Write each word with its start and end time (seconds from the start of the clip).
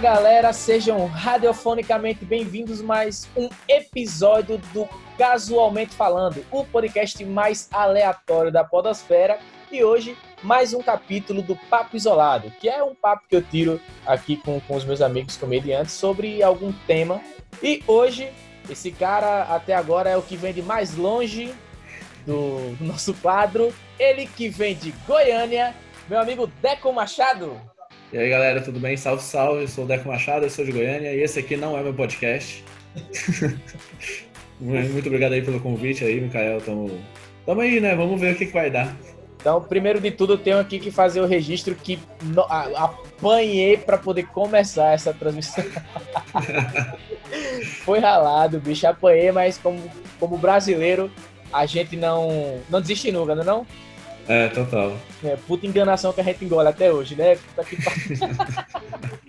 Galera, 0.00 0.52
sejam 0.52 1.06
radiofonicamente 1.06 2.24
bem-vindos 2.24 2.80
mais 2.80 3.28
um 3.36 3.48
episódio 3.68 4.56
do 4.72 4.88
Casualmente 5.18 5.92
Falando, 5.92 6.44
o 6.52 6.64
podcast 6.64 7.24
mais 7.24 7.68
aleatório 7.72 8.52
da 8.52 8.62
Podosfera. 8.62 9.40
E 9.72 9.82
hoje, 9.82 10.16
mais 10.40 10.72
um 10.72 10.80
capítulo 10.80 11.42
do 11.42 11.56
Papo 11.56 11.96
Isolado, 11.96 12.48
que 12.60 12.68
é 12.68 12.80
um 12.80 12.94
papo 12.94 13.26
que 13.28 13.34
eu 13.34 13.42
tiro 13.42 13.80
aqui 14.06 14.36
com, 14.36 14.60
com 14.60 14.76
os 14.76 14.84
meus 14.84 15.02
amigos 15.02 15.36
comediantes 15.36 15.94
sobre 15.94 16.44
algum 16.44 16.72
tema. 16.86 17.20
E 17.60 17.82
hoje, 17.84 18.30
esse 18.70 18.92
cara 18.92 19.42
até 19.52 19.74
agora 19.74 20.08
é 20.08 20.16
o 20.16 20.22
que 20.22 20.36
vem 20.36 20.54
de 20.54 20.62
mais 20.62 20.94
longe 20.94 21.52
do, 22.24 22.76
do 22.76 22.84
nosso 22.84 23.12
quadro. 23.14 23.74
Ele 23.98 24.28
que 24.28 24.48
vem 24.48 24.76
de 24.76 24.92
Goiânia, 25.08 25.74
meu 26.08 26.20
amigo 26.20 26.46
Deco 26.62 26.92
Machado. 26.92 27.60
E 28.10 28.16
aí, 28.16 28.30
galera, 28.30 28.62
tudo 28.62 28.80
bem? 28.80 28.96
Salve, 28.96 29.22
salve. 29.22 29.62
Eu 29.62 29.68
sou 29.68 29.84
o 29.84 29.86
Deco 29.86 30.08
Machado, 30.08 30.46
eu 30.46 30.50
sou 30.50 30.64
de 30.64 30.72
Goiânia 30.72 31.12
e 31.12 31.20
esse 31.20 31.38
aqui 31.38 31.58
não 31.58 31.76
é 31.76 31.82
meu 31.82 31.92
podcast. 31.92 32.64
Muito 34.58 35.06
obrigado 35.06 35.34
aí 35.34 35.42
pelo 35.42 35.60
convite 35.60 36.04
aí, 36.04 36.18
Mikael. 36.18 36.58
Tamo, 36.62 36.98
tamo 37.44 37.60
aí, 37.60 37.80
né? 37.80 37.94
Vamos 37.94 38.18
ver 38.18 38.32
o 38.32 38.36
que, 38.36 38.46
que 38.46 38.52
vai 38.52 38.70
dar. 38.70 38.96
Então, 39.36 39.60
primeiro 39.60 40.00
de 40.00 40.10
tudo, 40.10 40.32
eu 40.32 40.38
tenho 40.38 40.58
aqui 40.58 40.78
que 40.78 40.90
fazer 40.90 41.20
o 41.20 41.26
registro 41.26 41.74
que 41.74 41.98
no, 42.22 42.42
apanhei 42.42 43.76
para 43.76 43.98
poder 43.98 44.26
começar 44.28 44.94
essa 44.94 45.12
transmissão. 45.12 45.64
Foi 47.84 47.98
ralado, 47.98 48.58
bicho, 48.58 48.86
apanhei, 48.86 49.30
mas 49.32 49.58
como, 49.58 49.82
como 50.18 50.38
brasileiro, 50.38 51.10
a 51.52 51.66
gente 51.66 51.94
não, 51.94 52.58
não 52.70 52.80
desiste 52.80 53.12
nunca, 53.12 53.34
não 53.34 53.42
é 53.42 53.46
não? 53.46 53.66
É, 54.28 54.48
total. 54.48 54.94
É, 55.24 55.36
puta 55.36 55.66
enganação 55.66 56.12
que 56.12 56.20
a 56.20 56.24
gente 56.24 56.44
engole 56.44 56.68
até 56.68 56.92
hoje, 56.92 57.16
né? 57.16 57.38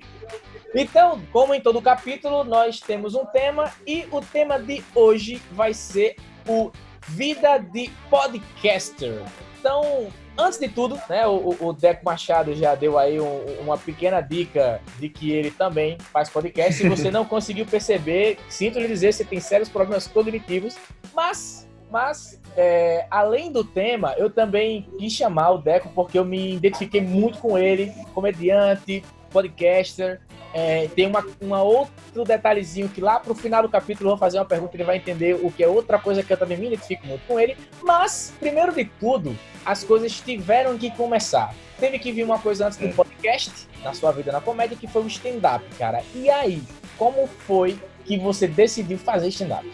então, 0.75 1.22
como 1.31 1.55
em 1.55 1.61
todo 1.61 1.81
capítulo, 1.81 2.44
nós 2.44 2.81
temos 2.81 3.16
um 3.16 3.25
tema 3.25 3.72
e 3.88 4.05
o 4.11 4.20
tema 4.20 4.59
de 4.59 4.83
hoje 4.94 5.42
vai 5.53 5.73
ser 5.73 6.17
o 6.45 6.70
Vida 7.08 7.58
de 7.58 7.89
Podcaster. 8.09 9.23
Então, 9.58 10.09
antes 10.38 10.59
de 10.59 10.67
tudo, 10.67 11.00
né, 11.09 11.25
o, 11.25 11.55
o 11.59 11.73
Deco 11.73 12.03
Machado 12.03 12.53
já 12.53 12.75
deu 12.75 12.97
aí 12.97 13.22
um, 13.22 13.45
uma 13.61 13.77
pequena 13.77 14.20
dica 14.20 14.81
de 15.00 15.08
que 15.08 15.31
ele 15.31 15.50
também 15.50 15.97
faz 16.11 16.30
podcast. 16.30 16.73
Se 16.73 16.89
você 16.89 17.09
não 17.11 17.23
conseguiu 17.23 17.66
perceber, 17.66 18.38
sinto 18.50 18.80
lhe 18.80 18.88
dizer, 18.88 19.14
você 19.14 19.23
tem 19.23 19.39
sérios 19.39 19.70
problemas 19.70 20.08
cognitivos, 20.08 20.75
mas 21.14 21.69
mas, 21.90 22.40
é, 22.56 23.06
além 23.09 23.52
do 23.52 23.64
tema, 23.64 24.14
eu 24.18 24.30
também 24.30 24.88
quis 24.98 25.14
chamar 25.14 25.52
o 25.52 25.58
Deco 25.58 25.90
porque 25.90 26.20
eu 26.20 26.26
me 26.26 26.56
identifiquei 26.56 27.02
muito 27.02 27.40
com 27.40 27.58
ele, 27.58 27.92
comediante, 28.14 29.04
podcaster. 29.32 30.22
É, 30.54 30.88
tem 30.95 31.06
uma, 31.06 31.23
uma 31.40 31.62
outro 31.62 32.23
detalhezinho 32.26 32.90
que 32.90 33.00
lá 33.00 33.20
pro 33.20 33.36
final 33.36 33.62
do 33.62 33.70
capítulo 33.70 34.10
eu 34.10 34.12
vou 34.12 34.17
fazer 34.17 34.40
uma 34.40 34.45
pergunta, 34.45 34.76
ele 34.76 34.84
vai 34.84 34.98
entender 34.98 35.36
o 35.36 35.52
que 35.52 35.64
é 35.64 35.67
outra 35.67 36.00
coisa 36.00 36.23
que 36.23 36.34
eu 36.34 36.38
também 36.38 36.58
me 36.58 36.67
identifico 36.67 37.06
muito 37.06 37.22
com 37.28 37.40
ele. 37.40 37.56
Mas, 37.84 38.34
primeiro 38.40 38.73
de 38.73 38.86
tudo, 38.86 39.38
as 39.66 39.84
coisas 39.84 40.20
tiveram 40.20 40.78
que 40.78 40.92
começar. 40.92 41.54
Teve 41.80 42.00
que 42.00 42.12
vir 42.12 42.23
uma 42.23 42.40
coisa 42.40 42.67
antes 42.67 42.78
do 42.78 42.88
é. 42.88 42.92
podcast, 42.92 43.67
na 43.84 43.94
sua 43.94 44.12
vida 44.12 44.32
na 44.32 44.42
comédia, 44.42 44.78
que 44.78 44.88
foi 44.88 45.04
o 45.04 45.08
stand-up, 45.08 45.64
cara. 45.78 46.04
E 46.16 46.30
aí, 46.30 46.62
como 46.98 47.28
foi 47.28 47.80
que 48.04 48.17
você 48.17 48.48
decidiu 48.48 48.98
fazer 48.98 49.28
stand-up? 49.30 49.67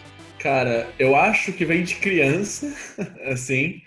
Cara, 0.46 0.88
eu 0.96 1.16
acho 1.16 1.52
que 1.52 1.64
vem 1.64 1.82
de 1.82 1.96
criança, 1.96 2.72
assim. 3.26 3.82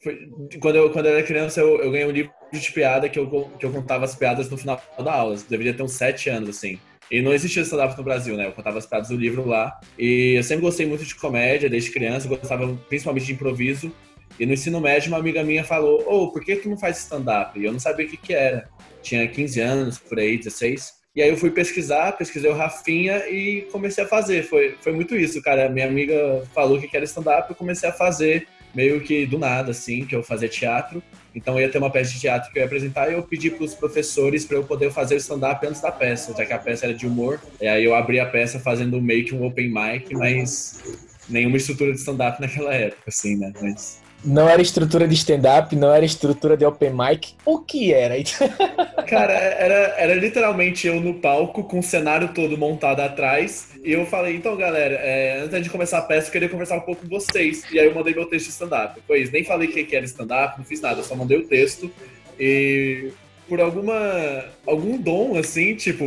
Foi, 0.00 0.30
quando, 0.60 0.76
eu, 0.76 0.90
quando 0.90 1.06
eu 1.06 1.16
era 1.16 1.26
criança, 1.26 1.60
eu, 1.60 1.82
eu 1.82 1.90
ganhei 1.90 2.06
um 2.06 2.12
livro 2.12 2.32
de 2.52 2.70
piada 2.70 3.08
que 3.08 3.18
eu, 3.18 3.28
que 3.58 3.66
eu 3.66 3.72
contava 3.72 4.04
as 4.04 4.14
piadas 4.14 4.48
no 4.48 4.56
final 4.56 4.80
da 4.96 5.12
aula. 5.12 5.34
Eu 5.34 5.42
deveria 5.50 5.74
ter 5.74 5.82
uns 5.82 5.94
sete 5.94 6.30
anos, 6.30 6.50
assim. 6.50 6.78
E 7.10 7.20
não 7.20 7.34
existia 7.34 7.62
stand-up 7.62 7.98
no 7.98 8.04
Brasil, 8.04 8.36
né? 8.36 8.46
Eu 8.46 8.52
contava 8.52 8.78
as 8.78 8.86
piadas 8.86 9.08
do 9.08 9.16
livro 9.16 9.44
lá. 9.44 9.76
E 9.98 10.34
eu 10.36 10.44
sempre 10.44 10.62
gostei 10.62 10.86
muito 10.86 11.04
de 11.04 11.16
comédia, 11.16 11.68
desde 11.68 11.90
criança. 11.90 12.28
Eu 12.28 12.38
gostava 12.38 12.72
principalmente 12.88 13.26
de 13.26 13.32
improviso. 13.32 13.92
E 14.38 14.46
no 14.46 14.52
ensino 14.52 14.80
médio, 14.80 15.08
uma 15.08 15.18
amiga 15.18 15.42
minha 15.42 15.64
falou: 15.64 16.00
Ô, 16.06 16.22
oh, 16.22 16.30
por 16.30 16.44
que 16.44 16.54
tu 16.54 16.70
não 16.70 16.78
faz 16.78 16.98
stand-up? 16.98 17.58
E 17.58 17.64
eu 17.64 17.72
não 17.72 17.80
sabia 17.80 18.06
o 18.06 18.08
que, 18.08 18.16
que 18.16 18.32
era. 18.32 18.68
Tinha 19.02 19.26
15 19.26 19.60
anos, 19.60 19.98
por 19.98 20.20
aí, 20.20 20.38
16. 20.38 20.92
E 21.14 21.22
aí 21.22 21.28
eu 21.30 21.36
fui 21.36 21.50
pesquisar, 21.50 22.10
pesquisei 22.12 22.50
o 22.50 22.54
Rafinha 22.54 23.28
e 23.28 23.68
comecei 23.70 24.02
a 24.02 24.06
fazer. 24.06 24.42
Foi, 24.42 24.76
foi 24.80 24.92
muito 24.92 25.14
isso, 25.14 25.40
cara. 25.40 25.68
Minha 25.68 25.86
amiga 25.86 26.42
falou 26.52 26.80
que 26.80 26.88
quer 26.88 27.04
stand-up, 27.04 27.48
eu 27.48 27.54
comecei 27.54 27.88
a 27.88 27.92
fazer 27.92 28.48
meio 28.74 29.00
que 29.00 29.24
do 29.24 29.38
nada, 29.38 29.70
assim, 29.70 30.04
que 30.04 30.16
eu 30.16 30.24
fazia 30.24 30.48
teatro. 30.48 31.00
Então 31.32 31.54
eu 31.54 31.60
ia 31.60 31.68
ter 31.70 31.78
uma 31.78 31.90
peça 31.90 32.12
de 32.12 32.20
teatro 32.20 32.50
que 32.52 32.58
eu 32.58 32.62
ia 32.62 32.66
apresentar 32.66 33.08
e 33.08 33.14
eu 33.14 33.22
pedi 33.22 33.48
para 33.48 33.64
os 33.64 33.74
professores 33.74 34.44
para 34.44 34.56
eu 34.56 34.64
poder 34.64 34.90
fazer 34.90 35.14
stand-up 35.16 35.64
antes 35.64 35.80
da 35.80 35.92
peça, 35.92 36.34
já 36.36 36.44
que 36.44 36.52
a 36.52 36.58
peça 36.58 36.86
era 36.86 36.94
de 36.94 37.06
humor. 37.06 37.40
E 37.60 37.66
aí 37.68 37.84
eu 37.84 37.94
abri 37.94 38.18
a 38.18 38.26
peça 38.26 38.58
fazendo 38.58 39.00
meio 39.00 39.24
que 39.24 39.34
um 39.36 39.44
open 39.44 39.68
mic, 39.68 40.12
mas 40.14 40.82
nenhuma 41.28 41.56
estrutura 41.56 41.92
de 41.92 41.98
stand-up 41.98 42.40
naquela 42.40 42.74
época, 42.74 43.04
assim, 43.06 43.36
né? 43.36 43.52
Mas 43.62 44.02
não 44.24 44.48
era 44.48 44.62
estrutura 44.62 45.06
de 45.06 45.14
stand-up, 45.14 45.76
não 45.76 45.92
era 45.92 46.04
estrutura 46.04 46.56
de 46.56 46.64
open 46.64 46.92
mic. 46.92 47.34
O 47.44 47.58
que 47.58 47.92
era? 47.92 48.14
Cara, 49.06 49.32
era, 49.32 49.94
era 49.98 50.14
literalmente 50.14 50.86
eu 50.86 51.00
no 51.00 51.14
palco, 51.14 51.64
com 51.64 51.78
o 51.78 51.82
cenário 51.82 52.28
todo 52.32 52.56
montado 52.56 53.00
atrás. 53.00 53.70
E 53.84 53.92
eu 53.92 54.06
falei, 54.06 54.36
então, 54.36 54.56
galera, 54.56 54.94
é, 54.94 55.40
antes 55.42 55.62
de 55.62 55.70
começar 55.70 55.98
a 55.98 56.02
peça, 56.02 56.28
eu 56.28 56.32
queria 56.32 56.48
conversar 56.48 56.76
um 56.76 56.80
pouco 56.80 57.02
com 57.02 57.08
vocês. 57.08 57.64
E 57.70 57.78
aí 57.78 57.86
eu 57.86 57.94
mandei 57.94 58.14
meu 58.14 58.26
texto 58.26 58.46
de 58.46 58.52
stand-up. 58.52 59.00
Isso. 59.10 59.32
Nem 59.32 59.44
falei 59.44 59.68
o 59.68 59.72
que 59.72 59.94
era 59.94 60.04
stand-up, 60.04 60.58
não 60.58 60.64
fiz 60.64 60.80
nada, 60.80 61.02
só 61.02 61.14
mandei 61.14 61.38
o 61.38 61.46
texto. 61.46 61.90
E 62.38 63.10
por 63.48 63.60
alguma. 63.60 64.44
algum 64.66 64.96
dom, 64.96 65.36
assim, 65.36 65.74
tipo. 65.74 66.04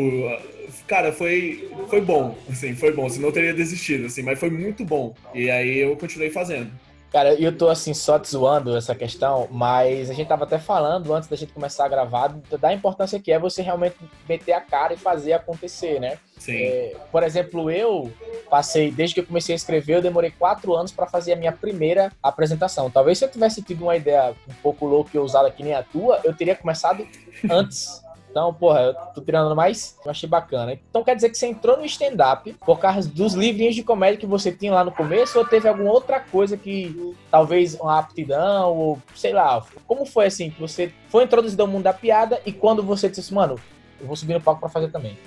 Cara, 0.87 1.11
foi, 1.11 1.69
foi 1.89 1.99
bom, 1.99 2.37
assim, 2.49 2.73
foi 2.73 2.93
bom. 2.93 3.09
Senão 3.09 3.27
eu 3.27 3.33
teria 3.33 3.53
desistido, 3.53 4.05
assim, 4.05 4.21
mas 4.21 4.39
foi 4.39 4.49
muito 4.49 4.85
bom. 4.85 5.13
E 5.35 5.51
aí 5.51 5.79
eu 5.79 5.95
continuei 5.97 6.29
fazendo. 6.29 6.71
Cara, 7.11 7.33
eu 7.35 7.55
tô 7.55 7.69
assim 7.69 7.93
só 7.93 8.19
te 8.19 8.29
zoando 8.29 8.75
essa 8.75 8.93
questão, 8.93 9.47
mas 9.49 10.09
a 10.09 10.13
gente 10.13 10.27
tava 10.27 10.43
até 10.43 10.59
falando 10.59 11.13
antes 11.13 11.29
da 11.29 11.37
gente 11.37 11.53
começar 11.53 11.85
a 11.85 11.87
gravar 11.87 12.35
da 12.59 12.73
importância 12.73 13.19
que 13.19 13.31
é 13.31 13.39
você 13.39 13.61
realmente 13.61 13.95
meter 14.27 14.53
a 14.53 14.61
cara 14.61 14.93
e 14.93 14.97
fazer 14.97 15.33
acontecer, 15.33 15.99
né? 16.01 16.17
Sim. 16.37 16.57
É, 16.57 16.95
por 17.11 17.23
exemplo, 17.23 17.71
eu 17.71 18.11
passei, 18.49 18.91
desde 18.91 19.13
que 19.13 19.21
eu 19.21 19.25
comecei 19.25 19.53
a 19.53 19.55
escrever, 19.55 19.95
eu 19.95 20.01
demorei 20.01 20.31
quatro 20.31 20.75
anos 20.75 20.91
para 20.91 21.07
fazer 21.07 21.33
a 21.33 21.37
minha 21.37 21.51
primeira 21.51 22.11
apresentação. 22.21 22.91
Talvez 22.91 23.17
se 23.17 23.25
eu 23.25 23.31
tivesse 23.31 23.61
tido 23.61 23.83
uma 23.83 23.95
ideia 23.95 24.35
um 24.47 24.53
pouco 24.61 24.85
louca 24.85 25.11
e 25.13 25.17
ousada 25.17 25.49
que 25.49 25.63
nem 25.63 25.73
a 25.73 25.83
tua, 25.83 26.19
eu 26.23 26.35
teria 26.35 26.55
começado 26.55 27.07
antes. 27.49 28.03
Então, 28.37 28.53
porra, 28.53 28.81
eu 28.81 28.93
tô 29.15 29.21
tirando 29.21 29.55
mais, 29.55 29.97
eu 30.05 30.11
achei 30.11 30.29
bacana. 30.29 30.77
Então 30.91 31.03
quer 31.03 31.15
dizer 31.15 31.29
que 31.31 31.37
você 31.39 31.47
entrou 31.47 31.75
no 31.75 31.85
stand-up 31.85 32.53
por 32.63 32.77
causa 32.77 33.09
dos 33.09 33.33
livrinhos 33.33 33.73
de 33.73 33.81
comédia 33.81 34.19
que 34.19 34.27
você 34.27 34.51
tinha 34.51 34.71
lá 34.71 34.83
no 34.83 34.91
começo, 34.91 35.39
ou 35.39 35.43
teve 35.43 35.67
alguma 35.67 35.91
outra 35.91 36.19
coisa 36.19 36.55
que 36.55 37.15
talvez 37.31 37.73
uma 37.73 37.97
aptidão, 37.97 38.77
ou 38.77 39.01
sei 39.15 39.33
lá, 39.33 39.65
como 39.87 40.05
foi 40.05 40.27
assim? 40.27 40.51
Que 40.51 40.61
você 40.61 40.93
foi 41.09 41.23
introduzido 41.23 41.63
ao 41.63 41.67
mundo 41.67 41.85
da 41.85 41.93
piada 41.93 42.39
e 42.45 42.51
quando 42.51 42.83
você 42.83 43.09
disse, 43.09 43.33
mano, 43.33 43.55
eu 43.99 44.05
vou 44.05 44.15
subir 44.15 44.35
no 44.35 44.41
palco 44.41 44.61
para 44.61 44.69
fazer 44.69 44.91
também. 44.91 45.17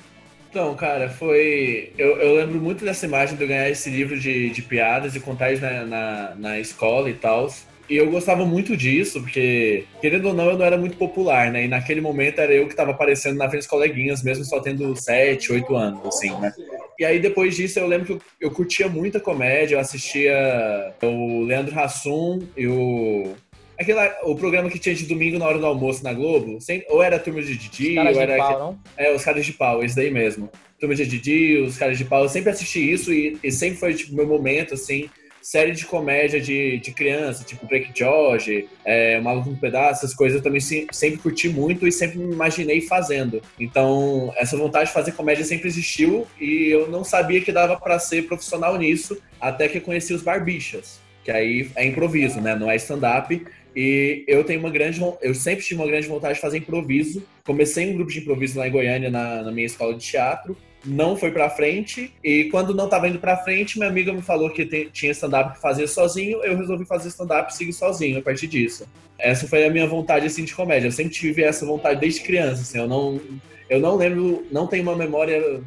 Então, 0.49 0.73
cara, 0.77 1.09
foi. 1.09 1.93
Eu, 1.99 2.17
eu, 2.17 2.37
lembro 2.37 2.61
muito 2.61 2.85
dessa 2.85 3.07
imagem 3.07 3.37
de 3.37 3.43
eu 3.43 3.49
ganhar 3.49 3.69
esse 3.69 3.91
livro 3.91 4.19
de, 4.21 4.51
de 4.51 4.63
piadas 4.63 5.17
e 5.17 5.21
contar 5.21 5.51
isso 5.51 5.63
na, 5.63 5.85
na, 5.85 6.35
na 6.37 6.61
escola 6.61 7.11
e 7.11 7.15
tal. 7.15 7.49
E 7.91 7.97
eu 7.97 8.09
gostava 8.09 8.47
muito 8.47 8.77
disso, 8.77 9.21
porque, 9.21 9.85
querendo 10.01 10.29
ou 10.29 10.35
não, 10.35 10.51
eu 10.51 10.57
não 10.57 10.65
era 10.65 10.79
muito 10.79 10.97
popular, 10.97 11.51
né? 11.51 11.65
E 11.65 11.69
naquele 11.69 12.01
momento 12.01 12.41
era 12.41 12.53
eu 12.53 12.67
que 12.67 12.73
estava 12.73 12.93
aparecendo 12.93 13.37
na 13.37 13.49
frente 13.49 13.63
dos 13.63 13.67
coleguinhas, 13.67 14.23
mesmo 14.23 14.45
só 14.45 14.61
tendo 14.61 14.95
7, 14.95 15.53
8 15.53 15.75
anos, 15.75 16.07
assim, 16.07 16.31
né? 16.39 16.55
E 16.97 17.05
aí, 17.05 17.19
depois 17.19 17.57
disso, 17.57 17.81
eu 17.81 17.89
lembro 17.89 18.07
que 18.07 18.13
eu, 18.13 18.21
eu 18.43 18.51
curtia 18.53 18.89
muita 18.89 19.19
comédia, 19.19 19.75
eu 19.75 19.81
assistia 19.81 20.95
o 21.03 21.43
Leandro 21.43 21.77
Hassum 21.77 22.39
e 22.57 22.69
o 22.69 23.35
Aquele, 23.81 23.99
o 24.25 24.37
programa 24.37 24.69
que 24.69 24.79
tinha 24.79 24.95
de 24.95 25.07
domingo 25.07 25.39
na 25.39 25.47
hora 25.47 25.59
do 25.59 25.65
almoço 25.65 26.05
na 26.05 26.13
Globo, 26.13 26.61
sem, 26.61 26.85
ou 26.91 27.03
era 27.03 27.17
a 27.17 27.19
Turma 27.19 27.41
de 27.41 27.57
Didi, 27.57 27.99
ou 27.99 28.21
era. 28.21 28.37
Pau, 28.37 28.59
não? 28.59 28.79
É, 28.95 29.11
os 29.15 29.25
caras 29.25 29.47
de 29.47 29.55
pau, 29.55 29.83
esse 29.83 29.97
daí 29.97 30.11
mesmo. 30.11 30.51
Turma 30.79 30.95
de 30.95 31.07
Didi, 31.07 31.57
os 31.57 31.79
caras 31.79 31.97
de 31.97 32.05
pau. 32.05 32.23
Eu 32.23 32.29
sempre 32.29 32.51
assisti 32.51 32.93
isso 32.93 33.11
e, 33.11 33.39
e 33.43 33.51
sempre 33.51 33.79
foi, 33.79 33.95
tipo, 33.95 34.15
meu 34.15 34.27
momento, 34.27 34.75
assim, 34.75 35.09
série 35.43 35.73
de 35.73 35.87
comédia 35.87 36.41
de, 36.41 36.79
de 36.79 36.93
criança, 36.93 37.45
tipo 37.45 37.67
Break 37.67 37.91
George, 37.95 38.69
é, 38.85 39.21
Maluco 39.21 39.51
no 39.51 39.57
Pedaço, 39.57 40.05
essas 40.05 40.15
coisas 40.15 40.39
eu 40.39 40.43
também 40.43 40.61
sempre 40.61 41.19
curti 41.19 41.49
muito 41.49 41.87
e 41.87 41.93
sempre 41.93 42.19
me 42.19 42.33
imaginei 42.33 42.81
fazendo. 42.81 43.43
Então, 43.59 44.33
essa 44.37 44.57
vontade 44.57 44.87
de 44.87 44.93
fazer 44.93 45.13
comédia 45.13 45.45
sempre 45.45 45.69
existiu 45.69 46.27
e 46.41 46.69
eu 46.69 46.91
não 46.91 47.05
sabia 47.05 47.41
que 47.41 47.53
dava 47.53 47.79
para 47.79 47.99
ser 47.99 48.27
profissional 48.27 48.77
nisso 48.77 49.21
até 49.41 49.69
que 49.69 49.79
eu 49.79 49.83
conheci 49.83 50.13
os 50.13 50.23
Barbichas, 50.23 51.01
que 51.25 51.31
aí 51.31 51.71
é 51.75 51.87
improviso, 51.87 52.41
né? 52.41 52.55
Não 52.55 52.71
é 52.71 52.77
stand-up. 52.77 53.45
E 53.75 54.25
eu 54.27 54.43
tenho 54.43 54.59
uma 54.59 54.71
grande, 54.71 55.01
eu 55.23 55.35
sempre 55.35 55.65
tive 55.65 55.81
uma 55.81 55.87
grande 55.87 56.09
vontade 56.09 56.35
de 56.35 56.41
fazer 56.41 56.59
improviso. 56.59 57.23
Comecei 57.45 57.89
um 57.89 57.95
grupo 57.95 58.11
de 58.11 58.19
improviso 58.19 58.59
lá 58.59 58.67
em 58.67 58.71
Goiânia, 58.71 59.11
na, 59.11 59.43
na 59.43 59.53
minha 59.53 59.67
escola 59.67 59.95
de 59.95 60.05
teatro. 60.05 60.57
Não 60.85 61.17
foi 61.17 61.31
pra 61.31 61.51
frente. 61.51 62.13
E 62.23 62.45
quando 62.45 62.75
não 62.75 62.89
tava 62.89 63.09
indo 63.09 63.19
pra 63.19 63.37
frente, 63.37 63.79
minha 63.79 63.91
amiga 63.91 64.13
me 64.13 64.23
falou 64.23 64.51
que 64.51 64.65
tem, 64.65 64.89
tinha 64.89 65.13
stand-up 65.13 65.55
que 65.55 65.61
fazer 65.61 65.87
sozinho. 65.87 66.43
Eu 66.43 66.57
resolvi 66.57 66.85
fazer 66.85 67.09
stand-up 67.09 67.53
e 67.53 67.57
seguir 67.57 67.73
sozinho 67.73 68.19
a 68.19 68.23
partir 68.23 68.47
disso. 68.47 68.87
Essa 69.19 69.47
foi 69.47 69.65
a 69.65 69.71
minha 69.71 69.87
vontade, 69.87 70.27
assim, 70.27 70.45
de 70.45 70.55
comédia. 70.55 70.89
Eu 70.89 70.93
sempre 70.93 71.13
tive 71.13 71.43
essa 71.43 71.67
vontade 71.67 72.01
desde 72.01 72.23
criança, 72.23 72.63
assim. 72.63 72.79
Eu 72.79 72.89
não, 72.89 73.21
eu 73.69 73.81
não 73.81 73.97
lembro, 73.97 74.47
não 74.51 74.67
tenho 74.67 74.83
uma 74.83 74.97
memória 74.97 75.61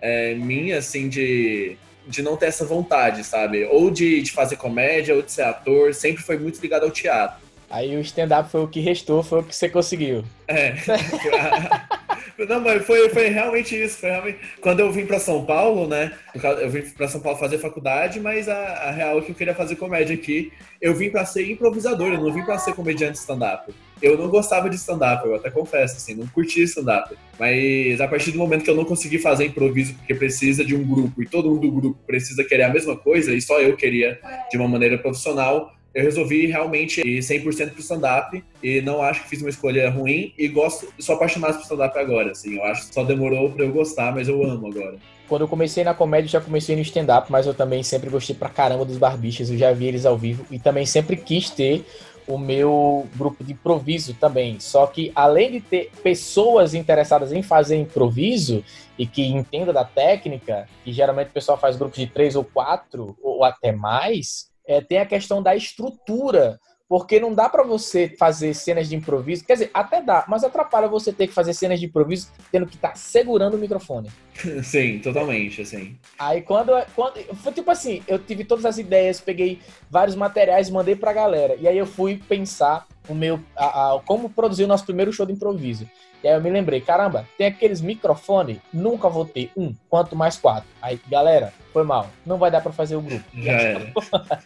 é, 0.00 0.34
minha, 0.34 0.78
assim, 0.78 1.08
de, 1.08 1.76
de 2.06 2.22
não 2.22 2.36
ter 2.36 2.46
essa 2.46 2.64
vontade, 2.64 3.24
sabe? 3.24 3.64
Ou 3.64 3.90
de, 3.90 4.22
de 4.22 4.30
fazer 4.30 4.56
comédia, 4.56 5.14
ou 5.14 5.22
de 5.22 5.32
ser 5.32 5.42
ator. 5.42 5.92
Sempre 5.92 6.22
foi 6.22 6.38
muito 6.38 6.60
ligado 6.60 6.84
ao 6.84 6.90
teatro. 6.90 7.50
Aí 7.68 7.96
o 7.96 8.00
stand-up 8.00 8.50
foi 8.50 8.62
o 8.62 8.68
que 8.68 8.80
restou, 8.80 9.22
foi 9.22 9.40
o 9.40 9.42
que 9.44 9.54
você 9.54 9.68
conseguiu. 9.68 10.24
É. 10.48 10.74
Não, 12.48 12.60
mas 12.60 12.84
foi, 12.84 13.08
foi 13.10 13.28
realmente 13.28 13.80
isso. 13.80 13.98
Foi 13.98 14.10
realmente... 14.10 14.38
Quando 14.60 14.80
eu 14.80 14.90
vim 14.90 15.06
para 15.06 15.18
São 15.18 15.44
Paulo, 15.44 15.86
né? 15.86 16.12
Eu 16.60 16.70
vim 16.70 16.82
para 16.82 17.08
São 17.08 17.20
Paulo 17.20 17.38
fazer 17.38 17.58
faculdade, 17.58 18.20
mas 18.20 18.48
a, 18.48 18.54
a, 18.54 18.90
real 18.90 19.18
é 19.18 19.22
que 19.22 19.30
eu 19.30 19.34
queria 19.34 19.54
fazer 19.54 19.76
comédia 19.76 20.14
aqui. 20.14 20.52
Eu 20.80 20.94
vim 20.94 21.10
para 21.10 21.24
ser 21.24 21.50
improvisador, 21.50 22.12
eu 22.12 22.20
não 22.20 22.32
vim 22.32 22.44
para 22.44 22.58
ser 22.58 22.74
comediante 22.74 23.18
stand-up. 23.18 23.72
Eu 24.02 24.16
não 24.16 24.28
gostava 24.28 24.70
de 24.70 24.76
stand-up, 24.76 25.26
eu 25.26 25.34
até 25.34 25.50
confesso, 25.50 25.96
assim, 25.96 26.14
não 26.14 26.26
curtia 26.26 26.64
stand-up. 26.64 27.14
Mas 27.38 28.00
a 28.00 28.08
partir 28.08 28.30
do 28.30 28.38
momento 28.38 28.64
que 28.64 28.70
eu 28.70 28.76
não 28.76 28.84
consegui 28.84 29.18
fazer 29.18 29.44
improviso, 29.44 29.94
porque 29.94 30.14
precisa 30.14 30.64
de 30.64 30.74
um 30.74 30.82
grupo 30.82 31.22
e 31.22 31.26
todo 31.26 31.50
mundo 31.50 31.60
do 31.60 31.72
grupo 31.72 31.98
precisa 32.06 32.42
querer 32.42 32.64
a 32.64 32.70
mesma 32.70 32.96
coisa, 32.96 33.34
e 33.34 33.42
só 33.42 33.60
eu 33.60 33.76
queria 33.76 34.18
de 34.50 34.56
uma 34.56 34.66
maneira 34.66 34.96
profissional, 34.96 35.74
eu 35.94 36.04
resolvi 36.04 36.46
realmente 36.46 37.00
ir 37.00 37.20
100% 37.20 37.72
pro 37.72 37.80
stand-up 37.80 38.42
e 38.62 38.80
não 38.80 39.02
acho 39.02 39.22
que 39.22 39.28
fiz 39.28 39.40
uma 39.40 39.50
escolha 39.50 39.90
ruim 39.90 40.32
e 40.38 40.48
gosto, 40.48 40.92
sou 40.98 41.16
apaixonado 41.16 41.54
por 41.54 41.62
stand-up 41.62 41.98
agora, 41.98 42.30
assim. 42.30 42.56
Eu 42.56 42.64
acho 42.64 42.88
que 42.88 42.94
só 42.94 43.02
demorou 43.02 43.50
para 43.50 43.64
eu 43.64 43.72
gostar, 43.72 44.14
mas 44.14 44.28
eu 44.28 44.42
amo 44.44 44.68
agora. 44.68 44.96
Quando 45.28 45.42
eu 45.42 45.48
comecei 45.48 45.84
na 45.84 45.94
comédia, 45.94 46.28
já 46.28 46.40
comecei 46.40 46.74
no 46.74 46.82
stand-up, 46.82 47.30
mas 47.30 47.46
eu 47.46 47.54
também 47.54 47.82
sempre 47.82 48.10
gostei 48.10 48.34
pra 48.34 48.48
caramba 48.48 48.84
dos 48.84 48.98
barbichas, 48.98 49.50
eu 49.50 49.56
já 49.56 49.72
vi 49.72 49.86
eles 49.86 50.04
ao 50.04 50.18
vivo 50.18 50.44
e 50.50 50.58
também 50.58 50.84
sempre 50.84 51.16
quis 51.16 51.50
ter 51.50 51.84
o 52.26 52.38
meu 52.38 53.08
grupo 53.16 53.42
de 53.42 53.52
improviso 53.52 54.14
também. 54.14 54.58
Só 54.60 54.86
que 54.86 55.10
além 55.14 55.52
de 55.52 55.60
ter 55.60 55.90
pessoas 56.02 56.74
interessadas 56.74 57.32
em 57.32 57.42
fazer 57.42 57.76
improviso 57.76 58.64
e 58.98 59.06
que 59.06 59.24
entenda 59.24 59.72
da 59.72 59.84
técnica, 59.84 60.68
que 60.84 60.92
geralmente 60.92 61.28
o 61.28 61.32
pessoal 61.32 61.58
faz 61.58 61.76
grupos 61.76 61.98
de 61.98 62.06
três 62.06 62.36
ou 62.36 62.44
quatro 62.44 63.16
ou 63.22 63.44
até 63.44 63.72
mais, 63.72 64.49
é, 64.70 64.80
tem 64.80 64.98
a 64.98 65.06
questão 65.06 65.42
da 65.42 65.56
estrutura, 65.56 66.60
porque 66.88 67.18
não 67.18 67.34
dá 67.34 67.48
para 67.48 67.64
você 67.64 68.14
fazer 68.16 68.54
cenas 68.54 68.88
de 68.88 68.94
improviso, 68.94 69.44
quer 69.44 69.54
dizer, 69.54 69.70
até 69.74 70.00
dá, 70.00 70.24
mas 70.28 70.44
atrapalha 70.44 70.86
você 70.86 71.12
ter 71.12 71.26
que 71.26 71.34
fazer 71.34 71.54
cenas 71.54 71.80
de 71.80 71.86
improviso 71.86 72.30
tendo 72.52 72.66
que 72.66 72.76
estar 72.76 72.90
tá 72.90 72.94
segurando 72.94 73.54
o 73.54 73.58
microfone. 73.58 74.08
Sim, 74.62 75.00
totalmente, 75.00 75.62
assim. 75.62 75.98
Aí 76.16 76.40
quando, 76.42 76.70
quando 76.94 77.20
foi 77.34 77.52
tipo 77.52 77.68
assim, 77.68 78.00
eu 78.06 78.16
tive 78.16 78.44
todas 78.44 78.64
as 78.64 78.78
ideias, 78.78 79.20
peguei 79.20 79.58
vários 79.90 80.14
materiais, 80.14 80.70
mandei 80.70 80.94
pra 80.94 81.12
galera, 81.12 81.56
e 81.56 81.66
aí 81.66 81.76
eu 81.76 81.86
fui 81.86 82.22
pensar 82.28 82.86
o 83.10 83.14
meu, 83.14 83.40
a, 83.56 83.94
a, 83.94 84.00
como 84.00 84.30
produzir 84.30 84.64
o 84.64 84.68
nosso 84.68 84.84
primeiro 84.84 85.12
show 85.12 85.26
de 85.26 85.32
improviso. 85.32 85.88
E 86.22 86.28
aí 86.28 86.34
eu 86.34 86.40
me 86.40 86.50
lembrei, 86.50 86.80
caramba, 86.80 87.26
tem 87.38 87.46
aqueles 87.46 87.80
microfones, 87.80 88.58
nunca 88.72 89.08
vou 89.08 89.24
ter 89.24 89.50
um, 89.56 89.74
quanto 89.88 90.14
mais 90.14 90.36
quatro. 90.36 90.68
Aí, 90.80 91.00
galera, 91.08 91.52
foi 91.72 91.82
mal, 91.82 92.08
não 92.26 92.36
vai 92.36 92.50
dar 92.50 92.60
para 92.60 92.72
fazer 92.72 92.96
o 92.96 93.00
grupo. 93.00 93.24
Já 93.34 93.52
era. 93.52 93.92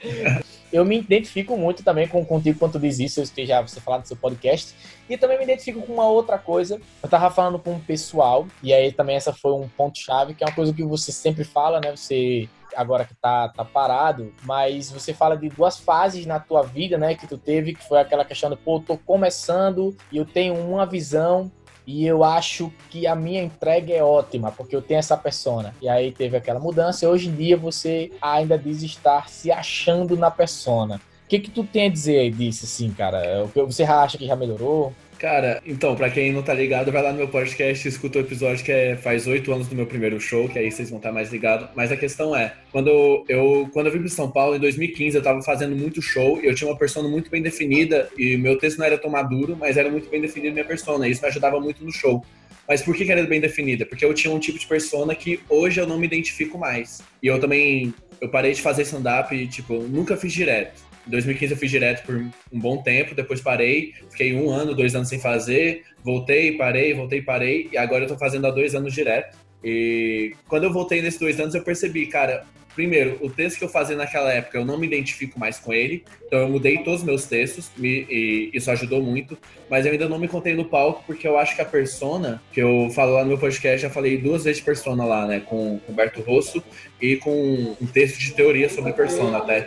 eu 0.72 0.84
me 0.84 0.98
identifico 0.98 1.56
muito 1.56 1.82
também 1.82 2.06
com 2.06 2.24
contigo 2.24 2.58
quando 2.58 2.72
tu 2.72 2.78
diz 2.78 3.00
isso, 3.00 3.18
eu 3.18 3.24
esteja 3.24 3.60
você 3.60 3.80
falar 3.80 3.98
do 3.98 4.06
seu 4.06 4.16
podcast. 4.16 4.74
E 5.08 5.16
também 5.16 5.36
me 5.36 5.44
identifico 5.44 5.82
com 5.82 5.92
uma 5.92 6.08
outra 6.08 6.38
coisa. 6.38 6.80
Eu 7.02 7.08
tava 7.08 7.28
falando 7.30 7.58
com 7.58 7.74
o 7.74 7.80
pessoal, 7.80 8.46
e 8.62 8.72
aí 8.72 8.92
também 8.92 9.16
essa 9.16 9.32
foi 9.32 9.52
um 9.52 9.68
ponto-chave, 9.68 10.34
que 10.34 10.44
é 10.44 10.46
uma 10.46 10.54
coisa 10.54 10.72
que 10.72 10.84
você 10.84 11.10
sempre 11.10 11.42
fala, 11.42 11.80
né? 11.80 11.90
Você 11.90 12.48
agora 12.76 13.04
que 13.04 13.14
tá, 13.14 13.48
tá 13.48 13.64
parado, 13.64 14.32
mas 14.42 14.90
você 14.90 15.12
fala 15.12 15.36
de 15.36 15.48
duas 15.48 15.78
fases 15.78 16.26
na 16.26 16.38
tua 16.38 16.62
vida, 16.62 16.98
né, 16.98 17.14
que 17.14 17.26
tu 17.26 17.38
teve, 17.38 17.74
que 17.74 17.86
foi 17.86 18.00
aquela 18.00 18.24
questão 18.24 18.50
de, 18.50 18.56
pô, 18.56 18.80
tô 18.80 18.96
começando 18.96 19.96
e 20.10 20.16
eu 20.16 20.24
tenho 20.24 20.54
uma 20.54 20.86
visão 20.86 21.50
e 21.86 22.06
eu 22.06 22.24
acho 22.24 22.72
que 22.88 23.06
a 23.06 23.14
minha 23.14 23.42
entrega 23.42 23.92
é 23.92 24.02
ótima, 24.02 24.50
porque 24.50 24.74
eu 24.74 24.80
tenho 24.80 24.98
essa 24.98 25.16
persona. 25.16 25.74
E 25.82 25.88
aí 25.88 26.12
teve 26.12 26.36
aquela 26.36 26.58
mudança, 26.58 27.04
e 27.04 27.08
hoje 27.08 27.28
em 27.28 27.34
dia 27.34 27.56
você 27.56 28.10
ainda 28.22 28.58
diz 28.58 28.82
estar 28.82 29.28
se 29.28 29.52
achando 29.52 30.16
na 30.16 30.30
persona. 30.30 31.00
O 31.24 31.28
que 31.28 31.38
que 31.38 31.50
tu 31.50 31.64
tem 31.64 31.86
a 31.86 31.90
dizer 31.90 32.30
disso, 32.32 32.64
assim, 32.66 32.90
cara? 32.90 33.44
Você 33.54 33.82
acha 33.82 34.18
que 34.18 34.26
já 34.26 34.36
melhorou? 34.36 34.92
Cara, 35.18 35.62
então, 35.64 35.94
para 35.94 36.10
quem 36.10 36.32
não 36.32 36.42
tá 36.42 36.52
ligado, 36.52 36.90
vai 36.90 37.02
lá 37.02 37.12
no 37.12 37.18
meu 37.18 37.28
podcast 37.28 37.86
escuta 37.86 38.18
o 38.18 38.20
episódio 38.20 38.64
que 38.64 38.72
é, 38.72 38.96
faz 38.96 39.26
oito 39.26 39.52
anos 39.52 39.68
do 39.68 39.74
meu 39.74 39.86
primeiro 39.86 40.20
show, 40.20 40.48
que 40.48 40.58
aí 40.58 40.70
vocês 40.70 40.90
vão 40.90 40.98
estar 40.98 41.12
mais 41.12 41.30
ligados. 41.30 41.68
Mas 41.74 41.92
a 41.92 41.96
questão 41.96 42.34
é, 42.36 42.54
quando 42.72 43.24
eu, 43.28 43.68
quando 43.72 43.86
eu 43.86 43.92
vim 43.92 44.00
para 44.00 44.08
São 44.08 44.30
Paulo, 44.30 44.56
em 44.56 44.60
2015, 44.60 45.16
eu 45.16 45.22
tava 45.22 45.40
fazendo 45.42 45.76
muito 45.76 46.02
show 46.02 46.40
e 46.42 46.46
eu 46.46 46.54
tinha 46.54 46.68
uma 46.68 46.76
persona 46.76 47.08
muito 47.08 47.30
bem 47.30 47.40
definida 47.40 48.08
e 48.18 48.36
meu 48.36 48.58
texto 48.58 48.78
não 48.78 48.86
era 48.86 48.98
tão 48.98 49.10
maduro, 49.10 49.56
mas 49.58 49.76
era 49.76 49.90
muito 49.90 50.10
bem 50.10 50.20
definido 50.20 50.52
minha 50.52 50.64
persona, 50.64 51.06
e 51.06 51.12
isso 51.12 51.22
me 51.22 51.28
ajudava 51.28 51.60
muito 51.60 51.84
no 51.84 51.92
show. 51.92 52.24
Mas 52.66 52.82
por 52.82 52.94
que, 52.96 53.04
que 53.04 53.12
era 53.12 53.22
bem 53.24 53.40
definida? 53.40 53.84
Porque 53.84 54.04
eu 54.04 54.14
tinha 54.14 54.32
um 54.32 54.38
tipo 54.38 54.58
de 54.58 54.66
persona 54.66 55.14
que 55.14 55.40
hoje 55.48 55.80
eu 55.80 55.86
não 55.86 55.98
me 55.98 56.06
identifico 56.06 56.58
mais. 56.58 57.02
E 57.22 57.26
eu 57.26 57.38
também, 57.38 57.94
eu 58.20 58.28
parei 58.28 58.52
de 58.52 58.62
fazer 58.62 58.82
stand-up 58.82 59.34
e, 59.34 59.46
tipo, 59.46 59.74
nunca 59.82 60.16
fiz 60.16 60.32
direto. 60.32 60.82
Em 61.06 61.10
2015 61.10 61.52
eu 61.52 61.58
fiz 61.58 61.70
direto 61.70 62.04
por 62.04 62.16
um 62.16 62.30
bom 62.52 62.82
tempo, 62.82 63.14
depois 63.14 63.40
parei, 63.40 63.92
fiquei 64.10 64.34
um 64.34 64.50
ano, 64.50 64.74
dois 64.74 64.94
anos 64.94 65.08
sem 65.08 65.18
fazer, 65.18 65.84
voltei, 66.02 66.56
parei, 66.56 66.94
voltei, 66.94 67.20
parei, 67.20 67.68
e 67.72 67.76
agora 67.76 68.04
eu 68.04 68.08
tô 68.08 68.16
fazendo 68.16 68.46
há 68.46 68.50
dois 68.50 68.74
anos 68.74 68.92
direto. 68.92 69.36
E 69.62 70.34
quando 70.48 70.64
eu 70.64 70.72
voltei 70.72 71.00
nesses 71.00 71.20
dois 71.20 71.38
anos, 71.40 71.54
eu 71.54 71.62
percebi, 71.62 72.06
cara, 72.06 72.44
primeiro, 72.74 73.18
o 73.20 73.30
texto 73.30 73.58
que 73.58 73.64
eu 73.64 73.68
fazia 73.68 73.96
naquela 73.96 74.32
época, 74.32 74.58
eu 74.58 74.64
não 74.64 74.76
me 74.76 74.86
identifico 74.86 75.38
mais 75.38 75.58
com 75.58 75.72
ele, 75.72 76.04
então 76.26 76.38
eu 76.38 76.48
mudei 76.48 76.78
todos 76.78 77.00
os 77.00 77.06
meus 77.06 77.26
textos, 77.26 77.70
me, 77.76 78.06
e 78.10 78.50
isso 78.52 78.70
ajudou 78.70 79.02
muito, 79.02 79.38
mas 79.70 79.86
eu 79.86 79.92
ainda 79.92 80.08
não 80.08 80.18
me 80.18 80.28
contei 80.28 80.54
no 80.54 80.64
palco, 80.64 81.02
porque 81.06 81.26
eu 81.26 81.38
acho 81.38 81.54
que 81.54 81.62
a 81.62 81.64
persona, 81.64 82.42
que 82.52 82.60
eu 82.60 82.90
falo 82.94 83.12
lá 83.12 83.22
no 83.22 83.28
meu 83.28 83.38
podcast, 83.38 83.82
já 83.82 83.90
falei 83.90 84.16
duas 84.16 84.44
vezes 84.44 84.60
persona 84.60 85.04
lá, 85.04 85.26
né, 85.26 85.40
com 85.40 85.74
o 85.76 85.80
Humberto 85.88 86.20
Rosso 86.20 86.62
e 87.00 87.16
com 87.16 87.76
um 87.80 87.86
texto 87.86 88.18
de 88.18 88.32
teoria 88.32 88.68
sobre 88.68 88.92
persona 88.92 89.38
até. 89.38 89.66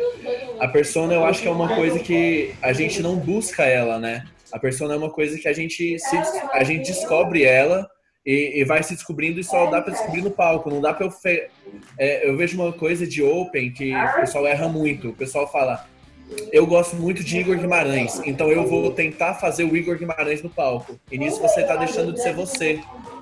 A 0.60 0.68
persona 0.68 1.13
eu 1.13 1.25
acho 1.25 1.42
que 1.42 1.48
é 1.48 1.51
uma 1.51 1.75
coisa 1.75 2.00
que 2.00 2.53
a 2.62 2.74
gente 2.74 3.01
não 3.01 3.15
busca 3.15 3.63
ela, 3.63 4.00
né? 4.00 4.25
A 4.51 4.60
persona 4.60 4.94
é 4.94 4.98
uma 4.98 5.10
coisa 5.10 5.38
que 5.38 5.48
a 5.48 5.53
gente 5.53 6.00
se, 6.00 6.18
a 6.51 6.63
gente 6.63 6.88
descobre 6.88 7.44
ela 7.44 7.88
e, 8.27 8.59
e, 8.59 8.65
vai 8.65 8.83
se 8.83 8.94
descobrindo 8.94 9.39
e 9.39 9.44
só 9.44 9.68
dá 9.68 9.81
para 9.81 9.94
descobrir 9.94 10.21
no 10.21 10.29
palco. 10.29 10.69
Não 10.69 10.81
dá 10.81 10.94
para 10.94 11.06
eu. 11.06 11.12
Fe... 11.12 11.47
É, 11.97 12.29
eu 12.29 12.35
vejo 12.35 12.62
uma 12.62 12.74
coisa 12.74 13.07
de 13.07 13.24
Open 13.24 13.71
que 13.71 13.95
o 13.95 14.15
pessoal 14.15 14.45
erra 14.45 14.68
muito. 14.68 15.09
O 15.09 15.13
pessoal 15.13 15.50
fala. 15.50 15.88
Eu 16.51 16.68
gosto 16.68 16.97
muito 16.97 17.24
de 17.24 17.38
Igor 17.38 17.57
Guimarães, 17.57 18.19
então 18.25 18.51
eu 18.51 18.67
vou 18.67 18.91
tentar 18.91 19.36
fazer 19.36 19.63
o 19.63 19.77
Igor 19.77 19.98
Guimarães 19.98 20.43
no 20.43 20.50
palco. 20.50 21.00
E 21.10 21.17
nisso 21.17 21.39
você 21.39 21.62
está 21.62 21.77
deixando 21.77 22.12
de 22.12 22.22
ser 22.22 22.34
você. 22.34 22.81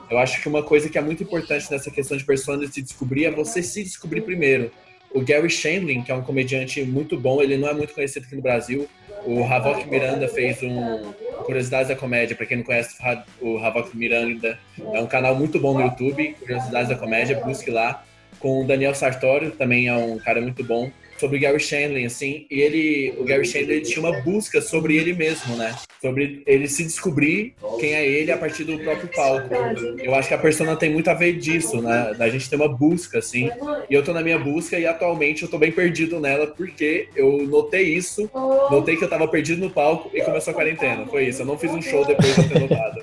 Eu 0.09 0.17
acho 0.17 0.41
que 0.41 0.49
uma 0.49 0.63
coisa 0.63 0.89
que 0.89 0.97
é 0.97 1.01
muito 1.01 1.21
importante 1.21 1.69
nessa 1.69 1.91
questão 1.91 2.17
de 2.17 2.25
persona 2.25 2.65
de 2.65 2.73
se 2.73 2.81
descobrir 2.81 3.25
é 3.25 3.31
você 3.31 3.61
se 3.61 3.83
descobrir 3.83 4.21
primeiro. 4.21 4.71
O 5.13 5.21
Gary 5.21 5.51
Shandling, 5.51 6.01
que 6.01 6.11
é 6.11 6.15
um 6.15 6.23
comediante 6.23 6.83
muito 6.83 7.15
bom, 7.15 7.43
ele 7.43 7.57
não 7.57 7.67
é 7.67 7.75
muito 7.75 7.93
conhecido 7.93 8.25
aqui 8.25 8.35
no 8.35 8.41
Brasil. 8.41 8.87
O 9.25 9.43
Havok 9.43 9.87
Miranda 9.89 10.27
fez 10.27 10.61
um 10.61 11.13
Curiosidades 11.45 11.89
da 11.89 11.95
Comédia, 11.95 12.35
para 12.35 12.45
quem 12.45 12.57
não 12.57 12.63
conhece 12.63 12.95
o 13.41 13.57
Havok 13.57 13.95
Miranda, 13.95 14.57
é 14.93 14.99
um 14.99 15.07
canal 15.07 15.35
muito 15.35 15.59
bom 15.59 15.73
no 15.73 15.81
YouTube, 15.81 16.35
Curiosidades 16.39 16.89
da 16.89 16.95
Comédia, 16.95 17.39
busque 17.39 17.69
lá. 17.69 18.03
Com 18.39 18.63
o 18.63 18.67
Daniel 18.67 18.93
Sartório, 18.93 19.51
também 19.51 19.87
é 19.87 19.93
um 19.95 20.17
cara 20.17 20.41
muito 20.41 20.63
bom 20.63 20.91
sobre 21.17 21.39
Gary 21.39 21.59
Shandling, 21.59 22.05
assim, 22.05 22.45
e 22.49 22.61
ele, 22.61 23.13
o 23.17 23.23
Gary 23.23 23.45
Shandling 23.45 23.81
tinha 23.81 23.99
uma 23.99 24.21
busca 24.21 24.61
sobre 24.61 24.97
ele 24.97 25.13
mesmo, 25.13 25.55
né? 25.55 25.75
Sobre 26.01 26.43
ele 26.45 26.67
se 26.67 26.83
descobrir 26.83 27.53
quem 27.79 27.93
é 27.93 28.05
ele 28.05 28.31
a 28.31 28.37
partir 28.37 28.63
do 28.63 28.77
próprio 28.79 29.07
palco. 29.07 29.53
Eu 29.99 30.13
acho 30.13 30.27
que 30.27 30.33
a 30.33 30.37
persona 30.37 30.75
tem 30.75 30.91
muito 30.91 31.09
a 31.09 31.13
ver 31.13 31.33
disso, 31.33 31.81
né? 31.81 32.13
Da 32.17 32.29
gente 32.29 32.49
ter 32.49 32.55
uma 32.55 32.67
busca, 32.67 33.19
assim. 33.19 33.49
E 33.89 33.93
eu 33.93 34.03
tô 34.03 34.13
na 34.13 34.21
minha 34.21 34.37
busca 34.37 34.77
e 34.77 34.85
atualmente 34.85 35.43
eu 35.43 35.49
tô 35.49 35.57
bem 35.57 35.71
perdido 35.71 36.19
nela 36.19 36.47
porque 36.47 37.07
eu 37.15 37.45
notei 37.47 37.95
isso, 37.95 38.29
notei 38.69 38.97
que 38.97 39.03
eu 39.03 39.09
tava 39.09 39.27
perdido 39.27 39.61
no 39.61 39.69
palco 39.69 40.09
e 40.13 40.21
começou 40.21 40.51
a 40.51 40.53
quarentena. 40.53 41.05
Foi 41.07 41.27
isso. 41.27 41.41
Eu 41.41 41.45
não 41.45 41.57
fiz 41.57 41.71
um 41.71 41.81
show 41.81 42.05
depois 42.05 42.35
de 42.35 42.49
ter 42.49 42.59
notado. 42.59 43.01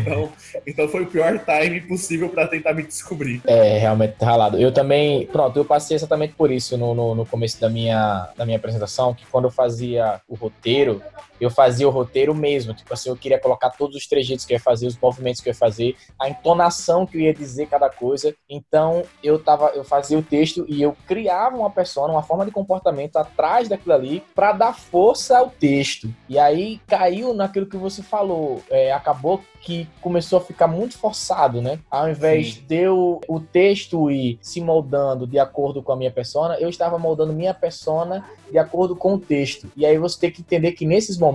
Então, 0.00 0.32
então 0.66 0.88
foi 0.88 1.02
o 1.02 1.06
pior 1.06 1.40
time 1.44 1.80
possível 1.80 2.28
para 2.28 2.46
tentar 2.46 2.74
me 2.74 2.82
descobrir. 2.82 3.40
É, 3.46 3.78
realmente 3.78 4.14
tá 4.18 4.26
ralado. 4.26 4.60
Eu 4.60 4.72
também, 4.72 5.26
pronto, 5.26 5.58
eu 5.58 5.64
passei 5.64 5.96
exatamente 5.96 6.34
por 6.34 6.50
isso 6.50 6.76
no, 6.76 6.94
no, 6.94 7.14
no 7.14 7.26
começo 7.26 7.45
começo 7.46 7.60
da 7.60 7.70
minha, 7.70 8.28
da 8.36 8.44
minha 8.44 8.58
apresentação, 8.58 9.14
que 9.14 9.24
quando 9.26 9.44
eu 9.44 9.50
fazia 9.50 10.20
o 10.28 10.34
roteiro, 10.34 11.00
eu 11.40 11.50
fazia 11.50 11.86
o 11.86 11.90
roteiro 11.90 12.34
mesmo. 12.34 12.74
Tipo 12.74 12.92
assim, 12.94 13.08
eu 13.08 13.16
queria 13.16 13.38
colocar 13.38 13.70
todos 13.70 13.96
os 13.96 14.06
trejeitos 14.06 14.44
que 14.44 14.52
eu 14.52 14.56
ia 14.56 14.60
fazer, 14.60 14.86
os 14.86 14.98
movimentos 14.98 15.40
que 15.40 15.48
eu 15.48 15.52
ia 15.52 15.58
fazer, 15.58 15.96
a 16.20 16.28
entonação 16.28 17.06
que 17.06 17.16
eu 17.16 17.20
ia 17.22 17.34
dizer 17.34 17.66
cada 17.66 17.88
coisa. 17.88 18.34
Então, 18.48 19.02
eu 19.22 19.38
tava, 19.38 19.68
eu 19.74 19.84
fazia 19.84 20.18
o 20.18 20.22
texto 20.22 20.64
e 20.68 20.82
eu 20.82 20.96
criava 21.06 21.56
uma 21.56 21.70
persona, 21.70 22.12
uma 22.12 22.22
forma 22.22 22.44
de 22.44 22.50
comportamento 22.50 23.16
atrás 23.16 23.68
daquilo 23.68 23.94
ali 23.94 24.22
para 24.34 24.52
dar 24.52 24.74
força 24.74 25.38
ao 25.38 25.50
texto. 25.50 26.12
E 26.28 26.38
aí 26.38 26.80
caiu 26.86 27.34
naquilo 27.34 27.66
que 27.66 27.76
você 27.76 28.02
falou. 28.02 28.62
É, 28.70 28.92
acabou 28.92 29.42
que 29.60 29.88
começou 30.00 30.38
a 30.38 30.42
ficar 30.42 30.68
muito 30.68 30.96
forçado, 30.96 31.60
né? 31.60 31.80
Ao 31.90 32.08
invés 32.08 32.54
Sim. 32.54 32.64
de 32.68 32.76
eu, 32.76 33.20
o 33.26 33.40
texto 33.40 34.10
ir 34.10 34.38
se 34.40 34.60
moldando 34.60 35.26
de 35.26 35.40
acordo 35.40 35.82
com 35.82 35.92
a 35.92 35.96
minha 35.96 36.10
persona, 36.10 36.56
eu 36.60 36.68
estava 36.68 36.98
moldando 36.98 37.32
minha 37.32 37.52
persona 37.52 38.24
de 38.50 38.58
acordo 38.58 38.94
com 38.94 39.14
o 39.14 39.18
texto. 39.18 39.70
E 39.76 39.84
aí 39.84 39.98
você 39.98 40.20
tem 40.20 40.30
que 40.30 40.40
entender 40.40 40.72
que 40.72 40.86
nesses 40.86 41.18
momentos 41.18 41.25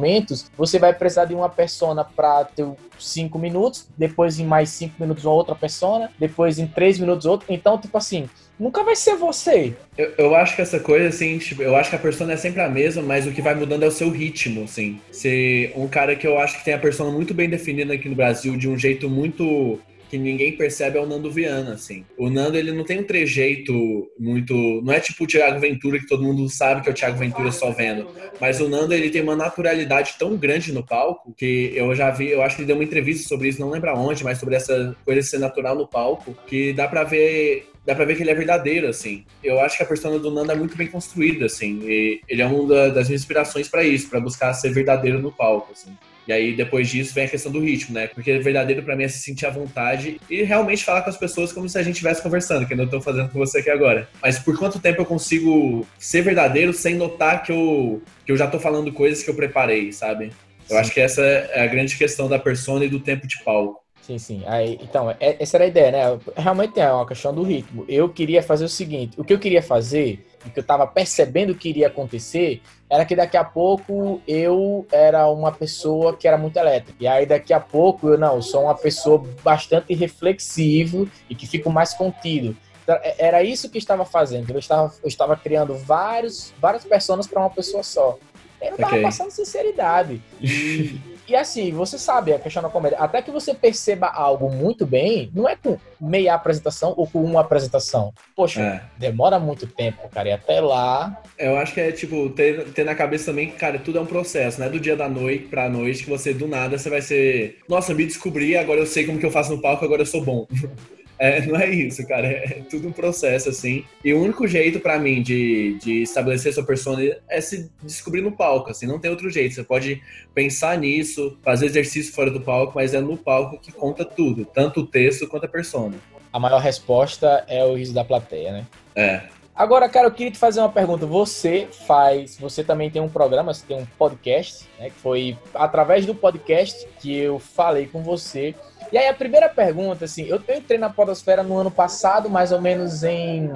você 0.57 0.79
vai 0.79 0.93
precisar 0.93 1.25
de 1.25 1.33
uma 1.33 1.49
persona 1.49 2.03
para 2.03 2.45
ter 2.45 2.65
cinco 2.99 3.39
minutos, 3.39 3.87
depois 3.97 4.39
em 4.39 4.45
mais 4.45 4.69
cinco 4.69 4.95
minutos 4.99 5.25
uma 5.25 5.33
outra 5.33 5.55
persona, 5.55 6.11
depois 6.19 6.59
em 6.59 6.67
três 6.67 6.99
minutos 6.99 7.25
outra. 7.25 7.53
Então, 7.53 7.77
tipo 7.77 7.97
assim, 7.97 8.29
nunca 8.59 8.83
vai 8.83 8.95
ser 8.95 9.15
você. 9.15 9.73
Eu, 9.97 10.13
eu 10.17 10.35
acho 10.35 10.55
que 10.55 10.61
essa 10.61 10.79
coisa, 10.79 11.07
assim, 11.07 11.37
tipo, 11.39 11.61
eu 11.63 11.75
acho 11.75 11.89
que 11.89 11.95
a 11.95 11.99
persona 11.99 12.33
é 12.33 12.37
sempre 12.37 12.61
a 12.61 12.69
mesma, 12.69 13.01
mas 13.01 13.25
o 13.25 13.31
que 13.31 13.41
vai 13.41 13.55
mudando 13.55 13.83
é 13.83 13.87
o 13.87 13.91
seu 13.91 14.09
ritmo, 14.09 14.63
assim. 14.63 14.99
Se 15.11 15.71
um 15.75 15.87
cara 15.87 16.15
que 16.15 16.27
eu 16.27 16.37
acho 16.37 16.59
que 16.59 16.65
tem 16.65 16.73
a 16.73 16.79
persona 16.79 17.09
muito 17.11 17.33
bem 17.33 17.49
definida 17.49 17.93
aqui 17.93 18.07
no 18.07 18.15
Brasil, 18.15 18.55
de 18.55 18.69
um 18.69 18.77
jeito 18.77 19.09
muito 19.09 19.79
que 20.11 20.17
ninguém 20.17 20.57
percebe 20.57 20.97
é 20.97 21.01
o 21.01 21.05
Nando 21.05 21.31
Viana, 21.31 21.73
assim. 21.73 22.03
O 22.17 22.29
Nando, 22.29 22.57
ele 22.57 22.73
não 22.73 22.83
tem 22.83 22.99
um 22.99 23.03
trejeito 23.03 23.73
muito... 24.19 24.81
Não 24.83 24.91
é 24.91 24.99
tipo 24.99 25.23
o 25.23 25.27
Thiago 25.27 25.57
Ventura, 25.57 25.97
que 25.97 26.05
todo 26.05 26.21
mundo 26.21 26.49
sabe 26.49 26.81
que 26.81 26.89
é 26.89 26.91
o 26.91 26.93
Thiago 26.93 27.17
Ventura 27.17 27.49
só 27.49 27.71
vendo. 27.71 28.09
Mas 28.37 28.59
o 28.59 28.67
Nando, 28.67 28.93
ele 28.93 29.09
tem 29.09 29.21
uma 29.21 29.37
naturalidade 29.37 30.15
tão 30.19 30.35
grande 30.35 30.73
no 30.73 30.85
palco, 30.85 31.33
que 31.33 31.71
eu 31.73 31.95
já 31.95 32.11
vi... 32.11 32.27
Eu 32.27 32.41
acho 32.41 32.57
que 32.57 32.63
ele 32.63 32.67
deu 32.67 32.75
uma 32.75 32.83
entrevista 32.83 33.25
sobre 33.25 33.47
isso, 33.47 33.61
não 33.61 33.69
lembro 33.69 33.89
aonde, 33.89 34.21
mas 34.21 34.37
sobre 34.37 34.55
essa 34.55 34.93
coisa 35.05 35.21
de 35.21 35.27
ser 35.27 35.37
natural 35.37 35.77
no 35.77 35.87
palco, 35.87 36.37
que 36.45 36.73
dá 36.73 36.89
pra 36.89 37.05
ver 37.05 37.69
dá 37.83 37.95
pra 37.95 38.05
ver 38.05 38.15
que 38.15 38.21
ele 38.21 38.29
é 38.29 38.35
verdadeiro, 38.35 38.87
assim. 38.87 39.25
Eu 39.43 39.59
acho 39.59 39.77
que 39.77 39.83
a 39.83 39.87
persona 39.87 40.19
do 40.19 40.29
Nando 40.29 40.51
é 40.51 40.55
muito 40.55 40.77
bem 40.77 40.87
construída, 40.87 41.45
assim. 41.47 41.81
Ele 41.83 42.41
é 42.41 42.45
uma 42.45 42.91
das 42.91 43.07
minhas 43.07 43.21
inspirações 43.21 43.67
para 43.67 43.83
isso, 43.83 44.09
para 44.09 44.19
buscar 44.19 44.53
ser 44.53 44.71
verdadeiro 44.71 45.19
no 45.19 45.31
palco, 45.31 45.71
assim. 45.71 45.91
E 46.27 46.33
aí, 46.33 46.55
depois 46.55 46.89
disso, 46.89 47.13
vem 47.13 47.25
a 47.25 47.29
questão 47.29 47.51
do 47.51 47.59
ritmo, 47.59 47.95
né? 47.95 48.07
Porque 48.07 48.37
verdadeiro 48.39 48.83
para 48.83 48.95
mim 48.95 49.03
é 49.03 49.07
se 49.07 49.19
sentir 49.19 49.45
à 49.45 49.49
vontade 49.49 50.19
e 50.29 50.43
realmente 50.43 50.83
falar 50.83 51.01
com 51.01 51.09
as 51.09 51.17
pessoas 51.17 51.51
como 51.51 51.67
se 51.67 51.77
a 51.77 51.83
gente 51.83 51.93
estivesse 51.93 52.21
conversando, 52.21 52.65
que 52.67 52.73
eu 52.73 52.89
tô 52.89 53.01
fazendo 53.01 53.29
com 53.29 53.39
você 53.39 53.59
aqui 53.59 53.69
agora. 53.69 54.07
Mas 54.21 54.39
por 54.39 54.57
quanto 54.57 54.79
tempo 54.79 55.01
eu 55.01 55.05
consigo 55.05 55.85
ser 55.97 56.21
verdadeiro 56.21 56.73
sem 56.73 56.95
notar 56.95 57.43
que 57.43 57.51
eu, 57.51 58.01
que 58.25 58.31
eu 58.31 58.37
já 58.37 58.47
tô 58.47 58.59
falando 58.59 58.91
coisas 58.91 59.23
que 59.23 59.29
eu 59.29 59.35
preparei, 59.35 59.91
sabe? 59.91 60.31
Eu 60.69 60.77
acho 60.77 60.91
que 60.93 61.01
essa 61.01 61.21
é 61.21 61.63
a 61.63 61.67
grande 61.67 61.97
questão 61.97 62.29
da 62.29 62.39
persona 62.39 62.85
e 62.85 62.89
do 62.89 62.99
tempo 62.99 63.27
de 63.27 63.43
palco. 63.43 63.80
Sim, 64.01 64.17
sim. 64.17 64.43
Aí, 64.47 64.79
então, 64.81 65.11
é, 65.11 65.37
essa 65.39 65.57
era 65.57 65.65
a 65.65 65.67
ideia, 65.67 65.91
né? 65.91 66.19
Realmente 66.35 66.79
é 66.79 66.91
uma 66.91 67.05
questão 67.05 67.33
do 67.33 67.43
ritmo. 67.43 67.85
Eu 67.87 68.09
queria 68.09 68.41
fazer 68.41 68.65
o 68.65 68.69
seguinte: 68.69 69.19
o 69.19 69.23
que 69.23 69.31
eu 69.31 69.39
queria 69.39 69.61
fazer, 69.61 70.25
o 70.45 70.49
que 70.49 70.59
eu 70.59 70.61
estava 70.61 70.87
percebendo 70.87 71.53
que 71.53 71.69
iria 71.69 71.87
acontecer, 71.87 72.61
era 72.89 73.05
que 73.05 73.15
daqui 73.15 73.37
a 73.37 73.43
pouco 73.43 74.21
eu 74.27 74.85
era 74.91 75.29
uma 75.29 75.51
pessoa 75.51 76.15
que 76.17 76.27
era 76.27 76.37
muito 76.37 76.57
elétrica. 76.57 76.97
E 76.99 77.07
aí 77.07 77.25
daqui 77.25 77.53
a 77.53 77.59
pouco 77.59 78.09
eu 78.09 78.17
não, 78.17 78.41
sou 78.41 78.63
uma 78.63 78.75
pessoa 78.75 79.23
bastante 79.43 79.93
reflexivo 79.93 81.07
e 81.29 81.35
que 81.35 81.47
fico 81.47 81.69
mais 81.69 81.93
contido. 81.93 82.57
Então, 82.83 82.95
é, 83.03 83.15
era 83.19 83.43
isso 83.43 83.69
que 83.69 83.77
eu 83.77 83.79
estava 83.79 84.03
fazendo. 84.03 84.49
Eu 84.49 84.59
estava, 84.59 84.91
eu 85.03 85.07
estava 85.07 85.37
criando 85.37 85.75
vários, 85.75 86.53
várias 86.59 86.83
pessoas 86.83 87.27
para 87.27 87.39
uma 87.39 87.49
pessoa 87.49 87.83
só. 87.83 88.17
Eu 88.59 88.71
não 88.71 88.75
estava 88.75 88.93
okay. 88.93 89.03
passando 89.03 89.31
sinceridade. 89.31 90.21
E, 90.39 90.99
e 91.31 91.35
assim, 91.35 91.71
você 91.71 91.97
sabe 91.97 92.33
a 92.33 92.39
questão 92.39 92.61
da 92.61 92.69
comédia. 92.69 92.97
Até 92.99 93.21
que 93.21 93.31
você 93.31 93.53
perceba 93.53 94.07
algo 94.07 94.51
muito 94.51 94.85
bem, 94.85 95.31
não 95.33 95.47
é 95.47 95.55
com 95.55 95.77
meia 95.99 96.33
apresentação 96.33 96.93
ou 96.97 97.07
com 97.07 97.23
uma 97.23 97.39
apresentação. 97.39 98.13
Poxa, 98.35 98.61
é. 98.61 98.81
demora 98.99 99.39
muito 99.39 99.65
tempo, 99.65 100.09
cara. 100.09 100.27
E 100.27 100.31
até 100.33 100.59
lá. 100.59 101.21
Eu 101.37 101.57
acho 101.57 101.73
que 101.73 101.79
é 101.79 101.91
tipo, 101.91 102.29
ter, 102.31 102.65
ter 102.73 102.83
na 102.83 102.93
cabeça 102.93 103.31
também 103.31 103.49
que, 103.49 103.55
cara, 103.55 103.79
tudo 103.79 103.97
é 103.97 104.01
um 104.01 104.05
processo, 104.05 104.59
né? 104.59 104.67
Do 104.67 104.79
dia 104.79 104.95
da 104.97 105.07
noite 105.07 105.45
pra 105.45 105.69
noite, 105.69 106.03
que 106.03 106.09
você 106.09 106.33
do 106.33 106.49
nada 106.49 106.77
você 106.77 106.89
vai 106.89 107.01
ser. 107.01 107.59
Nossa, 107.69 107.93
me 107.93 108.05
descobri, 108.05 108.57
agora 108.57 108.81
eu 108.81 108.85
sei 108.85 109.05
como 109.05 109.17
que 109.17 109.25
eu 109.25 109.31
faço 109.31 109.55
no 109.55 109.61
palco, 109.61 109.85
agora 109.85 110.01
eu 110.01 110.05
sou 110.05 110.21
bom. 110.21 110.45
É, 111.21 111.39
não 111.45 111.55
é 111.55 111.69
isso, 111.69 112.05
cara. 112.07 112.27
É, 112.27 112.43
é 112.45 112.63
tudo 112.67 112.87
um 112.87 112.91
processo, 112.91 113.47
assim. 113.47 113.85
E 114.03 114.11
o 114.11 114.19
único 114.19 114.47
jeito 114.47 114.79
para 114.79 114.97
mim 114.97 115.21
de, 115.21 115.77
de 115.79 116.01
estabelecer 116.01 116.51
sua 116.51 116.65
persona 116.65 116.99
é 117.29 117.39
se 117.39 117.69
descobrir 117.83 118.21
no 118.21 118.31
palco, 118.31 118.71
assim. 118.71 118.87
Não 118.87 118.99
tem 118.99 119.11
outro 119.11 119.29
jeito. 119.29 119.53
Você 119.53 119.63
pode 119.63 120.01
pensar 120.33 120.75
nisso, 120.79 121.37
fazer 121.43 121.67
exercício 121.67 122.11
fora 122.11 122.31
do 122.31 122.41
palco, 122.41 122.73
mas 122.75 122.95
é 122.95 122.99
no 122.99 123.15
palco 123.15 123.59
que 123.59 123.71
conta 123.71 124.03
tudo. 124.03 124.43
Tanto 124.45 124.81
o 124.81 124.87
texto 124.87 125.27
quanto 125.27 125.45
a 125.45 125.49
persona. 125.49 125.95
A 126.33 126.39
maior 126.39 126.59
resposta 126.59 127.45
é 127.47 127.63
o 127.63 127.75
riso 127.75 127.93
da 127.93 128.03
plateia, 128.03 128.51
né? 128.53 128.67
É. 128.95 129.40
Agora, 129.55 129.89
cara, 129.89 130.07
eu 130.07 130.11
queria 130.11 130.31
te 130.31 130.37
fazer 130.37 130.59
uma 130.59 130.69
pergunta. 130.69 131.05
Você 131.05 131.67
faz, 131.85 132.37
você 132.37 132.63
também 132.63 132.89
tem 132.89 133.01
um 133.01 133.09
programa, 133.09 133.53
você 133.53 133.65
tem 133.65 133.77
um 133.77 133.85
podcast, 133.97 134.67
né? 134.79 134.89
Que 134.89 134.95
foi 134.95 135.37
através 135.53 136.05
do 136.05 136.15
podcast 136.15 136.87
que 136.99 137.15
eu 137.15 137.37
falei 137.37 137.85
com 137.85 138.01
você 138.01 138.55
e 138.91 138.97
aí 138.97 139.07
a 139.07 139.13
primeira 139.13 139.47
pergunta, 139.47 140.03
assim, 140.03 140.23
eu, 140.23 140.41
entrei 140.53 140.77
na 140.77 140.89
Podosfera 140.89 141.41
no 141.43 141.57
ano 141.57 141.71
passado, 141.71 142.29
mais 142.29 142.51
ou 142.51 142.59
menos 142.59 143.03
em 143.03 143.49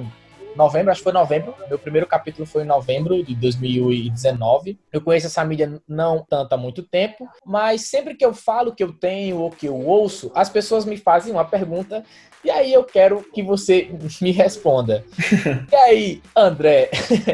novembro, 0.56 0.90
acho 0.90 1.00
que 1.00 1.04
foi 1.04 1.12
novembro. 1.12 1.54
Meu 1.68 1.78
primeiro 1.78 2.06
capítulo 2.06 2.46
foi 2.46 2.62
em 2.62 2.66
novembro 2.66 3.22
de 3.22 3.34
2019. 3.34 4.78
Eu 4.92 5.00
conheço 5.00 5.26
essa 5.26 5.44
mídia 5.44 5.80
não 5.88 6.24
tanto 6.28 6.52
há 6.52 6.56
muito 6.56 6.82
tempo, 6.82 7.28
mas 7.44 7.82
sempre 7.82 8.14
que 8.14 8.24
eu 8.24 8.34
falo 8.34 8.74
que 8.74 8.82
eu 8.82 8.92
tenho 8.92 9.38
ou 9.38 9.50
que 9.50 9.66
eu 9.66 9.76
ouço, 9.76 10.30
as 10.34 10.48
pessoas 10.48 10.84
me 10.84 10.96
fazem 10.96 11.32
uma 11.32 11.44
pergunta 11.44 12.04
e 12.44 12.50
aí 12.50 12.72
eu 12.72 12.84
quero 12.84 13.22
que 13.32 13.42
você 13.42 13.90
me 14.20 14.30
responda. 14.30 15.04
e 15.70 15.74
aí, 15.74 16.22
André, 16.34 16.90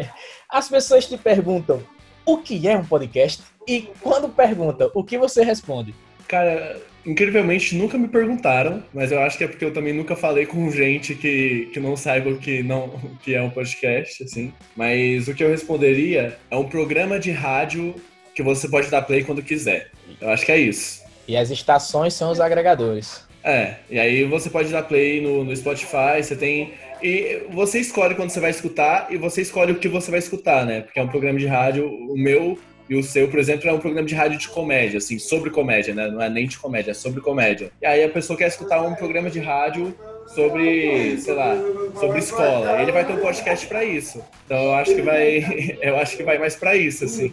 as 0.49 0.69
pessoas 0.69 1.07
te 1.07 1.17
perguntam 1.17 1.83
o 2.25 2.39
que 2.39 2.69
é 2.69 2.77
um 2.77 2.85
podcast? 2.85 3.43
E 3.67 3.83
quando 4.01 4.29
perguntam, 4.29 4.91
o 4.95 5.05
que 5.05 5.19
você 5.19 5.45
responde? 5.45 5.95
Cara, 6.27 6.81
incrivelmente 7.05 7.75
nunca 7.75 7.99
me 7.99 8.09
perguntaram, 8.09 8.83
mas 8.93 9.13
eu 9.13 9.21
acho 9.21 9.37
que 9.37 9.45
é 9.45 9.49
porque 9.49 9.65
eu 9.65 9.73
também 9.73 9.93
nunca 9.93 10.15
falei 10.17 10.47
com 10.47 10.71
gente 10.71 11.15
que, 11.15 11.69
que 11.73 11.81
não 11.81 11.97
saiba 11.97 12.31
o 12.31 12.39
que, 12.39 12.63
não, 12.63 12.87
o 13.03 13.19
que 13.23 13.35
é 13.35 13.43
um 13.43 13.51
podcast, 13.51 14.23
assim. 14.23 14.53
Mas 14.77 15.29
o 15.29 15.35
que 15.35 15.43
eu 15.43 15.51
responderia 15.51 16.39
é 16.51 16.57
um 16.57 16.69
programa 16.69 17.19
de 17.19 17.31
rádio 17.31 17.95
que 18.35 18.43
você 18.43 18.69
pode 18.69 18.89
dar 18.89 19.03
play 19.03 19.25
quando 19.25 19.43
quiser. 19.43 19.91
Eu 20.21 20.31
acho 20.31 20.47
que 20.47 20.53
é 20.53 20.59
isso. 20.59 21.03
E 21.27 21.37
as 21.37 21.51
estações 21.51 22.15
são 22.15 22.31
os 22.31 22.41
agregadores. 22.41 23.27
É, 23.45 23.77
e 23.91 23.99
aí 23.99 24.25
você 24.25 24.49
pode 24.49 24.71
dar 24.71 24.83
play 24.85 25.21
no, 25.21 25.45
no 25.45 25.55
Spotify, 25.55 26.23
você 26.23 26.37
tem. 26.37 26.75
E 27.03 27.43
você 27.51 27.81
escolhe 27.81 28.15
quando 28.15 28.31
você 28.31 28.39
vai 28.39 28.51
escutar 28.51 29.09
e 29.11 29.17
você 29.17 29.43
escolhe 29.43 29.73
o 29.73 29.79
que 29.79 29.89
você 29.89 30.11
vai 30.11 30.21
escutar, 30.21 30.65
né? 30.65 30.83
Porque 30.83 31.01
é 31.01 31.03
um 31.03 31.09
programa 31.09 31.39
de 31.39 31.47
rádio, 31.47 31.89
o 31.89 32.17
meu 32.17 32.57
e 32.93 32.95
o 32.95 33.03
seu, 33.03 33.27
por 33.27 33.41
exemplo, 33.41 33.71
é 33.71 33.73
um 33.73 33.79
programa 33.79 34.07
de 34.07 34.15
rádio 34.15 34.39
de 34.39 34.49
comédia, 34.49 34.99
assim, 34.99 35.19
sobre 35.19 35.49
comédia, 35.49 35.95
né? 35.95 36.09
Não 36.09 36.21
é 36.21 36.29
nem 36.29 36.47
de 36.47 36.59
comédia, 36.59 36.91
é 36.91 36.95
sobre 36.95 37.23
comédia. 37.23 37.73
E 37.81 37.87
aí 37.87 38.05
a 38.05 38.09
pessoa 38.11 38.39
quer 38.39 38.49
escutar 38.49 38.83
um 38.83 38.95
programa 38.95 39.31
de 39.31 39.41
rádio 39.41 39.97
sobre, 40.27 41.17
sei 41.17 41.33
lá, 41.33 41.57
sobre 41.99 42.19
escola. 42.19 42.83
Ele 42.83 42.93
vai 42.93 43.07
ter 43.07 43.15
um 43.15 43.21
podcast 43.21 43.67
para 43.67 43.83
isso. 43.83 44.23
Então 44.45 44.59
eu 44.59 44.75
acho 44.75 44.95
que 44.95 45.01
vai, 45.01 45.79
eu 45.81 45.97
acho 45.97 46.19
que 46.19 46.23
vai 46.23 46.37
mais 46.37 46.55
para 46.55 46.77
isso, 46.77 47.07
assim. 47.07 47.33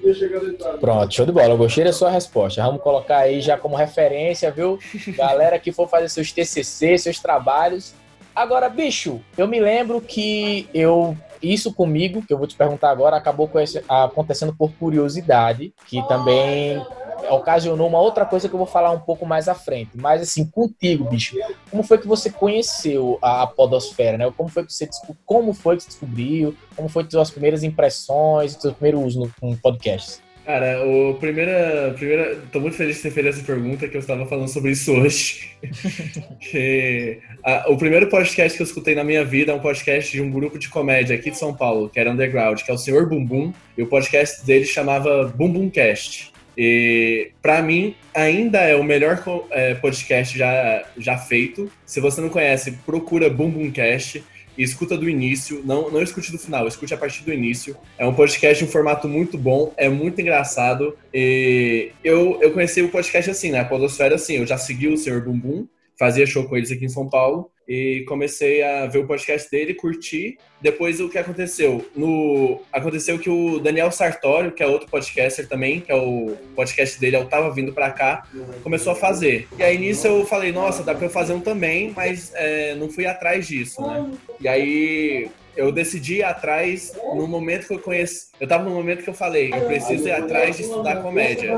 Pronto, 0.80 1.13
show 1.13 1.25
de 1.25 1.34
bola. 1.34 1.50
Eu 1.50 1.58
gostei 1.58 1.84
da 1.84 1.92
sua 1.92 2.10
resposta. 2.10 2.63
Vamos 2.63 2.82
colocar 2.82 3.18
aí 3.18 3.42
já 3.42 3.58
como 3.58 3.75
referência, 3.75 4.50
viu? 4.51 4.80
Galera 5.10 5.60
que 5.60 5.74
for 5.74 5.89
fazer 5.89 6.08
seus 6.08 6.32
TCC, 6.32 6.98
seus 6.98 7.20
trabalhos. 7.20 7.94
Agora, 8.34 8.70
bicho, 8.70 9.20
eu 9.38 9.46
me 9.46 9.60
lembro 9.60 10.00
que 10.00 10.70
eu 10.74 11.18
isso 11.41 11.74
comigo, 11.74 12.22
que 12.22 12.34
eu 12.34 12.38
vou 12.38 12.48
te 12.48 12.55
perguntar 12.55 12.89
agora, 12.89 13.15
acabou 13.15 13.50
acontecendo 13.88 14.53
por 14.55 14.72
curiosidade, 14.74 15.74
que 15.88 16.05
também 16.08 16.81
ocasionou 17.29 17.88
uma 17.88 18.00
outra 18.00 18.25
coisa 18.25 18.48
que 18.48 18.53
eu 18.53 18.58
vou 18.58 18.67
falar 18.67 18.91
um 18.91 19.00
pouco 19.00 19.25
mais 19.25 19.48
à 19.48 19.55
frente. 19.55 19.91
Mas 19.96 20.22
assim, 20.22 20.46
contigo, 20.46 21.05
bicho, 21.05 21.36
como 21.69 21.84
foi 21.84 21.98
que 21.98 22.08
você 22.08 22.29
conheceu 22.29 23.17
a 23.22 23.46
podosfera, 23.46 24.17
né? 24.17 24.31
Como 24.36 24.50
foi 24.50 24.65
que 24.65 24.74
você 24.74 24.89
como 25.25 25.53
foi 25.53 25.77
que 25.77 25.84
você 25.84 25.89
descobriu? 25.89 26.55
Como 26.75 26.88
foi 26.89 27.03
as 27.03 27.12
suas 27.12 27.31
primeiras 27.31 27.63
impressões, 27.63 28.53
seu 28.53 28.74
primeiro 28.74 29.01
uso 29.01 29.19
no, 29.19 29.50
no 29.50 29.58
podcast? 29.58 30.22
Cara, 30.50 30.84
o 30.84 31.13
primeira, 31.13 31.94
primeira, 31.96 32.36
tô 32.51 32.60
muito 32.60 32.75
feliz 32.75 32.96
de 32.96 33.03
ter 33.03 33.12
feito 33.12 33.29
essa 33.29 33.44
pergunta 33.44 33.88
que 33.88 33.96
eu 33.96 34.00
estava 34.00 34.25
falando 34.25 34.48
sobre 34.48 34.72
isso 34.72 34.91
hoje. 34.91 35.51
que, 36.41 37.20
a, 37.44 37.70
o 37.70 37.77
primeiro 37.77 38.10
podcast 38.10 38.58
que 38.58 38.63
eu 38.63 38.65
escutei 38.65 38.96
na 38.96 39.03
minha 39.03 39.24
vida 39.24 39.51
é 39.51 39.56
um 39.56 39.60
podcast 39.60 40.12
de 40.12 40.20
um 40.20 40.32
grupo 40.32 40.58
de 40.58 40.68
comédia 40.68 41.15
aqui 41.15 41.29
de 41.29 41.38
São 41.38 41.53
Paulo, 41.53 41.88
que 41.88 42.00
era 42.00 42.10
underground, 42.10 42.63
que 42.63 42.72
é 42.72 42.74
o 42.74 42.79
Senhor 42.79 43.08
Bumbum, 43.08 43.53
e 43.77 43.84
o 43.84 43.86
podcast 43.86 44.44
dele 44.44 44.65
chamava 44.65 45.25
Bumbum 45.25 45.70
Cast. 45.70 46.34
E 46.58 47.29
para 47.44 47.62
mim 47.62 47.94
ainda 48.12 48.58
é 48.62 48.75
o 48.75 48.84
melhor 48.84 49.24
é, 49.51 49.75
podcast 49.75 50.36
já, 50.36 50.84
já 50.98 51.15
feito. 51.15 51.72
Se 51.86 52.00
você 52.00 52.22
não 52.22 52.29
conhece, 52.29 52.72
procura 52.88 53.29
Bumbum 53.29 53.70
Cast 53.70 54.24
escuta 54.63 54.98
do 54.98 55.10
início, 55.10 55.62
não, 55.66 55.89
não 55.89 56.01
escute 56.01 56.32
do 56.32 56.38
final, 56.38 56.68
escute 56.68 56.94
a 56.94 56.98
partir 56.98 57.24
do 57.24 57.34
início. 57.34 57.75
É 57.98 58.06
um 58.06 58.13
podcast 58.13 58.63
em 58.63 58.68
um 58.68 58.72
formato 58.72 59.08
muito 59.08 59.38
bom, 59.38 59.74
é 59.78 59.89
muito 59.89 60.20
engraçado. 60.20 60.98
E 61.13 61.92
eu, 62.04 62.38
eu 62.42 62.51
conheci 62.51 62.82
o 62.82 62.89
podcast 62.89 63.32
assim, 63.32 63.51
né? 63.51 63.60
A 63.60 63.66
Podosfera 63.66 64.16
assim, 64.16 64.38
eu 64.38 64.46
já 64.46 64.58
segui 64.58 64.88
o 64.88 64.98
Senhor 64.98 65.22
Bumbum, 65.22 65.68
fazia 65.98 66.25
show 66.25 66.44
com 66.46 66.58
eles 66.58 66.72
aqui 66.72 66.86
em 66.86 66.89
São 66.89 67.08
Paulo. 67.10 67.50
E 67.70 68.04
comecei 68.08 68.64
a 68.64 68.88
ver 68.88 68.98
o 68.98 69.06
podcast 69.06 69.48
dele, 69.52 69.76
curti. 69.76 70.40
Depois 70.60 71.00
o 71.00 71.08
que 71.08 71.20
aconteceu? 71.20 71.88
No 71.96 72.60
aconteceu 72.74 73.20
que 73.20 73.30
o 73.30 73.60
Daniel 73.60 73.92
Sartório, 73.92 74.52
que 74.52 74.64
é 74.64 74.66
outro 74.66 74.90
podcaster 74.90 75.48
também, 75.48 75.80
que 75.80 75.92
é 75.92 75.96
o 75.96 76.36
podcast 76.56 77.00
dele, 77.00 77.18
eu 77.18 77.26
tava 77.26 77.54
vindo 77.54 77.72
para 77.72 77.92
cá, 77.92 78.28
começou 78.64 78.94
a 78.94 78.96
fazer. 78.96 79.48
E 79.56 79.62
aí 79.62 79.78
nisso 79.78 80.08
eu 80.08 80.26
falei, 80.26 80.52
nossa, 80.52 80.82
dá 80.82 80.96
para 80.96 81.06
eu 81.06 81.12
fazer 81.12 81.34
um 81.34 81.40
também, 81.40 81.94
mas 81.96 82.34
é, 82.34 82.74
não 82.74 82.90
fui 82.90 83.06
atrás 83.06 83.48
disso, 83.48 83.80
né? 83.84 84.12
E 84.42 84.48
aí 84.48 85.30
eu 85.60 85.74
decidi 85.74 86.16
ir 86.16 86.24
atrás 86.24 86.94
no 87.13 87.28
momento 87.28 87.68
que 87.68 87.74
eu 87.74 87.80
conheci. 87.80 88.28
Eu 88.39 88.48
tava 88.48 88.63
no 88.63 88.72
momento 88.72 89.04
que 89.04 89.10
eu 89.10 89.13
falei, 89.13 89.51
eu 89.54 89.66
preciso 89.66 90.08
ir 90.08 90.12
atrás 90.12 90.56
de 90.56 90.63
estudar 90.63 91.04
comédia. 91.04 91.54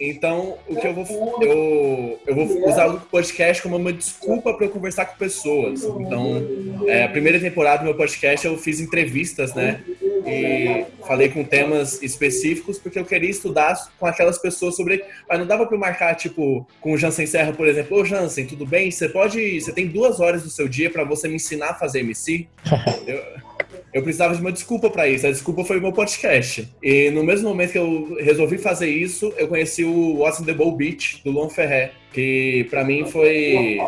Então, 0.00 0.56
o 0.66 0.74
que 0.74 0.86
eu 0.86 0.94
vou 0.94 1.06
eu, 1.42 2.18
eu 2.26 2.34
vou 2.34 2.68
usar 2.68 2.86
o 2.86 2.98
podcast 2.98 3.62
como 3.62 3.76
uma 3.76 3.92
desculpa 3.92 4.54
para 4.54 4.64
eu 4.64 4.70
conversar 4.70 5.04
com 5.04 5.18
pessoas. 5.18 5.84
Então, 5.84 6.42
é, 6.86 7.04
a 7.04 7.08
primeira 7.08 7.38
temporada 7.38 7.80
do 7.80 7.84
meu 7.84 7.94
podcast 7.94 8.46
eu 8.46 8.56
fiz 8.56 8.80
entrevistas, 8.80 9.54
né? 9.54 9.82
E 10.30 10.86
falei 11.06 11.28
com 11.28 11.42
temas 11.42 12.02
específicos 12.02 12.78
porque 12.78 12.98
eu 12.98 13.04
queria 13.04 13.30
estudar 13.30 13.74
com 13.98 14.06
aquelas 14.06 14.38
pessoas 14.38 14.76
sobre. 14.76 15.04
Mas 15.28 15.38
não 15.38 15.46
dava 15.46 15.66
para 15.66 15.74
eu 15.74 15.80
marcar, 15.80 16.14
tipo, 16.14 16.66
com 16.80 16.92
o 16.92 16.98
Jansen 16.98 17.26
Serra, 17.26 17.52
por 17.52 17.66
exemplo. 17.66 17.98
Ô, 17.98 18.04
Jansen, 18.04 18.46
tudo 18.46 18.66
bem? 18.66 18.90
Você 18.90 19.08
pode. 19.08 19.60
Você 19.60 19.72
tem 19.72 19.86
duas 19.86 20.20
horas 20.20 20.42
do 20.42 20.50
seu 20.50 20.68
dia 20.68 20.90
para 20.90 21.04
você 21.04 21.28
me 21.28 21.34
ensinar 21.34 21.70
a 21.70 21.74
fazer 21.74 22.00
MC? 22.00 22.46
eu, 23.06 23.22
eu 23.92 24.02
precisava 24.02 24.34
de 24.34 24.40
uma 24.40 24.52
desculpa 24.52 24.88
para 24.88 25.08
isso. 25.08 25.26
A 25.26 25.30
desculpa 25.30 25.64
foi 25.64 25.78
o 25.78 25.82
meu 25.82 25.92
podcast. 25.92 26.68
E 26.82 27.10
no 27.10 27.24
mesmo 27.24 27.48
momento 27.48 27.72
que 27.72 27.78
eu 27.78 28.16
resolvi 28.20 28.58
fazer 28.58 28.88
isso, 28.88 29.32
eu 29.36 29.48
conheci 29.48 29.84
o 29.84 30.18
What's 30.18 30.40
in 30.40 30.44
the 30.44 30.54
Bowl 30.54 30.76
Beach, 30.76 31.20
do 31.24 31.30
Lon 31.30 31.48
Ferré. 31.48 31.92
Que 32.12 32.66
para 32.68 32.84
mim 32.84 33.06
foi. 33.06 33.78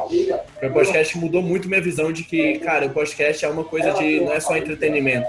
O 0.62 0.70
podcast 0.70 1.18
mudou 1.18 1.42
muito 1.42 1.68
minha 1.68 1.80
visão 1.80 2.12
de 2.12 2.22
que, 2.22 2.58
cara, 2.60 2.86
o 2.86 2.90
podcast 2.90 3.44
é 3.44 3.48
uma 3.48 3.64
coisa 3.64 3.92
de. 3.94 4.20
Não 4.20 4.32
é 4.32 4.38
só 4.38 4.56
entretenimento. 4.56 5.26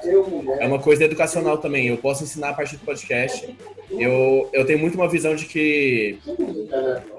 É 0.59 0.67
uma 0.67 0.77
coisa 0.77 1.03
educacional 1.03 1.57
também. 1.57 1.87
Eu 1.87 1.97
posso 1.97 2.23
ensinar 2.23 2.49
a 2.49 2.53
partir 2.53 2.77
do 2.77 2.85
podcast. 2.85 3.55
Eu, 3.89 4.49
eu 4.53 4.65
tenho 4.65 4.77
muito 4.77 4.95
uma 4.95 5.09
visão 5.09 5.35
de 5.35 5.45
que. 5.45 6.19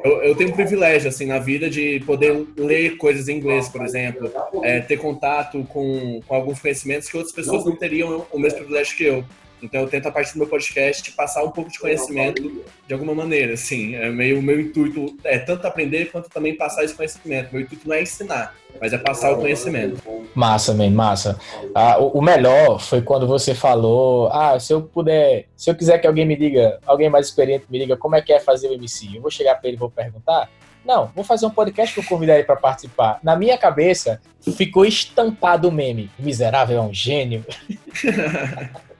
Eu, 0.04 0.23
eu 0.23 0.35
tenho 0.37 0.50
um 0.50 0.54
privilégio, 0.54 1.09
assim, 1.09 1.26
na 1.26 1.40
vida 1.40 1.69
de 1.69 2.00
poder 2.07 2.47
ler 2.57 2.97
coisas 2.97 3.28
em 3.28 3.37
inglês, 3.37 3.69
por 3.69 3.85
exemplo. 3.85 4.31
É, 4.62 4.81
ter 4.81 4.99
contato 4.99 5.64
com, 5.64 6.21
com 6.26 6.35
alguns 6.35 6.61
conhecimentos 6.61 7.09
que 7.09 7.16
outras 7.16 7.35
pessoas 7.35 7.64
não 7.64 7.75
teriam 7.75 8.25
o 8.31 8.38
mesmo 8.38 8.59
privilégio 8.59 8.97
que 8.97 9.04
eu. 9.04 9.25
Então 9.64 9.80
eu 9.80 9.88
tento, 9.88 10.06
a 10.06 10.12
partir 10.12 10.35
do 10.35 10.40
meu 10.40 10.47
podcast, 10.47 11.11
passar 11.12 11.42
um 11.42 11.50
pouco 11.50 11.71
de 11.71 11.78
conhecimento 11.78 12.62
de 12.87 12.92
alguma 12.92 13.14
maneira, 13.14 13.54
assim. 13.54 13.94
É 13.94 14.11
meio 14.11 14.38
o 14.38 14.42
meu 14.42 14.61
intuito 14.61 15.16
é 15.25 15.38
tanto 15.38 15.66
aprender 15.66 16.12
quanto 16.12 16.28
também 16.28 16.54
passar 16.54 16.85
esse 16.85 16.94
conhecimento. 16.94 17.49
Meu 17.50 17.62
intuito 17.62 17.88
não 17.88 17.97
é 17.97 18.02
ensinar, 18.02 18.54
mas 18.78 18.92
é 18.92 18.99
passar 18.99 19.33
o 19.33 19.38
conhecimento. 19.38 20.02
Massa, 20.35 20.75
man, 20.75 20.90
massa. 20.90 21.40
Ah, 21.75 21.99
o, 21.99 22.18
o, 22.18 22.23
melhor 22.23 22.78
foi 22.78 23.00
quando 23.00 23.26
você 23.26 23.54
falou, 23.54 24.28
ah, 24.30 24.61
se 24.61 24.75
eu 24.75 24.83
puder, 24.83 25.47
se 25.56 25.71
eu 25.71 25.75
quiser 25.75 25.99
que 25.99 26.06
alguém 26.06 26.26
me 26.26 26.37
diga, 26.37 26.78
alguém 26.85 27.09
mais 27.09 27.26
experiente 27.26 27.64
me 27.71 27.78
diga 27.78 27.97
como 27.97 28.16
é 28.16 28.21
que 28.21 28.35
é 28.35 28.40
fazer 28.40 28.68
o 28.68 28.75
MC, 28.75 29.16
eu 29.16 29.23
vou 29.23 29.30
chegar 29.30 29.54
para 29.54 29.68
ele 29.68 29.78
e 29.78 29.80
vou 29.80 29.90
perguntar. 29.90 30.50
Não, 30.85 31.11
vou 31.14 31.25
fazer 31.25 31.47
um 31.47 31.50
podcast 31.50 31.94
que 31.94 32.00
eu 32.00 32.04
convidar 32.04 32.35
ele 32.35 32.44
para 32.44 32.56
participar. 32.56 33.18
Na 33.23 33.35
minha 33.35 33.56
cabeça, 33.56 34.21
ficou 34.54 34.85
estampado 34.85 35.66
o 35.68 35.73
meme. 35.73 36.11
O 36.18 36.23
miserável 36.23 36.76
é 36.76 36.80
um 36.83 36.92
gênio. 36.92 37.42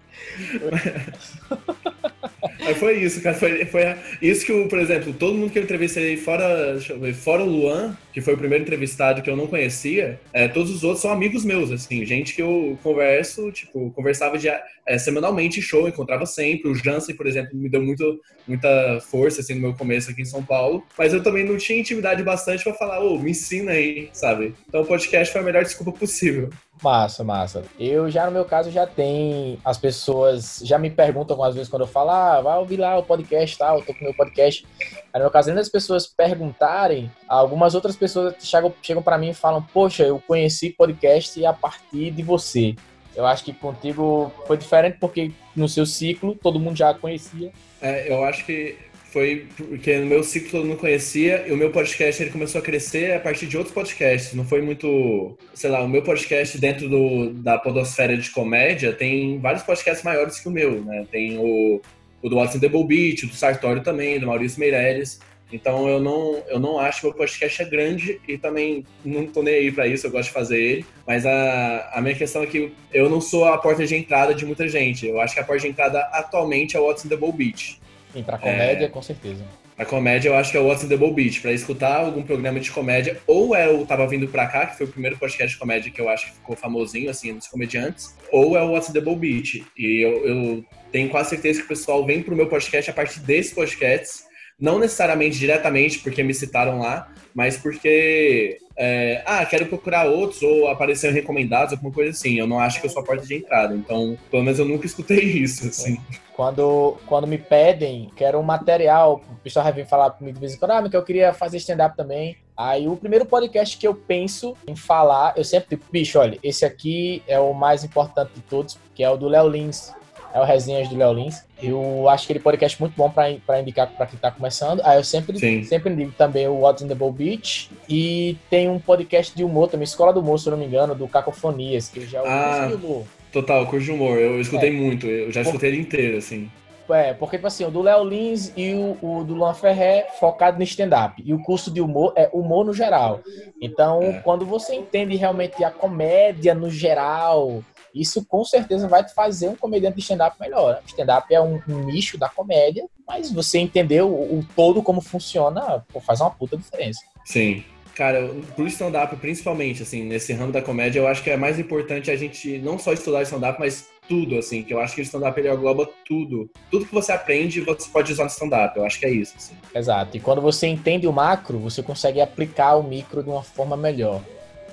Mas 2.61 2.79
foi 2.79 2.99
isso, 2.99 3.21
cara. 3.21 3.37
Foi, 3.37 3.65
foi 3.67 3.83
isso 4.23 4.45
que, 4.47 4.69
por 4.69 4.79
exemplo, 4.79 5.13
todo 5.13 5.35
mundo 5.35 5.51
que 5.51 5.59
eu 5.59 5.63
entrevistei 5.63 6.17
fora, 6.17 6.77
ver, 6.77 7.15
fora 7.15 7.43
o 7.43 7.47
Luan, 7.47 7.97
que 8.13 8.21
foi 8.21 8.35
o 8.35 8.39
primeiro 8.39 8.63
entrevistado 8.63 9.23
que 9.23 9.29
eu 9.29 9.37
não 9.37 9.47
conhecia, 9.47 10.21
é, 10.33 10.49
todos 10.49 10.71
os 10.71 10.85
outros 10.85 11.03
são 11.03 11.11
amigos 11.11 11.45
meus, 11.45 11.71
assim, 11.71 12.05
gente 12.05 12.35
que 12.35 12.43
eu 12.43 12.79
converso, 12.83 13.51
tipo, 13.53 13.91
conversava 13.91 14.39
de, 14.39 14.49
é, 14.49 14.99
semanalmente 14.99 15.59
em 15.59 15.63
show, 15.63 15.89
encontrava 15.89 16.27
sempre. 16.27 16.71
O 16.71 16.75
Jansen, 16.75 17.15
por 17.15 17.27
exemplo, 17.27 17.57
me 17.57 17.69
deu 17.69 17.83
muito, 17.83 18.21
muita 18.47 19.01
força, 19.01 19.41
assim, 19.41 19.55
no 19.55 19.61
meu 19.61 19.75
começo 19.75 20.11
aqui 20.11 20.23
em 20.23 20.27
São 20.27 20.45
Paulo. 20.45 20.83
Mas 20.97 21.13
eu 21.13 21.23
também 21.23 21.45
não 21.45 21.57
tinha 21.57 21.79
intimidade 21.79 22.23
bastante 22.23 22.65
para 22.65 22.75
falar, 22.75 23.03
ô, 23.03 23.15
oh, 23.15 23.19
me 23.19 23.31
ensina 23.31 23.73
aí, 23.73 24.09
sabe? 24.13 24.55
Então 24.69 24.83
o 24.83 24.87
podcast 24.87 25.33
foi 25.33 25.41
a 25.41 25.45
melhor 25.45 25.65
desculpa 25.65 25.93
possível. 25.93 26.51
Massa, 26.83 27.25
massa. 27.25 27.65
Eu 27.79 28.11
já, 28.11 28.27
no 28.27 28.33
meu 28.33 28.45
caso, 28.45 28.71
já 28.71 28.87
tem. 28.87 29.59
As 29.65 29.79
pessoas 29.79 30.61
já 30.63 30.79
me 30.79 30.91
perguntam 30.91 31.35
algumas 31.35 31.55
vezes 31.55 31.69
quando 31.69 31.83
eu 31.83 31.89
falo, 31.89 32.11
ah, 32.11 32.41
vai 32.41 32.59
ouvir 32.59 32.77
lá 32.77 32.99
o 32.99 33.03
podcast 33.03 33.57
tal, 33.57 33.79
eu 33.79 33.85
tô 33.85 33.95
com 33.95 34.05
meu 34.05 34.15
podcast. 34.15 34.67
Aí, 34.81 35.03
no 35.15 35.21
meu 35.21 35.31
caso, 35.31 35.49
além 35.49 35.61
das 35.61 35.69
pessoas 35.69 36.07
perguntarem, 36.07 37.11
algumas 37.29 37.75
outras 37.75 37.97
pessoas 37.97 38.35
chegam, 38.41 38.73
chegam 38.83 39.03
para 39.03 39.17
mim 39.17 39.31
e 39.31 39.35
falam, 39.35 39.63
poxa, 39.73 40.03
eu 40.03 40.23
conheci 40.27 40.71
podcast 40.71 41.45
a 41.47 41.53
partir 41.53 42.11
de 42.11 42.23
você. 42.23 42.75
Eu 43.15 43.25
acho 43.25 43.45
que 43.45 43.53
contigo 43.53 44.33
foi 44.47 44.57
diferente 44.57 44.99
porque 44.99 45.31
no 45.55 45.69
seu 45.69 45.87
ciclo 45.87 46.35
todo 46.35 46.59
mundo 46.59 46.77
já 46.77 46.93
conhecia. 46.93 47.53
É, 47.81 48.13
eu 48.13 48.25
acho 48.25 48.45
que 48.45 48.77
foi 49.15 49.47
porque 49.57 49.97
no 49.99 50.07
meu 50.07 50.25
ciclo 50.25 50.59
eu 50.59 50.65
não 50.65 50.75
conhecia 50.75 51.47
e 51.47 51.53
o 51.53 51.57
meu 51.57 51.71
podcast 51.71 52.21
ele 52.21 52.33
começou 52.33 52.61
a 52.61 52.65
crescer 52.65 53.13
a 53.13 53.21
partir 53.21 53.47
de 53.47 53.57
outros 53.57 53.73
podcasts. 53.73 54.35
Não 54.35 54.45
foi 54.45 54.61
muito, 54.61 55.39
sei 55.55 55.71
lá, 55.71 55.81
o 55.83 55.89
meu 55.89 56.03
podcast 56.03 56.59
dentro 56.59 56.89
do, 56.89 57.31
da 57.33 57.57
podosfera 57.57 58.17
de 58.17 58.29
comédia 58.31 58.93
tem 58.93 59.39
vários 59.39 59.63
podcasts 59.63 60.05
maiores 60.05 60.41
que 60.41 60.49
o 60.49 60.51
meu, 60.51 60.83
né? 60.83 61.07
Tem 61.13 61.39
o, 61.39 61.81
o 62.21 62.29
do 62.29 62.35
Watson 62.35 62.59
The 62.59 62.69
Beat, 62.69 63.25
do 63.25 63.35
Sartório 63.37 63.85
também, 63.85 64.19
do 64.19 64.27
Maurício 64.27 64.59
Meirelles. 64.59 65.21
Então 65.53 65.89
eu 65.89 66.01
não, 66.01 66.43
eu 66.49 66.59
não 66.59 66.81
acho 66.81 67.01
que 67.01 67.07
o 67.07 67.11
meu 67.11 67.17
podcast 67.17 67.63
é 67.63 67.65
grande 67.67 68.21
e 68.27 68.37
também 68.37 68.85
não 69.05 69.29
tô 69.29 69.45
nem 69.45 69.55
aí 69.55 69.71
para 69.71 69.87
isso, 69.87 70.09
eu 70.09 70.11
gosto 70.11 70.27
de 70.27 70.35
fazer 70.35 70.61
ele. 70.61 70.87
Mas 71.07 71.25
a, 71.25 71.93
a 71.95 72.01
minha 72.01 72.17
questão 72.17 72.43
é 72.43 72.47
que 72.47 72.73
eu 72.93 73.09
não 73.09 73.21
sou 73.21 73.45
a 73.45 73.57
porta 73.59 73.87
de 73.87 73.95
entrada 73.95 74.35
de 74.35 74.45
muita 74.45 74.67
gente. 74.67 75.07
Eu 75.07 75.21
acho 75.21 75.35
que 75.35 75.41
a 75.41 75.45
porta 75.45 75.63
de 75.63 75.69
entrada 75.69 76.01
atualmente 76.13 76.77
é 76.77 76.81
o 76.81 76.87
What's 76.87 77.05
in 77.05 77.09
the 77.09 77.17
Beat. 77.17 77.84
Sim, 78.15 78.23
pra 78.23 78.39
comédia, 78.39 78.85
é... 78.85 78.89
com 78.89 79.03
certeza. 79.03 79.45
A 79.77 79.85
comédia 79.85 80.29
eu 80.29 80.37
acho 80.37 80.53
que 80.53 80.57
é 80.57 80.61
o 80.61 80.69
What's 80.69 80.85
in 80.85 80.89
the 80.89 80.97
Beat, 80.97 81.43
pra 81.43 81.53
escutar 81.53 81.97
algum 81.97 82.23
programa 82.23 82.61
de 82.61 82.71
comédia, 82.71 83.19
ou 83.27 83.57
é 83.57 83.69
o 83.69 83.85
Tava 83.85 84.07
Vindo 84.07 84.29
Pra 84.29 84.47
Cá, 84.47 84.67
que 84.67 84.79
foi 84.79 84.87
o 84.87 84.89
primeiro 84.89 85.19
podcast 85.19 85.53
de 85.53 85.59
comédia 85.59 85.91
que 85.91 86.01
eu 86.01 86.09
acho 86.09 86.27
que 86.27 86.33
ficou 86.35 86.55
famosinho, 86.55 87.11
assim, 87.11 87.35
dos 87.35 87.49
comediantes, 87.49 88.15
ou 88.31 88.57
é 88.57 88.63
o 88.63 88.71
What's 88.71 88.89
in 88.89 88.93
the 88.93 89.01
Beat. 89.01 89.65
E 89.77 90.01
eu, 90.01 90.27
eu 90.29 90.65
tenho 90.93 91.09
quase 91.09 91.31
certeza 91.31 91.59
que 91.59 91.65
o 91.65 91.69
pessoal 91.69 92.07
vem 92.07 92.23
pro 92.23 92.37
meu 92.37 92.47
podcast 92.47 92.89
a 92.89 92.95
partir 92.95 93.19
desses 93.19 93.53
podcasts, 93.53 94.23
não 94.61 94.79
necessariamente 94.79 95.37
diretamente 95.37 95.99
porque 95.99 96.23
me 96.23 96.33
citaram 96.33 96.79
lá, 96.79 97.13
mas 97.35 97.57
porque, 97.57 98.59
é, 98.77 99.25
ah, 99.27 99.45
quero 99.45 99.67
procurar 99.67 100.05
outros 100.05 100.41
ou 100.41 100.69
aparecer 100.69 101.13
recomendados, 101.13 101.73
alguma 101.73 101.93
coisa 101.93 102.13
assim. 102.13 102.39
Eu 102.39 102.47
não 102.47 102.61
acho 102.61 102.81
que 102.81 102.87
eu 102.87 102.91
sou 102.91 103.03
a 103.03 103.05
porta 103.05 103.27
de 103.27 103.35
entrada. 103.35 103.75
Então, 103.75 104.17
pelo 104.31 104.45
menos 104.45 104.61
eu 104.61 104.65
nunca 104.65 104.87
escutei 104.87 105.19
isso, 105.43 105.67
assim. 105.67 105.99
Quando, 106.37 106.97
quando 107.07 107.27
me 107.27 107.39
pedem, 107.39 108.11
quero 108.17 108.39
um 108.39 108.43
material, 108.43 109.23
o 109.31 109.37
pessoal 109.37 109.73
vir 109.73 109.87
falar 109.87 110.11
comigo 110.11 110.35
de 110.35 110.41
vez 110.41 110.55
em 110.55 110.59
quando, 110.59 110.73
ah, 110.73 110.89
que 110.89 110.97
eu 110.97 111.05
queria 111.05 111.33
fazer 111.33 111.59
stand-up 111.59 111.97
também. 111.97 112.37
Aí 112.57 112.89
o 112.89 112.97
primeiro 112.97 113.25
podcast 113.25 113.77
que 113.79 113.87
eu 113.87 113.95
penso 113.95 114.57
em 114.67 114.75
falar, 114.75 115.35
eu 115.37 115.45
sempre 115.45 115.71
digo, 115.71 115.85
bicho, 115.91 116.19
olha, 116.19 116.39
esse 116.43 116.65
aqui 116.65 117.23
é 117.29 117.39
o 117.39 117.53
mais 117.53 117.85
importante 117.85 118.33
de 118.35 118.41
todos, 118.43 118.79
que 118.95 119.03
é 119.03 119.11
o 119.11 119.17
do 119.17 119.29
Léo 119.29 119.49
Lins, 119.49 119.93
é 120.33 120.41
o 120.41 120.45
Resenhas 120.45 120.89
do 120.89 120.97
Léo 120.97 121.13
Lins. 121.13 121.45
Eu 121.63 122.09
acho 122.09 122.27
que 122.27 122.33
ele 122.33 122.41
podcast 122.41 122.81
muito 122.81 122.95
bom 122.97 123.09
para 123.09 123.61
indicar 123.61 123.89
para 123.89 124.07
quem 124.07 124.17
está 124.17 124.33
começando. 124.33 124.81
Aí 124.85 124.99
eu 124.99 125.05
sempre, 125.05 125.39
sempre 125.65 125.93
indico 125.93 126.13
também 126.19 126.49
o 126.49 126.61
What's 126.61 126.83
in 126.83 126.89
the 126.89 126.95
Bowl 126.97 127.13
Beach. 127.13 127.71
E 127.89 128.37
tem 128.51 128.69
um 128.69 128.81
podcast 128.81 129.35
de 129.35 129.45
humor 129.45 129.69
também, 129.69 129.85
Escola 129.85 130.13
do 130.13 130.19
Humor, 130.19 130.41
se 130.41 130.49
eu 130.49 130.51
não 130.51 130.59
me 130.59 130.67
engano, 130.67 130.97
do 130.97 131.07
Cacofonias, 131.07 131.89
que 131.89 132.05
já 132.05 132.19
é 132.19 132.23
o 132.23 132.27
ah, 132.27 132.71
humor. 132.75 133.05
Total, 133.35 133.67
curso 133.67 133.87
de 133.87 133.91
humor. 133.91 134.17
Eu 134.17 134.41
escutei 134.41 134.71
é. 134.71 134.73
muito, 134.73 135.09
eu 135.09 135.33
já 135.33 135.43
escutei 135.43 135.71
ele 135.71 135.81
inteiro, 135.81 136.19
assim. 136.19 136.49
É, 136.89 137.13
porque, 137.15 137.37
tipo 137.37 137.49
assim, 137.49 137.65
o 137.65 137.71
do 137.71 137.83
Léo 137.83 138.05
Lins 138.05 138.53
e 138.57 138.75
o, 138.75 138.97
o 139.03 139.25
do 139.25 139.35
Luan 139.35 139.55
Ferré 139.55 140.07
focado 140.21 140.57
no 140.57 140.63
stand-up. 140.63 141.21
E 141.25 141.35
o 141.35 141.43
curso 141.43 141.69
de 141.69 141.81
humor 141.81 142.13
é 142.15 142.31
humor 142.33 142.65
no 142.65 142.73
geral. 142.73 143.23
Então, 143.61 144.03
é. 144.03 144.13
quando 144.21 144.47
você 144.47 144.77
entende 144.77 145.17
realmente 145.17 145.65
a 145.65 145.71
comédia 145.71 146.55
no 146.55 146.71
geral, 146.71 147.65
isso 147.93 148.25
com 148.25 148.45
certeza 148.45 148.87
vai 148.87 149.03
te 149.03 149.13
fazer 149.13 149.49
um 149.49 149.57
comediante 149.57 149.97
de 149.97 150.03
stand-up 150.03 150.37
melhor. 150.39 150.81
Stand-up 150.87 151.35
é 151.35 151.41
um, 151.41 151.61
um, 151.69 151.87
nicho 151.87 152.17
da 152.17 152.29
comédia, 152.29 152.87
mas 153.05 153.33
você 153.33 153.59
entender 153.59 154.03
o, 154.03 154.13
o 154.13 154.47
todo 154.55 154.81
como 154.81 155.01
funciona, 155.01 155.85
pô, 155.93 155.99
faz 155.99 156.21
uma 156.21 156.31
puta 156.31 156.57
diferença. 156.57 157.01
Sim. 157.25 157.65
Cara, 157.95 158.29
pro 158.57 158.67
stand-up, 158.67 159.15
principalmente, 159.17 159.83
assim, 159.83 160.03
nesse 160.03 160.33
ramo 160.33 160.51
da 160.51 160.61
comédia, 160.61 160.99
eu 160.99 161.07
acho 161.07 161.23
que 161.23 161.31
é 161.31 161.37
mais 161.37 161.59
importante 161.59 162.11
a 162.11 162.17
gente 162.17 162.59
não 162.59 162.79
só 162.79 162.93
estudar 162.93 163.23
stand-up, 163.23 163.59
mas 163.61 163.89
tudo, 164.09 164.37
assim, 164.37 164.63
que 164.63 164.75
eu 164.75 164.81
acho 164.81 164.95
que 164.95 165.01
o 165.01 165.05
stand-up 165.05 165.39
ele 165.39 165.51
engloba 165.51 165.89
tudo. 166.05 166.51
Tudo 166.71 166.87
que 166.87 166.95
você 166.95 167.13
aprende, 167.13 167.61
você 167.61 167.89
pode 167.91 168.13
usar 168.13 168.25
no 168.25 168.31
stand-up. 168.31 168.77
Eu 168.77 168.85
acho 168.85 168.99
que 168.99 169.07
é 169.07 169.11
isso, 169.11 169.35
assim. 169.37 169.55
Exato. 169.75 170.17
E 170.17 170.21
quando 170.21 170.43
você 170.43 170.67
entende 170.67 171.07
o 171.07 171.13
macro, 171.13 171.59
você 171.59 171.83
consegue 171.83 172.21
aplicar 172.21 172.75
o 172.75 172.83
micro 172.83 173.23
de 173.23 173.31
uma 173.31 173.43
forma 173.43 173.77
melhor. 173.77 174.21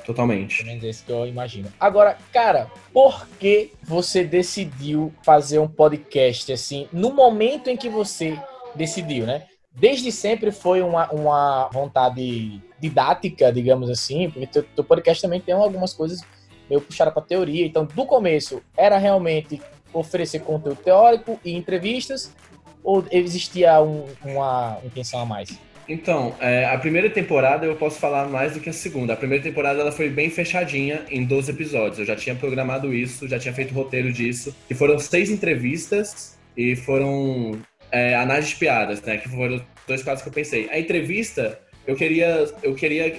Totalmente. 0.05 0.57
Pelo 0.57 0.69
menos 0.69 0.83
esse 0.83 1.03
que 1.03 1.11
eu 1.11 1.27
imagino. 1.27 1.71
Agora, 1.79 2.17
cara, 2.33 2.71
por 2.91 3.27
que 3.39 3.71
você 3.83 4.23
decidiu 4.23 5.13
fazer 5.23 5.59
um 5.59 5.67
podcast 5.67 6.51
assim, 6.51 6.87
no 6.91 7.13
momento 7.13 7.69
em 7.69 7.77
que 7.77 7.87
você 7.87 8.37
decidiu, 8.75 9.25
né? 9.25 9.45
Desde 9.71 10.11
sempre 10.11 10.51
foi 10.51 10.81
uma, 10.81 11.11
uma 11.11 11.69
vontade 11.69 12.61
didática, 12.79 13.51
digamos 13.51 13.89
assim, 13.89 14.29
porque 14.29 14.59
o 14.59 14.63
teu 14.63 14.83
podcast 14.83 15.21
também 15.21 15.39
tem 15.39 15.53
algumas 15.53 15.93
coisas 15.93 16.21
meio 16.69 16.81
puxadas 16.81 17.13
para 17.13 17.23
teoria. 17.23 17.65
Então, 17.65 17.85
do 17.85 18.05
começo, 18.05 18.61
era 18.75 18.97
realmente 18.97 19.61
oferecer 19.93 20.39
conteúdo 20.39 20.77
teórico 20.77 21.39
e 21.43 21.55
entrevistas, 21.55 22.33
ou 22.83 23.05
existia 23.11 23.81
um, 23.81 24.05
uma 24.23 24.79
intenção 24.83 25.19
a 25.19 25.25
mais? 25.25 25.59
Então, 25.87 26.33
é, 26.39 26.65
a 26.65 26.77
primeira 26.77 27.09
temporada 27.09 27.65
eu 27.65 27.75
posso 27.75 27.99
falar 27.99 28.27
mais 28.29 28.53
do 28.53 28.61
que 28.61 28.69
a 28.69 28.73
segunda. 28.73 29.13
A 29.13 29.17
primeira 29.17 29.43
temporada 29.43 29.81
ela 29.81 29.91
foi 29.91 30.09
bem 30.09 30.29
fechadinha 30.29 31.01
em 31.09 31.25
12 31.25 31.51
episódios. 31.51 31.99
Eu 31.99 32.05
já 32.05 32.15
tinha 32.15 32.33
programado 32.35 32.93
isso, 32.93 33.27
já 33.27 33.37
tinha 33.37 33.53
feito 33.53 33.73
roteiro 33.73 34.11
disso. 34.11 34.55
E 34.69 34.73
foram 34.73 34.97
seis 34.97 35.29
entrevistas 35.29 36.37
e 36.55 36.75
foram 36.75 37.59
é, 37.91 38.39
de 38.39 38.55
piadas, 38.55 39.01
né? 39.01 39.17
Que 39.17 39.29
foram 39.29 39.61
dois 39.87 40.03
quadros 40.03 40.23
que 40.23 40.29
eu 40.29 40.33
pensei. 40.33 40.69
A 40.71 40.79
entrevista, 40.79 41.59
eu 41.85 41.95
queria, 41.95 42.45
eu 42.63 42.73
queria 42.73 43.11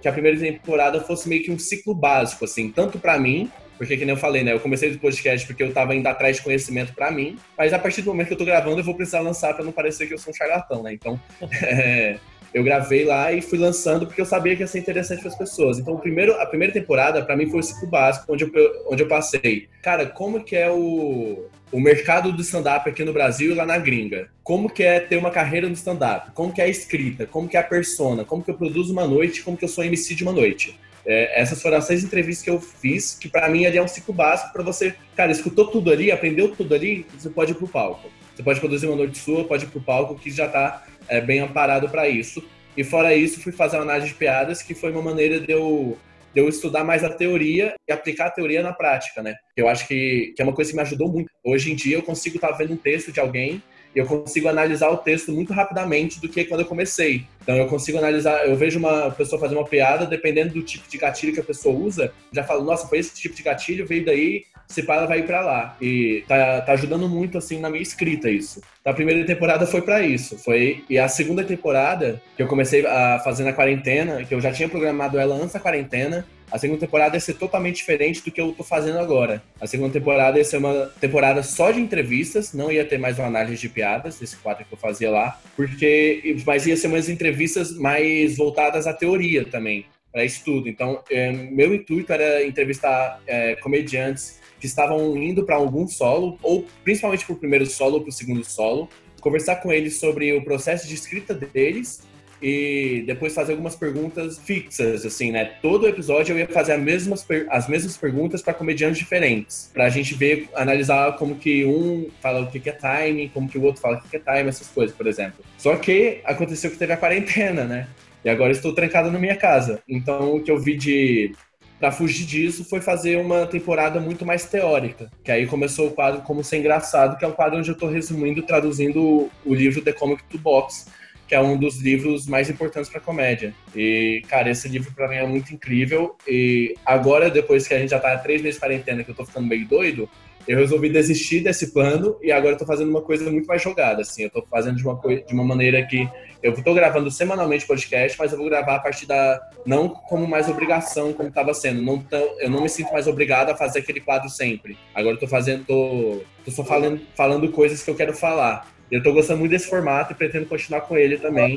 que 0.00 0.08
a 0.08 0.12
primeira 0.12 0.38
temporada 0.38 1.00
fosse 1.00 1.28
meio 1.28 1.42
que 1.42 1.50
um 1.50 1.58
ciclo 1.58 1.94
básico, 1.94 2.44
assim, 2.44 2.70
tanto 2.70 2.98
para 2.98 3.18
mim 3.18 3.50
porque, 3.80 3.96
que 3.96 4.04
nem 4.04 4.14
eu 4.14 4.20
falei, 4.20 4.44
né? 4.44 4.52
Eu 4.52 4.60
comecei 4.60 4.90
do 4.90 4.98
podcast 4.98 5.46
porque 5.46 5.62
eu 5.62 5.72
tava 5.72 5.94
indo 5.94 6.06
atrás 6.06 6.36
de 6.36 6.42
conhecimento 6.42 6.92
para 6.92 7.10
mim, 7.10 7.38
mas 7.56 7.72
a 7.72 7.78
partir 7.78 8.02
do 8.02 8.10
momento 8.10 8.26
que 8.26 8.34
eu 8.34 8.36
tô 8.36 8.44
gravando, 8.44 8.78
eu 8.78 8.84
vou 8.84 8.94
precisar 8.94 9.20
lançar 9.20 9.54
para 9.54 9.64
não 9.64 9.72
parecer 9.72 10.06
que 10.06 10.12
eu 10.12 10.18
sou 10.18 10.34
um 10.34 10.36
charlatão, 10.36 10.82
né? 10.82 10.92
Então, 10.92 11.18
é, 11.62 12.18
eu 12.52 12.62
gravei 12.62 13.06
lá 13.06 13.32
e 13.32 13.40
fui 13.40 13.58
lançando 13.58 14.04
porque 14.04 14.20
eu 14.20 14.26
sabia 14.26 14.54
que 14.54 14.62
ia 14.62 14.66
ser 14.66 14.80
interessante 14.80 15.20
para 15.20 15.30
as 15.30 15.38
pessoas. 15.38 15.78
Então, 15.78 15.94
o 15.94 15.98
primeiro, 15.98 16.38
a 16.38 16.44
primeira 16.44 16.74
temporada, 16.74 17.24
para 17.24 17.34
mim, 17.34 17.48
foi 17.48 17.60
o 17.60 17.62
ciclo 17.62 17.88
básico, 17.88 18.30
onde 18.30 18.44
eu, 18.44 18.50
onde 18.86 19.02
eu 19.02 19.08
passei. 19.08 19.66
Cara, 19.82 20.04
como 20.04 20.44
que 20.44 20.54
é 20.54 20.70
o, 20.70 21.46
o 21.72 21.80
mercado 21.80 22.32
do 22.32 22.42
stand-up 22.42 22.88
aqui 22.88 23.04
no 23.04 23.12
Brasil 23.12 23.52
e 23.52 23.54
lá 23.54 23.64
na 23.64 23.78
gringa? 23.78 24.28
Como 24.42 24.68
que 24.68 24.82
é 24.82 24.98
ter 25.00 25.16
uma 25.16 25.30
carreira 25.30 25.68
no 25.68 25.74
stand-up? 25.74 26.32
Como 26.32 26.52
que 26.52 26.60
é 26.60 26.64
a 26.64 26.68
escrita? 26.68 27.26
Como 27.26 27.48
que 27.48 27.56
é 27.56 27.60
a 27.60 27.64
persona? 27.64 28.24
Como 28.24 28.42
que 28.42 28.50
eu 28.50 28.54
produzo 28.56 28.92
uma 28.92 29.06
noite? 29.06 29.42
Como 29.42 29.56
que 29.56 29.64
eu 29.64 29.68
sou 29.68 29.84
MC 29.84 30.14
de 30.14 30.22
uma 30.22 30.32
noite? 30.32 30.78
É, 31.06 31.40
essas 31.40 31.62
foram 31.62 31.78
as 31.78 31.84
seis 31.84 32.04
entrevistas 32.04 32.44
que 32.44 32.50
eu 32.50 32.60
fiz, 32.60 33.14
que 33.14 33.28
para 33.28 33.48
mim 33.48 33.64
ali 33.64 33.78
é 33.78 33.82
um 33.82 33.88
ciclo 33.88 34.12
básico 34.12 34.52
para 34.52 34.62
você, 34.62 34.94
cara, 35.16 35.32
escutou 35.32 35.66
tudo 35.66 35.90
ali, 35.90 36.10
aprendeu 36.10 36.54
tudo 36.54 36.74
ali, 36.74 37.06
você 37.16 37.30
pode 37.30 37.52
ir 37.52 37.54
pro 37.54 37.68
palco. 37.68 38.10
Você 38.34 38.42
pode 38.42 38.60
produzir 38.60 38.86
uma 38.86 38.96
noite 38.96 39.18
sua, 39.18 39.44
pode 39.44 39.64
ir 39.64 39.68
pro 39.68 39.80
palco, 39.80 40.14
que 40.14 40.30
já 40.30 40.48
tá 40.48 40.84
é, 41.08 41.20
bem 41.20 41.40
amparado 41.40 41.88
para 41.88 42.08
isso. 42.08 42.42
E 42.76 42.84
fora 42.84 43.14
isso, 43.14 43.40
fui 43.40 43.52
fazer 43.52 43.76
uma 43.76 43.82
análise 43.82 44.08
de 44.08 44.14
piadas, 44.14 44.62
que 44.62 44.74
foi 44.74 44.90
uma 44.90 45.02
maneira 45.02 45.40
de 45.40 45.52
eu, 45.52 45.98
de 46.32 46.40
eu 46.40 46.48
estudar 46.48 46.84
mais 46.84 47.02
a 47.04 47.10
teoria 47.10 47.74
e 47.88 47.92
aplicar 47.92 48.26
a 48.26 48.30
teoria 48.30 48.62
na 48.62 48.72
prática, 48.72 49.22
né? 49.22 49.34
Eu 49.56 49.68
acho 49.68 49.86
que, 49.86 50.32
que 50.36 50.42
é 50.42 50.44
uma 50.44 50.54
coisa 50.54 50.70
que 50.70 50.76
me 50.76 50.82
ajudou 50.82 51.08
muito. 51.08 51.30
Hoje 51.44 51.72
em 51.72 51.74
dia 51.74 51.96
eu 51.96 52.02
consigo 52.02 52.36
estar 52.36 52.48
tá 52.48 52.56
vendo 52.56 52.74
um 52.74 52.76
texto 52.76 53.12
de 53.12 53.20
alguém 53.20 53.62
eu 53.94 54.06
consigo 54.06 54.48
analisar 54.48 54.88
o 54.90 54.96
texto 54.96 55.32
muito 55.32 55.52
rapidamente 55.52 56.20
do 56.20 56.28
que 56.28 56.44
quando 56.44 56.60
eu 56.60 56.66
comecei. 56.66 57.26
Então 57.42 57.56
eu 57.56 57.66
consigo 57.66 57.98
analisar, 57.98 58.46
eu 58.46 58.56
vejo 58.56 58.78
uma 58.78 59.10
pessoa 59.10 59.40
fazer 59.40 59.56
uma 59.56 59.66
piada, 59.66 60.06
dependendo 60.06 60.54
do 60.54 60.62
tipo 60.62 60.88
de 60.88 60.96
gatilho 60.96 61.32
que 61.32 61.40
a 61.40 61.44
pessoa 61.44 61.74
usa, 61.74 62.12
já 62.32 62.44
falo, 62.44 62.64
nossa, 62.64 62.86
foi 62.86 62.98
esse 62.98 63.14
tipo 63.14 63.34
de 63.34 63.42
gatilho, 63.42 63.86
veio 63.86 64.04
daí, 64.04 64.44
se 64.70 64.84
para 64.84 65.04
vai 65.04 65.18
ir 65.18 65.26
para 65.26 65.40
lá. 65.42 65.76
E 65.80 66.24
tá, 66.26 66.62
tá 66.62 66.72
ajudando 66.72 67.08
muito 67.08 67.36
assim 67.36 67.58
na 67.60 67.68
minha 67.68 67.82
escrita 67.82 68.30
isso. 68.30 68.62
Então, 68.80 68.92
a 68.92 68.96
primeira 68.96 69.26
temporada 69.26 69.66
foi 69.66 69.82
para 69.82 70.00
isso, 70.00 70.38
foi 70.38 70.84
e 70.88 70.98
a 70.98 71.08
segunda 71.08 71.44
temporada 71.44 72.22
que 72.36 72.42
eu 72.42 72.46
comecei 72.46 72.86
a 72.86 73.18
fazer 73.18 73.44
na 73.44 73.52
quarentena, 73.52 74.24
que 74.24 74.34
eu 74.34 74.40
já 74.40 74.52
tinha 74.52 74.68
programado 74.68 75.18
ela 75.18 75.34
antes 75.34 75.52
da 75.52 75.60
quarentena, 75.60 76.24
a 76.50 76.58
segunda 76.58 76.80
temporada 76.80 77.16
ia 77.16 77.20
ser 77.20 77.34
totalmente 77.34 77.76
diferente 77.76 78.24
do 78.24 78.30
que 78.30 78.40
eu 78.40 78.52
tô 78.52 78.64
fazendo 78.64 78.98
agora. 78.98 79.42
A 79.60 79.66
segunda 79.66 79.92
temporada 79.92 80.38
ia 80.38 80.44
ser 80.44 80.56
uma 80.56 80.90
temporada 81.00 81.42
só 81.42 81.70
de 81.70 81.80
entrevistas, 81.80 82.52
não 82.52 82.72
ia 82.72 82.84
ter 82.84 82.98
mais 82.98 83.18
uma 83.18 83.28
análise 83.28 83.60
de 83.60 83.68
piadas, 83.68 84.20
esse 84.22 84.36
quadro 84.36 84.64
que 84.64 84.72
eu 84.72 84.78
fazia 84.78 85.10
lá, 85.10 85.38
porque 85.54 86.36
mas 86.46 86.66
ia 86.66 86.76
ser 86.76 86.86
umas 86.86 87.08
entrevistas 87.08 87.76
mais 87.76 88.36
voltadas 88.36 88.86
à 88.86 88.92
teoria 88.92 89.44
também, 89.44 89.84
para 90.10 90.24
estudo. 90.24 90.68
Então, 90.68 91.02
é, 91.10 91.30
meu 91.30 91.74
intuito 91.74 92.12
era 92.12 92.44
entrevistar 92.44 93.20
é, 93.26 93.56
comediantes 93.56 94.39
que 94.60 94.66
estavam 94.66 95.16
indo 95.16 95.44
para 95.44 95.56
algum 95.56 95.88
solo, 95.88 96.38
ou 96.42 96.66
principalmente 96.84 97.24
para 97.24 97.34
o 97.34 97.38
primeiro 97.38 97.66
solo 97.66 97.94
ou 97.94 98.00
para 98.02 98.10
o 98.10 98.12
segundo 98.12 98.44
solo, 98.44 98.88
conversar 99.20 99.56
com 99.56 99.72
eles 99.72 99.98
sobre 99.98 100.32
o 100.32 100.44
processo 100.44 100.86
de 100.86 100.94
escrita 100.94 101.34
deles 101.34 102.02
e 102.42 103.04
depois 103.06 103.34
fazer 103.34 103.52
algumas 103.52 103.76
perguntas 103.76 104.38
fixas, 104.38 105.04
assim, 105.04 105.30
né? 105.30 105.44
Todo 105.60 105.86
episódio 105.86 106.32
eu 106.32 106.38
ia 106.38 106.48
fazer 106.48 106.72
as 106.72 106.80
mesmas, 106.80 107.26
as 107.50 107.68
mesmas 107.68 107.96
perguntas 107.96 108.40
para 108.40 108.54
comediantes 108.54 108.98
diferentes, 108.98 109.70
para 109.72 109.84
a 109.84 109.90
gente 109.90 110.14
ver, 110.14 110.48
analisar 110.54 111.16
como 111.16 111.36
que 111.36 111.64
um 111.64 112.08
fala 112.20 112.40
o 112.40 112.50
que 112.50 112.68
é 112.68 112.72
timing, 112.72 113.28
como 113.28 113.48
que 113.48 113.58
o 113.58 113.62
outro 113.62 113.82
fala 113.82 113.98
o 113.98 114.08
que 114.08 114.16
é 114.16 114.18
timing, 114.18 114.48
essas 114.48 114.68
coisas, 114.68 114.96
por 114.96 115.06
exemplo. 115.06 115.44
Só 115.58 115.76
que 115.76 116.20
aconteceu 116.24 116.70
que 116.70 116.78
teve 116.78 116.92
a 116.92 116.96
quarentena, 116.96 117.64
né? 117.64 117.88
E 118.24 118.30
agora 118.30 118.52
estou 118.52 118.74
trancado 118.74 119.10
na 119.10 119.18
minha 119.18 119.36
casa. 119.36 119.82
Então 119.88 120.36
o 120.36 120.42
que 120.42 120.50
eu 120.50 120.58
vi 120.58 120.76
de 120.76 121.32
para 121.80 121.90
fugir 121.90 122.26
disso 122.26 122.62
foi 122.62 122.82
fazer 122.82 123.16
uma 123.16 123.46
temporada 123.46 123.98
muito 123.98 124.26
mais 124.26 124.44
teórica, 124.44 125.10
que 125.24 125.32
aí 125.32 125.46
começou 125.46 125.88
o 125.88 125.90
quadro 125.90 126.20
Como 126.20 126.44
Ser 126.44 126.58
Engraçado, 126.58 127.16
que 127.16 127.24
é 127.24 127.28
um 127.28 127.32
quadro 127.32 127.58
onde 127.58 127.70
eu 127.70 127.72
estou 127.72 127.88
resumindo, 127.88 128.42
traduzindo 128.42 129.30
o 129.46 129.54
livro 129.54 129.80
The 129.80 129.94
Comic 129.94 130.22
to 130.24 130.38
Box, 130.38 130.88
que 131.26 131.34
é 131.34 131.40
um 131.40 131.56
dos 131.56 131.80
livros 131.80 132.26
mais 132.26 132.50
importantes 132.50 132.90
para 132.90 133.00
comédia. 133.00 133.54
E, 133.74 134.22
cara, 134.28 134.50
esse 134.50 134.68
livro 134.68 134.92
para 134.92 135.08
mim 135.08 135.14
é 135.14 135.26
muito 135.26 135.54
incrível. 135.54 136.16
E 136.28 136.74
agora, 136.84 137.30
depois 137.30 137.66
que 137.66 137.72
a 137.72 137.78
gente 137.78 137.90
já 137.90 138.00
tá 138.00 138.12
há 138.12 138.18
três 138.18 138.42
meses 138.42 138.56
de 138.56 138.60
quarentena, 138.60 139.02
que 139.02 139.12
eu 139.12 139.14
tô 139.14 139.24
ficando 139.24 139.46
meio 139.46 139.66
doido, 139.66 140.10
eu 140.46 140.58
resolvi 140.58 140.88
desistir 140.88 141.40
desse 141.40 141.72
plano 141.72 142.16
e 142.22 142.32
agora 142.32 142.56
tô 142.56 142.66
fazendo 142.66 142.88
uma 142.90 143.02
coisa 143.02 143.30
muito 143.30 143.46
mais 143.46 143.62
jogada, 143.62 144.02
assim. 144.02 144.24
Eu 144.24 144.30
tô 144.30 144.44
fazendo 144.50 144.76
de 144.76 144.86
uma, 144.86 144.98
de 144.98 145.34
uma 145.34 145.44
maneira 145.44 145.84
que 145.86 146.08
eu 146.42 146.54
tô 146.62 146.74
gravando 146.74 147.10
semanalmente 147.10 147.66
podcast, 147.66 148.18
mas 148.18 148.32
eu 148.32 148.38
vou 148.38 148.48
gravar 148.48 148.76
a 148.76 148.78
partir 148.80 149.06
da... 149.06 149.40
Não 149.66 149.88
como 149.88 150.26
mais 150.26 150.48
obrigação, 150.48 151.12
como 151.12 151.30
tava 151.30 151.52
sendo. 151.52 151.82
Não 151.82 151.98
tão, 151.98 152.40
eu 152.40 152.48
não 152.48 152.62
me 152.62 152.68
sinto 152.68 152.92
mais 152.92 153.06
obrigado 153.06 153.50
a 153.50 153.56
fazer 153.56 153.80
aquele 153.80 154.00
quadro 154.00 154.28
sempre. 154.28 154.76
Agora 154.94 155.18
tô 155.18 155.26
fazendo... 155.26 155.64
Tô, 155.64 156.22
tô 156.44 156.50
só 156.50 156.64
falando, 156.64 157.00
falando 157.14 157.50
coisas 157.52 157.82
que 157.82 157.90
eu 157.90 157.94
quero 157.94 158.14
falar. 158.14 158.66
Eu 158.90 159.02
tô 159.02 159.12
gostando 159.12 159.38
muito 159.38 159.52
desse 159.52 159.68
formato 159.68 160.12
e 160.12 160.16
pretendo 160.16 160.46
continuar 160.46 160.80
com 160.80 160.96
ele 160.96 161.18
também. 161.18 161.56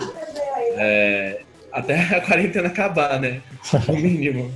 É, 0.77 1.41
até 1.73 1.99
a 2.15 2.21
quarentena 2.21 2.67
acabar, 2.67 3.19
né? 3.19 3.41
No 3.87 3.95
mínimo. 3.95 4.53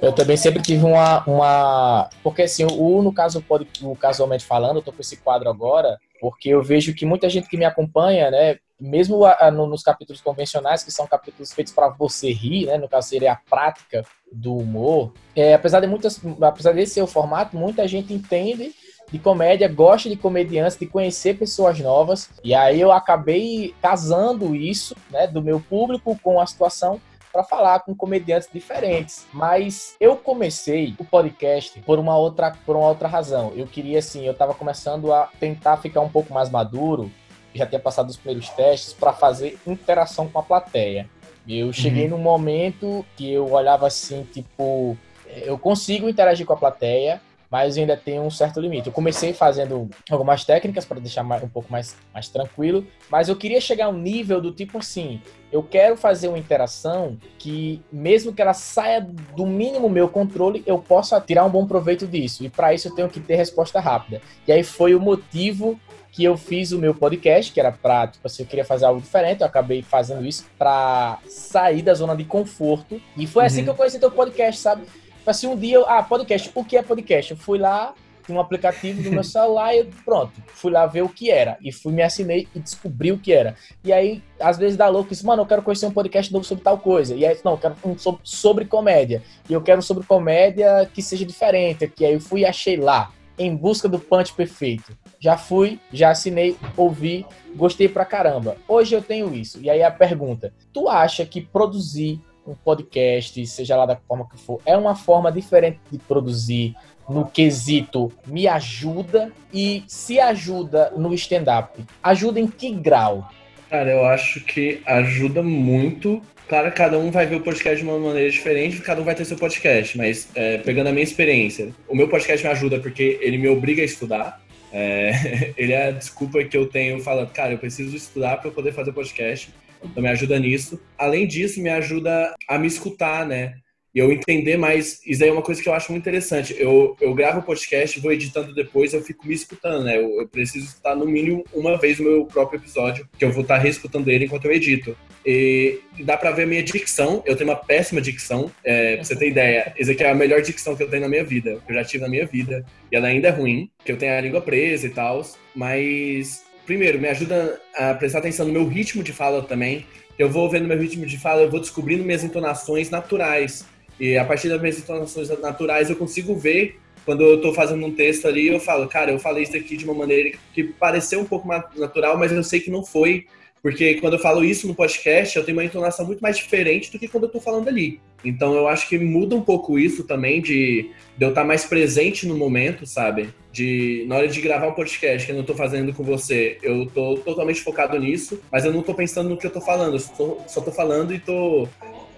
Eu 0.00 0.12
também 0.12 0.36
sempre 0.36 0.62
tive 0.62 0.84
uma. 0.84 1.24
uma... 1.28 2.08
Porque 2.22 2.42
assim, 2.42 2.64
o 2.64 3.02
no 3.02 3.12
caso 3.12 3.42
pode, 3.42 3.66
o 3.82 3.96
casualmente 3.96 4.44
falando, 4.44 4.76
eu 4.76 4.82
tô 4.82 4.92
com 4.92 5.00
esse 5.00 5.16
quadro 5.16 5.50
agora, 5.50 5.98
porque 6.20 6.50
eu 6.50 6.62
vejo 6.62 6.94
que 6.94 7.04
muita 7.04 7.28
gente 7.28 7.48
que 7.48 7.56
me 7.56 7.64
acompanha, 7.64 8.30
né? 8.30 8.58
Mesmo 8.80 9.24
a, 9.24 9.36
a, 9.40 9.50
no, 9.50 9.66
nos 9.66 9.82
capítulos 9.82 10.20
convencionais, 10.20 10.84
que 10.84 10.92
são 10.92 11.06
capítulos 11.06 11.52
feitos 11.52 11.72
para 11.72 11.88
você 11.88 12.32
rir, 12.32 12.66
né? 12.66 12.78
No 12.78 12.88
caso, 12.88 13.08
seria 13.08 13.32
a 13.32 13.36
prática 13.36 14.04
do 14.32 14.56
humor. 14.56 15.12
É, 15.34 15.54
apesar 15.54 15.80
de 15.80 15.86
muitas, 15.86 16.20
apesar 16.40 16.72
desse 16.72 16.94
ser 16.94 17.02
o 17.02 17.06
formato, 17.06 17.56
muita 17.56 17.86
gente 17.88 18.12
entende 18.12 18.72
de 19.10 19.18
comédia, 19.18 19.68
gosta 19.68 20.08
de 20.08 20.16
comediantes, 20.16 20.78
de 20.78 20.86
conhecer 20.86 21.38
pessoas 21.38 21.78
novas. 21.78 22.30
E 22.42 22.54
aí 22.54 22.80
eu 22.80 22.92
acabei 22.92 23.74
casando 23.80 24.54
isso, 24.54 24.96
né, 25.10 25.26
do 25.26 25.42
meu 25.42 25.60
público 25.60 26.18
com 26.22 26.40
a 26.40 26.46
situação 26.46 27.00
para 27.32 27.42
falar 27.42 27.80
com 27.80 27.94
comediantes 27.96 28.48
diferentes. 28.52 29.26
Mas 29.32 29.96
eu 29.98 30.16
comecei 30.16 30.94
o 30.98 31.04
podcast 31.04 31.80
por 31.80 31.98
uma 31.98 32.16
outra 32.16 32.52
por 32.64 32.76
uma 32.76 32.86
outra 32.86 33.08
razão. 33.08 33.52
Eu 33.56 33.66
queria 33.66 33.98
assim, 33.98 34.24
eu 34.24 34.32
estava 34.32 34.54
começando 34.54 35.12
a 35.12 35.28
tentar 35.40 35.78
ficar 35.78 36.00
um 36.00 36.08
pouco 36.08 36.32
mais 36.32 36.48
maduro, 36.48 37.10
já 37.52 37.66
tinha 37.66 37.80
passado 37.80 38.08
os 38.08 38.16
primeiros 38.16 38.48
testes 38.50 38.92
para 38.92 39.12
fazer 39.12 39.58
interação 39.66 40.28
com 40.28 40.38
a 40.38 40.42
plateia. 40.42 41.08
Eu 41.46 41.72
cheguei 41.72 42.04
uhum. 42.04 42.10
num 42.10 42.18
momento 42.18 43.04
que 43.16 43.32
eu 43.32 43.52
olhava 43.52 43.86
assim, 43.86 44.26
tipo, 44.32 44.96
eu 45.26 45.58
consigo 45.58 46.08
interagir 46.08 46.46
com 46.46 46.54
a 46.54 46.56
plateia, 46.56 47.20
mas 47.50 47.76
ainda 47.78 47.96
tem 47.96 48.20
um 48.20 48.30
certo 48.30 48.60
limite. 48.60 48.86
Eu 48.86 48.92
comecei 48.92 49.32
fazendo 49.32 49.88
algumas 50.10 50.44
técnicas 50.44 50.84
para 50.84 51.00
deixar 51.00 51.24
um 51.24 51.48
pouco 51.48 51.70
mais, 51.70 51.96
mais 52.12 52.28
tranquilo, 52.28 52.86
mas 53.10 53.28
eu 53.28 53.36
queria 53.36 53.60
chegar 53.60 53.86
a 53.86 53.88
um 53.88 53.98
nível 53.98 54.40
do 54.40 54.52
tipo 54.52 54.78
assim, 54.78 55.20
eu 55.52 55.62
quero 55.62 55.96
fazer 55.96 56.28
uma 56.28 56.38
interação 56.38 57.16
que, 57.38 57.80
mesmo 57.92 58.32
que 58.32 58.42
ela 58.42 58.54
saia 58.54 59.00
do 59.36 59.46
mínimo 59.46 59.88
meu 59.88 60.08
controle, 60.08 60.62
eu 60.66 60.78
possa 60.78 61.20
tirar 61.20 61.44
um 61.44 61.50
bom 61.50 61.66
proveito 61.66 62.06
disso. 62.06 62.44
E 62.44 62.48
para 62.48 62.74
isso 62.74 62.88
eu 62.88 62.94
tenho 62.94 63.08
que 63.08 63.20
ter 63.20 63.36
resposta 63.36 63.78
rápida. 63.78 64.20
E 64.48 64.52
aí 64.52 64.64
foi 64.64 64.94
o 64.94 65.00
motivo 65.00 65.78
que 66.14 66.22
eu 66.22 66.36
fiz 66.36 66.70
o 66.70 66.78
meu 66.78 66.94
podcast, 66.94 67.52
que 67.52 67.58
era 67.58 67.72
pra, 67.72 68.06
tipo 68.06 68.24
assim, 68.24 68.44
eu 68.44 68.48
queria 68.48 68.64
fazer 68.64 68.84
algo 68.84 69.00
diferente, 69.00 69.40
eu 69.40 69.46
acabei 69.48 69.82
fazendo 69.82 70.24
isso 70.24 70.46
para 70.56 71.18
sair 71.26 71.82
da 71.82 71.92
zona 71.92 72.14
de 72.14 72.24
conforto. 72.24 73.00
E 73.16 73.26
foi 73.26 73.44
assim 73.44 73.58
uhum. 73.58 73.64
que 73.64 73.70
eu 73.70 73.74
conheci 73.74 73.98
teu 73.98 74.12
podcast, 74.12 74.60
sabe? 74.60 74.84
Assim, 75.26 75.46
um 75.46 75.56
dia, 75.56 75.76
eu, 75.76 75.88
ah, 75.88 76.02
podcast, 76.02 76.50
o 76.54 76.64
que 76.64 76.76
é 76.76 76.82
podcast? 76.82 77.30
Eu 77.30 77.36
fui 77.36 77.58
lá, 77.58 77.94
tinha 78.26 78.36
um 78.36 78.40
aplicativo 78.40 79.02
no 79.02 79.10
meu 79.10 79.24
celular 79.24 79.74
e 79.74 79.84
pronto, 80.04 80.32
fui 80.48 80.70
lá 80.70 80.86
ver 80.86 81.02
o 81.02 81.08
que 81.08 81.30
era. 81.30 81.56
E 81.62 81.72
fui 81.72 81.92
me 81.92 82.02
assinei 82.02 82.46
e 82.54 82.60
descobri 82.60 83.10
o 83.10 83.18
que 83.18 83.32
era. 83.32 83.54
E 83.82 83.92
aí, 83.92 84.22
às 84.38 84.58
vezes 84.58 84.76
dá 84.76 84.86
louco, 84.88 85.12
isso, 85.12 85.26
mano, 85.26 85.42
eu 85.42 85.46
quero 85.46 85.62
conhecer 85.62 85.86
um 85.86 85.90
podcast 85.90 86.30
novo 86.30 86.44
sobre 86.44 86.62
tal 86.62 86.78
coisa. 86.78 87.14
E 87.14 87.24
aí, 87.24 87.38
não, 87.42 87.52
eu 87.52 87.58
quero 87.58 87.74
um 87.84 87.96
sobre, 87.96 88.20
sobre 88.22 88.64
comédia. 88.66 89.22
E 89.48 89.52
eu 89.52 89.62
quero 89.62 89.78
um 89.78 89.82
sobre 89.82 90.06
comédia 90.06 90.88
que 90.92 91.02
seja 91.02 91.24
diferente. 91.24 91.88
Que 91.88 92.04
aí 92.04 92.12
eu 92.12 92.20
fui 92.20 92.40
e 92.40 92.46
achei 92.46 92.76
lá. 92.76 93.10
em 93.38 93.56
busca 93.56 93.88
do 93.88 93.98
punch 93.98 94.32
perfeito. 94.32 94.96
Já 95.18 95.36
fui, 95.36 95.80
já 95.92 96.10
assinei, 96.10 96.56
ouvi, 96.76 97.26
gostei 97.56 97.88
pra 97.88 98.04
caramba. 98.04 98.56
Hoje 98.68 98.94
eu 98.94 99.02
tenho 99.02 99.34
isso. 99.34 99.58
E 99.60 99.70
aí 99.70 99.82
a 99.82 99.90
pergunta: 99.90 100.52
tu 100.72 100.88
acha 100.88 101.24
que 101.24 101.40
produzir 101.40 102.20
um 102.46 102.54
podcast, 102.54 103.46
seja 103.46 103.76
lá 103.76 103.86
da 103.86 103.96
forma 103.96 104.28
que 104.28 104.38
for, 104.38 104.60
é 104.66 104.76
uma 104.76 104.94
forma 104.94 105.30
diferente 105.32 105.78
de 105.90 105.98
produzir 105.98 106.74
no 107.08 107.26
quesito 107.26 108.10
me 108.26 108.46
ajuda 108.46 109.30
e 109.52 109.84
se 109.86 110.18
ajuda 110.18 110.92
no 110.96 111.12
stand-up? 111.14 111.84
Ajuda 112.02 112.40
em 112.40 112.46
que 112.46 112.70
grau? 112.70 113.28
Cara, 113.68 113.90
eu 113.90 114.04
acho 114.04 114.40
que 114.40 114.80
ajuda 114.86 115.42
muito. 115.42 116.22
Claro, 116.48 116.70
cada 116.72 116.98
um 116.98 117.10
vai 117.10 117.26
ver 117.26 117.36
o 117.36 117.40
podcast 117.40 117.76
de 117.76 117.88
uma 117.88 117.98
maneira 117.98 118.30
diferente, 118.30 118.80
cada 118.80 119.00
um 119.00 119.04
vai 119.04 119.14
ter 119.14 119.24
seu 119.24 119.36
podcast, 119.36 119.96
mas 119.96 120.28
é, 120.34 120.58
pegando 120.58 120.88
a 120.88 120.92
minha 120.92 121.02
experiência, 121.02 121.74
o 121.88 121.96
meu 121.96 122.06
podcast 122.06 122.44
me 122.44 122.52
ajuda 122.52 122.78
porque 122.78 123.18
ele 123.22 123.38
me 123.38 123.48
obriga 123.48 123.82
a 123.82 123.84
estudar. 123.84 124.40
É, 124.70 125.52
ele 125.56 125.72
é 125.72 125.88
a 125.88 125.90
desculpa 125.90 126.42
que 126.44 126.56
eu 126.56 126.66
tenho 126.66 127.00
falando, 127.00 127.30
cara, 127.30 127.52
eu 127.52 127.58
preciso 127.58 127.96
estudar 127.96 128.36
para 128.38 128.50
poder 128.50 128.72
fazer 128.72 128.92
podcast. 128.92 129.50
Então 129.84 130.02
me 130.02 130.08
ajuda 130.08 130.38
nisso. 130.38 130.80
Além 130.98 131.26
disso, 131.26 131.60
me 131.60 131.70
ajuda 131.70 132.34
a 132.48 132.58
me 132.58 132.66
escutar, 132.66 133.26
né? 133.26 133.54
e 133.94 134.00
eu 134.00 134.10
entender 134.10 134.56
mais. 134.56 135.00
Isso 135.06 135.22
aí 135.22 135.28
é 135.28 135.32
uma 135.32 135.42
coisa 135.42 135.62
que 135.62 135.68
eu 135.68 135.72
acho 135.72 135.92
muito 135.92 136.02
interessante. 136.02 136.54
Eu, 136.58 136.96
eu 137.00 137.14
gravo 137.14 137.38
o 137.38 137.42
podcast, 137.42 138.00
vou 138.00 138.12
editando 138.12 138.52
depois, 138.52 138.92
eu 138.92 139.00
fico 139.00 139.26
me 139.26 139.34
escutando, 139.34 139.84
né? 139.84 139.96
Eu, 139.96 140.20
eu 140.20 140.28
preciso 140.28 140.66
escutar 140.66 140.96
no 140.96 141.06
mínimo 141.06 141.44
uma 141.52 141.78
vez 141.78 142.00
o 142.00 142.02
meu 142.02 142.26
próprio 142.26 142.58
episódio, 142.58 143.08
que 143.16 143.24
eu 143.24 143.30
vou 143.30 143.42
estar 143.42 143.58
reescutando 143.58 144.10
ele 144.10 144.24
enquanto 144.24 144.46
eu 144.46 144.52
edito. 144.52 144.96
E 145.24 145.80
dá 146.00 146.16
pra 146.16 146.32
ver 146.32 146.42
a 146.42 146.46
minha 146.46 146.62
dicção. 146.62 147.22
Eu 147.24 147.36
tenho 147.36 147.48
uma 147.48 147.56
péssima 147.56 148.00
dicção. 148.00 148.50
É, 148.64 148.96
pra 148.96 149.04
você 149.04 149.14
ter 149.14 149.28
ideia, 149.28 149.72
essa 149.78 149.92
aqui 149.92 150.02
é 150.02 150.10
a 150.10 150.14
melhor 150.14 150.42
dicção 150.42 150.74
que 150.74 150.82
eu 150.82 150.90
tenho 150.90 151.02
na 151.02 151.08
minha 151.08 151.24
vida, 151.24 151.60
que 151.64 151.70
eu 151.70 151.76
já 151.76 151.84
tive 151.84 152.02
na 152.02 152.10
minha 152.10 152.26
vida. 152.26 152.66
E 152.90 152.96
ela 152.96 153.06
ainda 153.06 153.28
é 153.28 153.30
ruim, 153.30 153.70
que 153.84 153.92
eu 153.92 153.96
tenho 153.96 154.12
a 154.12 154.20
língua 154.20 154.40
presa 154.40 154.88
e 154.88 154.90
tal. 154.90 155.22
Mas, 155.54 156.43
primeiro, 156.66 156.98
me 156.98 157.08
ajuda 157.08 157.60
a 157.74 157.94
prestar 157.94 158.18
atenção 158.18 158.46
no 158.46 158.52
meu 158.52 158.66
ritmo 158.66 159.02
de 159.02 159.12
fala 159.12 159.42
também. 159.42 159.86
Eu 160.18 160.30
vou 160.30 160.48
vendo 160.48 160.66
meu 160.66 160.78
ritmo 160.78 161.06
de 161.06 161.18
fala, 161.18 161.42
eu 161.42 161.50
vou 161.50 161.60
descobrindo 161.60 162.04
minhas 162.04 162.22
entonações 162.24 162.90
naturais. 162.90 163.66
E 163.98 164.16
a 164.16 164.24
partir 164.24 164.48
das 164.48 164.60
minhas 164.60 164.78
entonações 164.78 165.28
naturais 165.40 165.90
eu 165.90 165.96
consigo 165.96 166.34
ver 166.36 166.78
quando 167.04 167.22
eu 167.22 167.36
estou 167.36 167.52
fazendo 167.52 167.84
um 167.84 167.94
texto 167.94 168.26
ali, 168.26 168.48
eu 168.48 168.58
falo, 168.58 168.88
cara, 168.88 169.10
eu 169.10 169.18
falei 169.18 169.42
isso 169.42 169.56
aqui 169.56 169.76
de 169.76 169.84
uma 169.84 169.94
maneira 169.94 170.36
que 170.54 170.64
pareceu 170.64 171.20
um 171.20 171.24
pouco 171.24 171.46
mais 171.46 171.62
natural, 171.76 172.16
mas 172.18 172.32
eu 172.32 172.42
sei 172.42 172.60
que 172.60 172.70
não 172.70 172.84
foi, 172.84 173.26
porque 173.64 173.94
quando 173.94 174.12
eu 174.12 174.18
falo 174.18 174.44
isso 174.44 174.68
no 174.68 174.74
podcast, 174.74 175.38
eu 175.38 175.42
tenho 175.42 175.56
uma 175.56 175.64
entonação 175.64 176.04
muito 176.04 176.20
mais 176.20 176.36
diferente 176.36 176.92
do 176.92 176.98
que 176.98 177.08
quando 177.08 177.22
eu 177.22 177.28
estou 177.28 177.40
falando 177.40 177.66
ali. 177.66 177.98
Então 178.22 178.52
eu 178.52 178.68
acho 178.68 178.86
que 178.86 178.98
muda 178.98 179.34
um 179.34 179.40
pouco 179.40 179.78
isso 179.78 180.04
também 180.04 180.42
de, 180.42 180.90
de 181.16 181.24
eu 181.24 181.30
estar 181.30 181.44
mais 181.44 181.64
presente 181.64 182.26
no 182.26 182.36
momento, 182.36 182.86
sabe? 182.86 183.30
De 183.50 184.04
na 184.06 184.16
hora 184.16 184.28
de 184.28 184.38
gravar 184.42 184.68
um 184.68 184.74
podcast 184.74 185.24
que 185.24 185.32
eu 185.32 185.36
não 185.36 185.40
estou 185.40 185.56
fazendo 185.56 185.94
com 185.94 186.04
você, 186.04 186.58
eu 186.62 186.82
estou 186.82 187.16
totalmente 187.16 187.62
focado 187.62 187.98
nisso, 187.98 188.38
mas 188.52 188.66
eu 188.66 188.72
não 188.72 188.80
estou 188.80 188.94
pensando 188.94 189.30
no 189.30 189.38
que 189.38 189.46
eu 189.46 189.48
estou 189.48 189.62
falando, 189.62 189.94
eu 189.94 190.46
só, 190.46 190.60
tô 190.60 190.70
falando 190.70 191.14
e 191.14 191.18
tô 191.18 191.66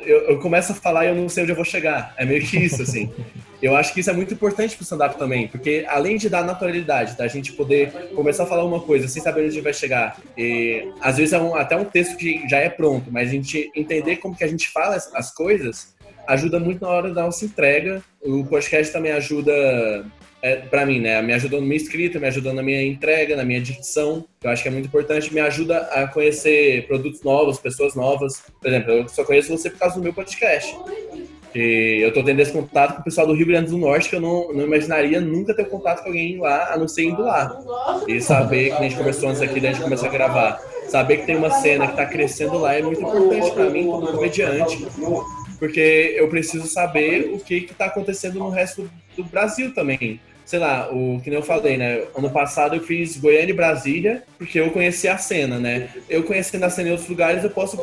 eu, 0.06 0.20
eu, 0.30 0.38
começo 0.38 0.72
a 0.72 0.74
falar 0.74 1.04
e 1.04 1.08
eu 1.08 1.14
não 1.14 1.28
sei 1.28 1.42
onde 1.42 1.52
eu 1.52 1.56
vou 1.56 1.64
chegar. 1.64 2.14
É 2.16 2.24
meio 2.24 2.40
que 2.44 2.56
isso, 2.56 2.82
assim. 2.82 3.12
Eu 3.60 3.74
acho 3.74 3.92
que 3.92 4.00
isso 4.00 4.10
é 4.10 4.12
muito 4.12 4.32
importante 4.32 4.76
pro 4.76 4.84
stand-up 4.84 5.18
também, 5.18 5.48
porque 5.48 5.84
além 5.88 6.16
de 6.16 6.28
dar 6.28 6.44
naturalidade, 6.44 7.16
da 7.16 7.26
gente 7.26 7.52
poder 7.52 7.90
começar 8.14 8.44
a 8.44 8.46
falar 8.46 8.64
uma 8.64 8.80
coisa 8.80 9.08
sem 9.08 9.22
saber 9.22 9.46
onde 9.46 9.60
vai 9.60 9.72
chegar, 9.72 10.20
e 10.36 10.92
às 11.00 11.16
vezes 11.16 11.32
é 11.32 11.38
um, 11.38 11.54
até 11.54 11.74
um 11.76 11.84
texto 11.84 12.16
que 12.16 12.46
já 12.48 12.58
é 12.58 12.68
pronto, 12.68 13.10
mas 13.10 13.28
a 13.28 13.32
gente 13.32 13.70
entender 13.74 14.16
como 14.16 14.36
que 14.36 14.44
a 14.44 14.48
gente 14.48 14.68
fala 14.68 14.94
as, 14.94 15.12
as 15.14 15.32
coisas 15.32 15.96
ajuda 16.26 16.58
muito 16.58 16.82
na 16.82 16.88
hora 16.88 17.14
da 17.14 17.22
nossa 17.22 17.44
entrega. 17.44 18.02
O 18.20 18.44
podcast 18.44 18.92
também 18.92 19.12
ajuda 19.12 20.04
é, 20.42 20.56
para 20.56 20.86
mim, 20.86 21.00
né? 21.00 21.20
Me 21.22 21.32
ajudou 21.32 21.60
na 21.60 21.66
minha 21.66 21.76
escrita, 21.76 22.18
me 22.18 22.26
ajudou 22.26 22.52
na 22.52 22.62
minha 22.62 22.82
entrega, 22.82 23.36
na 23.36 23.44
minha 23.44 23.60
dicção, 23.60 24.24
que 24.40 24.46
eu 24.46 24.50
acho 24.50 24.62
que 24.62 24.68
é 24.68 24.72
muito 24.72 24.86
importante, 24.86 25.32
me 25.32 25.40
ajuda 25.40 25.78
a 25.78 26.06
conhecer 26.06 26.86
produtos 26.86 27.22
novos, 27.22 27.58
pessoas 27.58 27.94
novas. 27.94 28.42
Por 28.60 28.68
exemplo, 28.68 28.92
eu 28.92 29.08
só 29.08 29.24
conheço 29.24 29.56
você 29.56 29.70
por 29.70 29.78
causa 29.78 29.96
do 29.96 30.02
meu 30.02 30.12
podcast. 30.12 30.76
E 31.54 32.00
eu 32.02 32.12
tô 32.12 32.22
tendo 32.22 32.38
esse 32.40 32.52
contato 32.52 32.96
com 32.96 33.00
o 33.00 33.04
pessoal 33.04 33.26
do 33.26 33.32
Rio 33.32 33.46
Grande 33.46 33.70
do 33.70 33.78
Norte 33.78 34.10
que 34.10 34.16
eu 34.16 34.20
não, 34.20 34.52
não 34.52 34.64
imaginaria 34.64 35.20
nunca 35.20 35.54
ter 35.54 35.64
contato 35.64 36.02
com 36.02 36.08
alguém 36.08 36.38
lá, 36.38 36.74
a 36.74 36.76
não 36.76 36.86
ser 36.86 37.04
indo 37.04 37.22
lá. 37.22 37.58
E 38.06 38.20
saber 38.20 38.76
que 38.76 38.76
a 38.76 38.82
gente 38.82 38.96
conversou 38.96 39.30
antes 39.30 39.40
aqui, 39.40 39.58
da 39.58 39.72
gente 39.72 39.82
começar 39.82 40.08
a 40.08 40.10
gravar. 40.10 40.60
Saber 40.88 41.18
que 41.18 41.26
tem 41.26 41.36
uma 41.36 41.50
cena 41.50 41.88
que 41.88 41.96
tá 41.96 42.04
crescendo 42.04 42.58
lá 42.58 42.74
é 42.74 42.82
muito 42.82 43.00
importante 43.00 43.50
para 43.52 43.70
mim 43.70 43.86
como 43.86 44.06
comediante 44.06 44.86
porque 45.58 46.14
eu 46.16 46.28
preciso 46.28 46.66
saber 46.66 47.30
o 47.32 47.38
que 47.38 47.66
está 47.70 47.86
acontecendo 47.86 48.38
no 48.38 48.48
resto 48.48 48.90
do 49.16 49.24
Brasil 49.24 49.72
também. 49.74 50.20
Sei 50.44 50.60
lá, 50.60 50.88
o 50.92 51.20
que 51.20 51.28
nem 51.28 51.40
eu 51.40 51.44
falei, 51.44 51.76
né? 51.76 52.04
Ano 52.16 52.30
passado 52.30 52.76
eu 52.76 52.80
fiz 52.80 53.16
Goiânia 53.16 53.50
e 53.50 53.52
Brasília, 53.52 54.22
porque 54.38 54.60
eu 54.60 54.70
conheci 54.70 55.08
a 55.08 55.18
cena, 55.18 55.58
né? 55.58 55.88
Eu 56.08 56.22
conhecendo 56.22 56.62
a 56.62 56.70
cena 56.70 56.88
em 56.88 56.92
outros 56.92 57.08
lugares, 57.08 57.42
eu 57.42 57.50
posso. 57.50 57.76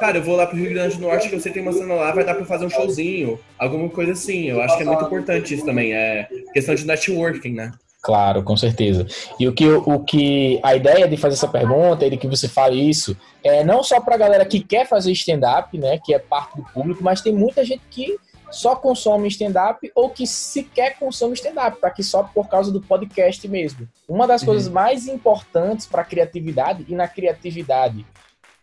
Cara, 0.00 0.18
eu 0.18 0.22
vou 0.22 0.34
lá 0.34 0.44
pro 0.44 0.56
Rio 0.56 0.70
Grande 0.70 0.96
do 0.96 1.02
Norte, 1.02 1.28
que 1.28 1.36
eu 1.36 1.40
sei 1.40 1.52
que 1.52 1.60
tem 1.60 1.62
uma 1.62 1.72
cena 1.72 1.94
lá, 1.94 2.10
vai 2.10 2.24
dar 2.24 2.34
pra 2.34 2.44
fazer 2.44 2.66
um 2.66 2.70
showzinho, 2.70 3.38
alguma 3.56 3.88
coisa 3.88 4.10
assim. 4.10 4.48
Eu 4.48 4.60
acho 4.60 4.76
que 4.76 4.82
é 4.82 4.86
muito 4.86 5.04
importante 5.04 5.54
isso 5.54 5.64
também. 5.64 5.92
É 5.92 6.26
questão 6.52 6.74
de 6.74 6.84
networking, 6.84 7.52
né? 7.52 7.70
Claro, 8.02 8.42
com 8.42 8.56
certeza. 8.56 9.06
E 9.38 9.46
o 9.46 9.52
que, 9.52 9.68
o 9.68 10.00
que 10.00 10.58
a 10.62 10.74
ideia 10.74 11.06
de 11.06 11.16
fazer 11.18 11.34
essa 11.34 11.48
pergunta 11.48 12.06
e 12.06 12.10
de 12.10 12.16
que 12.16 12.26
você 12.26 12.48
fale 12.48 12.80
isso 12.80 13.14
é 13.44 13.62
não 13.62 13.82
só 13.82 14.00
para 14.00 14.14
a 14.14 14.18
galera 14.18 14.46
que 14.46 14.60
quer 14.60 14.86
fazer 14.86 15.12
stand-up, 15.12 15.76
né, 15.76 15.98
que 16.02 16.14
é 16.14 16.18
parte 16.18 16.56
do 16.56 16.64
público, 16.72 17.04
mas 17.04 17.20
tem 17.20 17.32
muita 17.32 17.64
gente 17.64 17.82
que 17.90 18.18
só 18.50 18.74
consome 18.74 19.28
stand-up 19.28 19.90
ou 19.94 20.10
que 20.10 20.26
sequer 20.26 20.98
consome 20.98 21.34
stand-up, 21.34 21.78
para 21.78 21.90
que 21.90 22.02
só 22.02 22.22
por 22.22 22.48
causa 22.48 22.72
do 22.72 22.80
podcast 22.80 23.46
mesmo. 23.46 23.86
Uma 24.08 24.26
das 24.26 24.40
uhum. 24.40 24.46
coisas 24.46 24.68
mais 24.68 25.06
importantes 25.06 25.86
para 25.86 26.02
a 26.02 26.04
criatividade 26.04 26.84
e 26.88 26.94
na 26.94 27.06
criatividade 27.06 28.04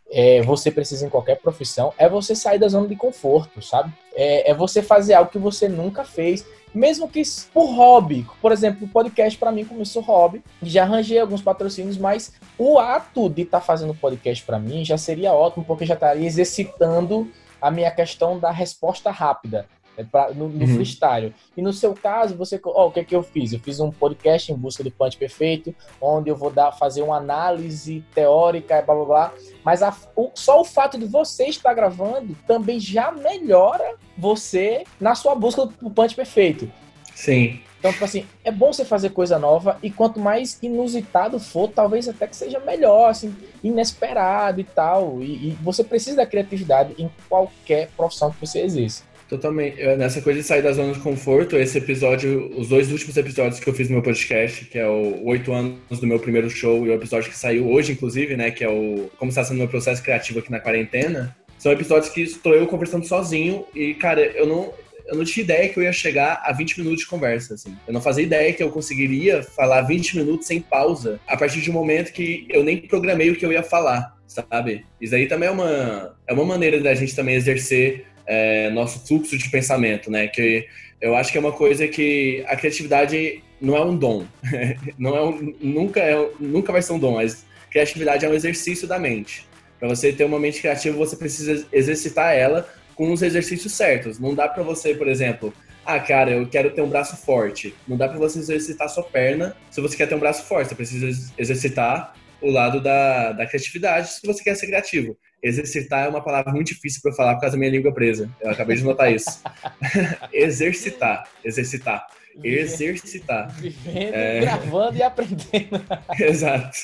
é, 0.09 0.41
você 0.41 0.71
precisa 0.71 1.05
em 1.05 1.09
qualquer 1.09 1.37
profissão 1.39 1.93
é 1.97 2.07
você 2.09 2.35
sair 2.35 2.59
da 2.59 2.67
zona 2.67 2.87
de 2.87 2.95
conforto, 2.95 3.61
sabe? 3.61 3.93
É, 4.15 4.51
é 4.51 4.53
você 4.53 4.81
fazer 4.81 5.13
algo 5.13 5.31
que 5.31 5.37
você 5.37 5.67
nunca 5.67 6.03
fez 6.03 6.45
mesmo 6.77 7.09
que 7.09 7.21
por 7.53 7.65
hobby. 7.75 8.25
Por 8.41 8.51
exemplo, 8.51 8.85
o 8.85 8.89
podcast 8.89 9.37
para 9.37 9.51
mim 9.51 9.65
começou 9.65 10.01
hobby, 10.01 10.43
já 10.61 10.83
arranjei 10.83 11.19
alguns 11.19 11.41
patrocínios, 11.41 11.97
mas 11.97 12.33
o 12.57 12.79
ato 12.79 13.29
de 13.29 13.41
estar 13.41 13.59
tá 13.59 13.65
fazendo 13.65 13.93
podcast 13.93 14.43
para 14.45 14.59
mim 14.59 14.85
já 14.85 14.97
seria 14.97 15.33
ótimo, 15.33 15.65
porque 15.65 15.85
já 15.85 15.95
estaria 15.95 16.25
exercitando 16.25 17.29
a 17.59 17.71
minha 17.71 17.89
questão 17.89 18.37
da 18.37 18.51
resposta 18.51 19.09
rápida. 19.09 19.67
É 19.97 20.03
pra, 20.03 20.31
no, 20.31 20.47
no 20.47 20.65
uhum. 20.65 20.75
freestyle. 20.75 21.33
E 21.55 21.61
no 21.61 21.73
seu 21.73 21.93
caso, 21.93 22.35
você. 22.35 22.59
Ó, 22.63 22.85
oh, 22.85 22.87
o 22.87 22.91
que 22.91 22.99
é 22.99 23.03
que 23.03 23.15
eu 23.15 23.23
fiz? 23.23 23.51
Eu 23.51 23.59
fiz 23.59 23.79
um 23.79 23.91
podcast 23.91 24.51
em 24.51 24.55
busca 24.55 24.83
do 24.83 24.91
punch 24.91 25.17
perfeito, 25.17 25.75
onde 25.99 26.29
eu 26.29 26.35
vou 26.35 26.51
dar, 26.51 26.71
fazer 26.71 27.01
uma 27.01 27.17
análise 27.17 28.03
teórica, 28.13 28.81
blá 28.81 28.95
blá 28.95 29.05
blá. 29.05 29.33
Mas 29.63 29.81
a, 29.81 29.95
o, 30.15 30.29
só 30.35 30.61
o 30.61 30.65
fato 30.65 30.97
de 30.97 31.05
você 31.05 31.45
estar 31.47 31.73
gravando 31.73 32.37
também 32.45 32.79
já 32.79 33.11
melhora 33.11 33.95
você 34.17 34.83
na 34.99 35.15
sua 35.15 35.35
busca 35.35 35.65
do 35.65 35.89
punch 35.89 36.15
perfeito. 36.15 36.71
Sim. 37.15 37.59
Então, 37.79 37.91
tipo 37.91 38.05
assim, 38.05 38.25
é 38.43 38.51
bom 38.51 38.73
você 38.73 38.83
fazer 38.83 39.11
coisa 39.11 39.37
nova 39.37 39.77
e 39.83 39.91
quanto 39.91 40.19
mais 40.19 40.57
inusitado 40.61 41.39
for, 41.39 41.69
talvez 41.69 42.07
até 42.09 42.27
que 42.27 42.35
seja 42.35 42.59
melhor, 42.59 43.09
assim, 43.09 43.35
inesperado 43.63 44.59
e 44.59 44.63
tal. 44.63 45.21
E, 45.21 45.49
e 45.49 45.57
você 45.61 45.83
precisa 45.83 46.17
da 46.17 46.25
criatividade 46.25 46.95
em 46.97 47.09
qualquer 47.29 47.89
profissão 47.95 48.31
que 48.31 48.39
você 48.39 48.61
exerça. 48.61 49.03
Totalmente. 49.27 49.83
Nessa 49.97 50.21
coisa 50.21 50.39
de 50.39 50.45
sair 50.45 50.61
da 50.61 50.71
zona 50.71 50.93
de 50.93 50.99
conforto, 50.99 51.57
esse 51.57 51.77
episódio, 51.77 52.49
os 52.57 52.69
dois 52.69 52.91
últimos 52.91 53.17
episódios 53.17 53.59
que 53.59 53.67
eu 53.69 53.73
fiz 53.73 53.89
no 53.89 53.95
meu 53.95 54.03
podcast, 54.03 54.65
que 54.65 54.79
é 54.79 54.87
o 54.87 55.25
oito 55.25 55.51
anos 55.51 55.99
do 55.99 56.07
meu 56.07 56.19
primeiro 56.19 56.49
show 56.49 56.85
e 56.85 56.89
o 56.89 56.93
episódio 56.93 57.29
que 57.29 57.37
saiu 57.37 57.69
hoje, 57.69 57.91
inclusive, 57.91 58.37
né, 58.37 58.51
que 58.51 58.63
é 58.63 58.69
o 58.69 59.09
como 59.17 59.29
está 59.29 59.43
sendo 59.43 59.57
meu 59.57 59.67
processo 59.67 60.01
criativo 60.01 60.39
aqui 60.39 60.49
na 60.49 60.59
quarentena, 60.59 61.35
são 61.57 61.71
episódios 61.71 62.11
que 62.11 62.21
estou 62.21 62.53
eu 62.53 62.67
conversando 62.67 63.05
sozinho 63.05 63.65
e, 63.75 63.93
cara, 63.95 64.21
eu 64.21 64.45
não, 64.45 64.73
eu 65.07 65.17
não 65.17 65.25
tinha 65.25 65.43
ideia 65.43 65.67
que 65.67 65.77
eu 65.77 65.83
ia 65.83 65.91
chegar 65.91 66.41
a 66.45 66.53
20 66.53 66.79
minutos 66.79 67.01
de 67.01 67.07
conversa, 67.07 67.55
assim. 67.55 67.75
Eu 67.85 67.93
não 67.93 68.01
fazia 68.01 68.23
ideia 68.23 68.53
que 68.53 68.63
eu 68.63 68.69
conseguiria 68.69 69.43
falar 69.43 69.81
20 69.81 70.17
minutos 70.17 70.47
sem 70.47 70.61
pausa, 70.61 71.19
a 71.27 71.35
partir 71.35 71.59
de 71.59 71.69
um 71.69 71.73
momento 71.73 72.13
que 72.13 72.45
eu 72.49 72.63
nem 72.63 72.77
programei 72.77 73.29
o 73.31 73.35
que 73.35 73.45
eu 73.45 73.51
ia 73.51 73.63
falar, 73.63 74.15
sabe? 74.25 74.85
Isso 75.01 75.15
aí 75.15 75.27
também 75.27 75.49
é 75.49 75.51
uma, 75.51 76.15
é 76.27 76.33
uma 76.33 76.45
maneira 76.45 76.79
da 76.79 76.93
gente 76.93 77.15
também 77.15 77.35
exercer 77.35 78.05
é, 78.27 78.69
nosso 78.69 79.05
fluxo 79.07 79.37
de 79.37 79.49
pensamento, 79.49 80.11
né? 80.11 80.27
Que 80.27 80.67
eu 80.99 81.15
acho 81.15 81.31
que 81.31 81.37
é 81.37 81.41
uma 81.41 81.51
coisa 81.51 81.87
que 81.87 82.43
a 82.47 82.55
criatividade 82.55 83.43
não 83.61 83.75
é 83.75 83.83
um 83.83 83.95
dom, 83.95 84.25
não 84.97 85.15
é 85.15 85.23
um, 85.23 85.55
nunca 85.61 85.99
é, 85.99 86.29
nunca 86.39 86.71
vai 86.71 86.81
ser 86.81 86.93
um 86.93 86.99
dom, 86.99 87.15
mas 87.15 87.45
criatividade 87.69 88.25
é 88.25 88.29
um 88.29 88.33
exercício 88.33 88.87
da 88.87 88.99
mente. 88.99 89.47
Para 89.79 89.89
você 89.89 90.11
ter 90.11 90.23
uma 90.23 90.39
mente 90.39 90.59
criativa, 90.59 90.97
você 90.97 91.15
precisa 91.15 91.67
exercitar 91.71 92.33
ela 92.35 92.67
com 92.95 93.11
os 93.11 93.21
exercícios 93.21 93.73
certos. 93.73 94.19
Não 94.19 94.33
dá 94.33 94.47
para 94.47 94.63
você, 94.63 94.95
por 94.95 95.07
exemplo, 95.07 95.53
ah, 95.85 95.99
cara, 95.99 96.31
eu 96.31 96.47
quero 96.47 96.71
ter 96.71 96.81
um 96.81 96.89
braço 96.89 97.15
forte. 97.15 97.73
Não 97.87 97.95
dá 97.95 98.09
para 98.09 98.17
você 98.17 98.39
exercitar 98.39 98.89
sua 98.89 99.03
perna 99.03 99.55
se 99.69 99.79
você 99.79 99.95
quer 99.95 100.07
ter 100.07 100.15
um 100.15 100.19
braço 100.19 100.43
forte. 100.43 100.69
Você 100.69 100.75
precisa 100.75 101.31
exercitar 101.37 102.13
o 102.41 102.51
lado 102.51 102.81
da, 102.81 103.31
da 103.31 103.45
criatividade 103.45 104.09
se 104.09 104.25
você 104.25 104.43
quer 104.43 104.55
ser 104.55 104.65
criativo. 104.65 105.17
Exercitar 105.41 106.05
é 106.05 106.09
uma 106.09 106.21
palavra 106.21 106.51
muito 106.51 106.67
difícil 106.67 107.01
para 107.01 107.13
falar 107.13 107.35
por 107.35 107.41
causa 107.41 107.55
da 107.55 107.59
minha 107.59 107.71
língua 107.71 107.93
presa. 107.93 108.29
Eu 108.41 108.51
acabei 108.51 108.75
de 108.75 108.83
notar 108.83 109.11
isso. 109.11 109.41
exercitar, 110.33 111.29
exercitar. 111.43 112.07
exercitar. 112.43 113.49
Vivendo, 113.55 114.13
é... 114.13 114.39
gravando 114.41 114.97
e 114.97 115.03
aprendendo. 115.03 115.85
Exato. 116.19 116.77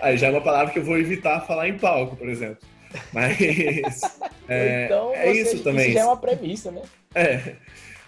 Aí 0.00 0.16
já 0.16 0.28
é 0.28 0.30
uma 0.30 0.40
palavra 0.40 0.72
que 0.72 0.78
eu 0.78 0.84
vou 0.84 0.98
evitar 0.98 1.40
falar 1.46 1.68
em 1.68 1.78
palco, 1.78 2.16
por 2.16 2.28
exemplo. 2.28 2.58
Mas 3.12 3.36
é, 4.48 4.84
então, 4.84 5.12
é 5.12 5.32
isso 5.32 5.62
também. 5.62 5.86
Isso 5.86 5.94
já 5.94 6.00
é 6.00 6.04
uma 6.04 6.16
premissa, 6.16 6.70
né? 6.70 6.82
É. 7.14 7.54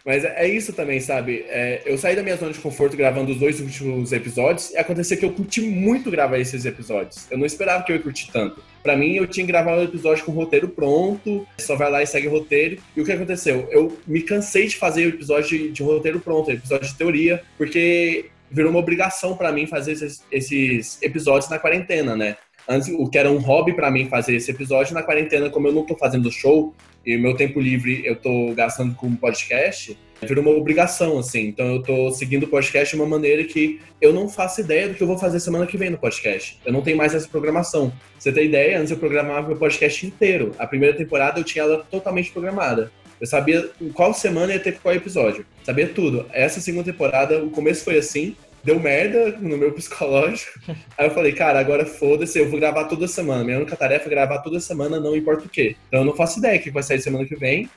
Mas 0.09 0.25
é 0.25 0.49
isso 0.49 0.73
também, 0.73 1.01
sabe? 1.01 1.45
É, 1.51 1.83
eu 1.85 1.99
saí 1.99 2.17
da 2.17 2.23
minha 2.23 2.35
zona 2.35 2.51
de 2.51 2.59
conforto 2.61 2.97
gravando 2.97 3.31
os 3.31 3.39
dois 3.39 3.61
últimos 3.61 4.11
episódios 4.11 4.71
e 4.71 4.79
aconteceu 4.79 5.19
que 5.19 5.25
eu 5.27 5.33
curti 5.35 5.61
muito 5.61 6.11
gravar 6.11 6.39
esses 6.39 6.65
episódios. 6.65 7.31
Eu 7.31 7.37
não 7.37 7.45
esperava 7.45 7.85
que 7.85 7.93
eu 7.93 7.97
ia 7.97 8.03
curtir 8.03 8.33
tanto. 8.33 8.65
Para 8.83 8.97
mim, 8.97 9.17
eu 9.17 9.27
tinha 9.27 9.45
que 9.45 9.53
gravar 9.53 9.77
um 9.77 9.83
episódio 9.83 10.25
com 10.25 10.33
o 10.33 10.35
roteiro 10.35 10.67
pronto, 10.67 11.47
só 11.59 11.77
vai 11.77 11.91
lá 11.91 12.03
e 12.03 12.07
segue 12.07 12.27
o 12.27 12.31
roteiro. 12.31 12.79
E 12.97 13.03
o 13.03 13.05
que 13.05 13.13
aconteceu? 13.13 13.69
Eu 13.71 13.99
me 14.07 14.23
cansei 14.23 14.67
de 14.67 14.77
fazer 14.77 15.05
o 15.05 15.09
episódio 15.11 15.51
de, 15.51 15.73
de 15.73 15.83
roteiro 15.83 16.21
pronto, 16.21 16.51
episódio 16.51 16.89
de 16.89 16.95
teoria, 16.97 17.43
porque 17.59 18.31
virou 18.51 18.71
uma 18.71 18.81
obrigação 18.81 19.37
para 19.37 19.53
mim 19.53 19.67
fazer 19.67 19.93
esses, 19.93 20.25
esses 20.33 21.03
episódios 21.03 21.51
na 21.51 21.59
quarentena, 21.59 22.17
né? 22.17 22.39
Antes, 22.69 22.89
o 22.89 23.09
que 23.09 23.17
era 23.17 23.31
um 23.31 23.39
hobby 23.39 23.73
para 23.73 23.91
mim 23.91 24.11
fazer 24.11 24.37
esse 24.37 24.51
episódio 24.51 24.93
na 24.93 25.03
quarentena, 25.03 25.49
como 25.49 25.69
eu 25.69 25.73
não 25.73 25.87
tô 25.87 25.97
fazendo 25.97 26.31
show, 26.31 26.75
e 27.05 27.17
o 27.17 27.21
meu 27.21 27.35
tempo 27.35 27.59
livre 27.59 28.03
eu 28.05 28.15
tô 28.15 28.53
gastando 28.55 28.95
com 28.95 29.17
podcast, 29.17 29.99
virou 30.21 30.45
uma 30.45 30.55
obrigação, 30.55 31.19
assim. 31.19 31.47
Então 31.47 31.67
eu 31.67 31.83
tô 31.83 32.11
seguindo 32.11 32.43
o 32.43 32.49
podcast 32.49 32.95
de 32.95 33.01
uma 33.01 33.09
maneira 33.09 33.43
que 33.45 33.81
eu 34.03 34.13
não 34.13 34.29
faço 34.29 34.61
ideia 34.61 34.87
do 34.89 34.95
que 34.95 35.03
eu 35.03 35.07
vou 35.07 35.17
fazer 35.17 35.41
semana 35.41 35.67
que 35.67 35.79
vem 35.79 35.89
no 35.89 35.97
podcast. 35.97 36.61
Eu 36.63 36.73
não 36.73 36.83
tenho 36.83 36.99
mais 36.99 37.15
essa 37.15 37.27
programação. 37.27 37.91
Você 38.19 38.31
tem 38.31 38.45
ideia? 38.45 38.79
Antes 38.79 38.91
eu 38.91 38.99
programava 38.99 39.49
meu 39.49 39.57
podcast 39.57 40.07
inteiro. 40.07 40.53
A 40.59 40.67
primeira 40.67 40.95
temporada 40.95 41.41
eu 41.41 41.45
tinha 41.45 41.65
ela 41.65 41.87
totalmente 41.91 42.31
programada. 42.31 42.93
Eu 43.19 43.27
sabia 43.27 43.67
qual 43.95 44.13
semana 44.13 44.53
ia 44.53 44.61
ter 44.61 44.79
qual 44.79 44.95
episódio. 44.95 45.47
Sabia 45.65 45.89
tudo. 45.89 46.27
Essa 46.33 46.61
segunda 46.61 46.85
temporada, 46.85 47.43
o 47.43 47.49
começo 47.49 47.83
foi 47.83 47.97
assim 47.97 48.37
deu 48.63 48.79
merda 48.81 49.37
no 49.39 49.57
meu 49.57 49.73
psicológico. 49.73 50.53
Aí 50.97 51.07
eu 51.07 51.11
falei, 51.11 51.33
cara, 51.33 51.59
agora 51.59 51.87
foda-se, 51.87 52.39
eu 52.39 52.51
vou 52.51 52.59
gravar 52.59 52.85
toda 52.85 53.07
semana. 53.09 53.45
Minha 53.45 53.59
única 53.59 53.77
tarefa 53.77 54.07
é 54.07 54.11
gravar 54.11 54.39
toda 54.39 54.61
semana, 54.61 55.01
não 55.01 55.17
importa 55.17 55.47
o 55.47 55.49
quê. 55.49 55.77
Então 55.89 56.01
eu 56.01 56.07
não 56.07 56.15
faço 56.15 56.39
ideia 56.39 56.59
que 56.59 56.71
vai 56.71 56.83
sair 56.83 57.01
semana 57.01 57.25
que 57.25 57.37
vem, 57.37 57.69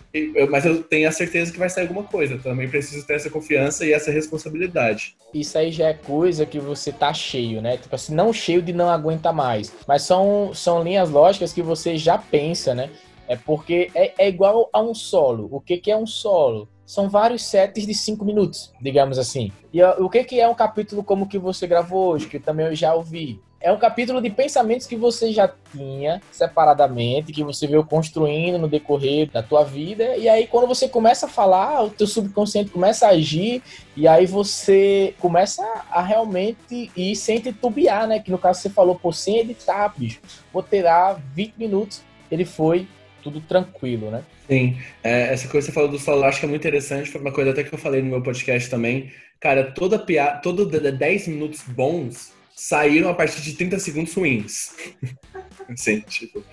mas 0.50 0.65
eu 0.65 0.84
tenho 0.84 1.08
a 1.08 1.12
certeza 1.12 1.52
que 1.52 1.60
vai 1.60 1.70
sair 1.70 1.84
alguma 1.84 2.04
coisa. 2.04 2.38
Também 2.38 2.70
preciso 2.70 3.06
ter 3.06 3.15
essa 3.15 3.30
confiança 3.30 3.86
e 3.86 3.94
essa 3.94 4.12
responsabilidade. 4.12 5.15
Isso 5.34 5.58
aí 5.58 5.72
já 5.72 5.88
é 5.88 5.94
coisa 5.94 6.46
que 6.46 6.60
você 6.60 6.91
tá 6.91 7.13
cheio, 7.13 7.62
né? 7.62 7.78
Tipo 7.78 7.96
assim, 7.96 8.13
não 8.13 8.34
cheio 8.34 8.62
de 8.62 8.74
não 8.74 8.89
aguenta 8.89 9.32
mais. 9.32 9.74
Mas 9.88 10.04
são, 10.04 10.52
são 10.54 10.84
linhas 10.84 11.10
lógicas 11.10 11.54
que 11.54 11.62
você 11.62 11.98
já 11.98 12.17
pensa, 12.17 12.74
né? 12.74 12.89
É 13.28 13.36
porque 13.36 13.89
é, 13.96 14.13
é 14.17 14.28
igual 14.28 14.70
a 14.74 14.82
um 14.82 14.94
solo. 14.94 15.48
O 15.52 15.62
que, 15.62 15.78
que 15.78 15.89
é 15.89 15.96
um 15.96 16.06
solo? 16.06 16.67
São 16.91 17.08
vários 17.08 17.45
sets 17.45 17.88
de 17.88 17.93
cinco 17.93 18.25
minutos, 18.25 18.69
digamos 18.82 19.17
assim. 19.17 19.49
E 19.71 19.82
o 19.82 20.10
que, 20.10 20.25
que 20.25 20.41
é 20.41 20.47
um 20.49 20.54
capítulo 20.54 21.01
como 21.01 21.23
o 21.23 21.27
que 21.27 21.39
você 21.39 21.65
gravou 21.65 22.10
hoje, 22.10 22.27
que 22.27 22.38
também 22.38 22.65
eu 22.65 22.75
já 22.75 22.93
ouvi? 22.93 23.41
É 23.62 23.71
um 23.71 23.77
capítulo 23.77 24.21
de 24.21 24.30
pensamentos 24.30 24.86
que 24.86 24.97
você 24.97 25.32
já 25.32 25.49
tinha 25.71 26.21
separadamente, 26.34 27.32
que 27.32 27.45
você 27.45 27.65
veio 27.65 27.86
construindo 27.86 28.58
no 28.58 28.67
decorrer 28.67 29.32
da 29.32 29.41
tua 29.41 29.63
vida, 29.63 30.17
e 30.17 30.27
aí 30.27 30.47
quando 30.47 30.67
você 30.67 30.89
começa 30.89 31.27
a 31.27 31.30
falar, 31.30 31.82
o 31.82 31.89
teu 31.89 32.06
subconsciente 32.06 32.71
começa 32.71 33.08
a 33.08 33.12
agir, 33.12 33.63
e 33.95 34.06
aí 34.06 34.25
você 34.25 35.15
começa 35.17 35.63
a 35.89 36.01
realmente 36.01 36.91
ir 36.93 37.15
sem 37.15 37.39
titubear, 37.39 38.06
né? 38.06 38.19
Que 38.19 38.32
no 38.32 38.38
caso 38.38 38.60
você 38.60 38.69
falou, 38.69 38.95
pô, 38.95 39.13
sem 39.13 39.38
editar, 39.38 39.93
bicho, 39.97 40.19
vou 40.51 40.62
tirar 40.62 41.21
20 41.34 41.54
minutos, 41.56 42.01
ele 42.30 42.43
foi 42.43 42.86
tudo 43.21 43.41
tranquilo, 43.41 44.10
né? 44.12 44.23
Sim, 44.47 44.77
é, 45.03 45.34
essa 45.34 45.47
coisa 45.47 45.67
que 45.67 45.71
você 45.71 45.75
falou 45.75 45.89
do 45.89 45.99
solo, 45.99 46.23
acho 46.23 46.39
que 46.39 46.45
é 46.45 46.49
muito 46.49 46.62
interessante, 46.62 47.10
foi 47.10 47.21
uma 47.21 47.31
coisa 47.31 47.51
até 47.51 47.63
que 47.63 47.73
eu 47.73 47.79
falei 47.79 48.01
no 48.01 48.10
meu 48.10 48.21
podcast 48.21 48.69
também. 48.69 49.12
Cara, 49.39 49.71
toda 49.71 49.97
piada, 49.97 50.39
todo 50.39 50.65
10 50.65 51.27
minutos 51.27 51.62
bons 51.67 52.34
saíram 52.55 53.10
a 53.10 53.13
partir 53.13 53.41
de 53.41 53.53
30 53.53 53.79
segundos 53.79 54.13
ruins. 54.13 54.75
Sim, 55.75 56.01
tipo. 56.01 56.43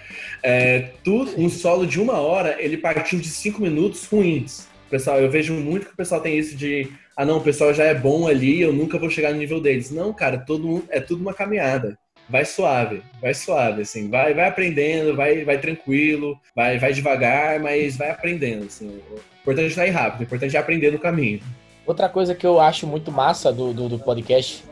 É, 0.42 0.92
tudo, 1.02 1.38
um 1.38 1.48
solo 1.48 1.86
de 1.86 2.00
uma 2.00 2.14
hora, 2.20 2.56
ele 2.58 2.76
partiu 2.76 3.18
de 3.18 3.28
5 3.28 3.60
minutos 3.60 4.06
ruins. 4.06 4.68
Pessoal, 4.88 5.20
eu 5.20 5.30
vejo 5.30 5.52
muito 5.52 5.86
que 5.86 5.92
o 5.92 5.96
pessoal 5.96 6.20
tem 6.20 6.38
isso 6.38 6.56
de 6.56 6.90
ah 7.14 7.24
não, 7.24 7.38
o 7.38 7.42
pessoal 7.42 7.74
já 7.74 7.84
é 7.84 7.94
bom 7.94 8.28
ali, 8.28 8.60
eu 8.60 8.72
nunca 8.72 8.96
vou 8.96 9.10
chegar 9.10 9.32
no 9.32 9.38
nível 9.38 9.60
deles. 9.60 9.90
Não, 9.90 10.12
cara, 10.12 10.38
todo 10.38 10.84
é 10.88 11.00
tudo 11.00 11.20
uma 11.20 11.34
caminhada 11.34 11.98
vai 12.28 12.44
suave, 12.44 13.02
vai 13.20 13.32
suave, 13.32 13.82
assim, 13.82 14.10
vai, 14.10 14.34
vai 14.34 14.46
aprendendo, 14.46 15.16
vai, 15.16 15.44
vai 15.44 15.58
tranquilo, 15.58 16.38
vai, 16.54 16.78
vai 16.78 16.92
devagar, 16.92 17.58
mas 17.60 17.96
vai 17.96 18.10
aprendendo, 18.10 18.66
assim. 18.66 19.00
O 19.10 19.40
importante 19.40 19.80
é 19.80 19.88
ir 19.88 19.90
rápido, 19.90 20.20
o 20.20 20.22
importante 20.24 20.56
é 20.56 20.60
aprender 20.60 20.92
no 20.92 20.98
caminho. 20.98 21.40
Outra 21.86 22.08
coisa 22.08 22.34
que 22.34 22.46
eu 22.46 22.60
acho 22.60 22.86
muito 22.86 23.10
massa 23.10 23.52
do, 23.52 23.72
do, 23.72 23.88
do 23.88 23.98
podcast, 23.98 24.62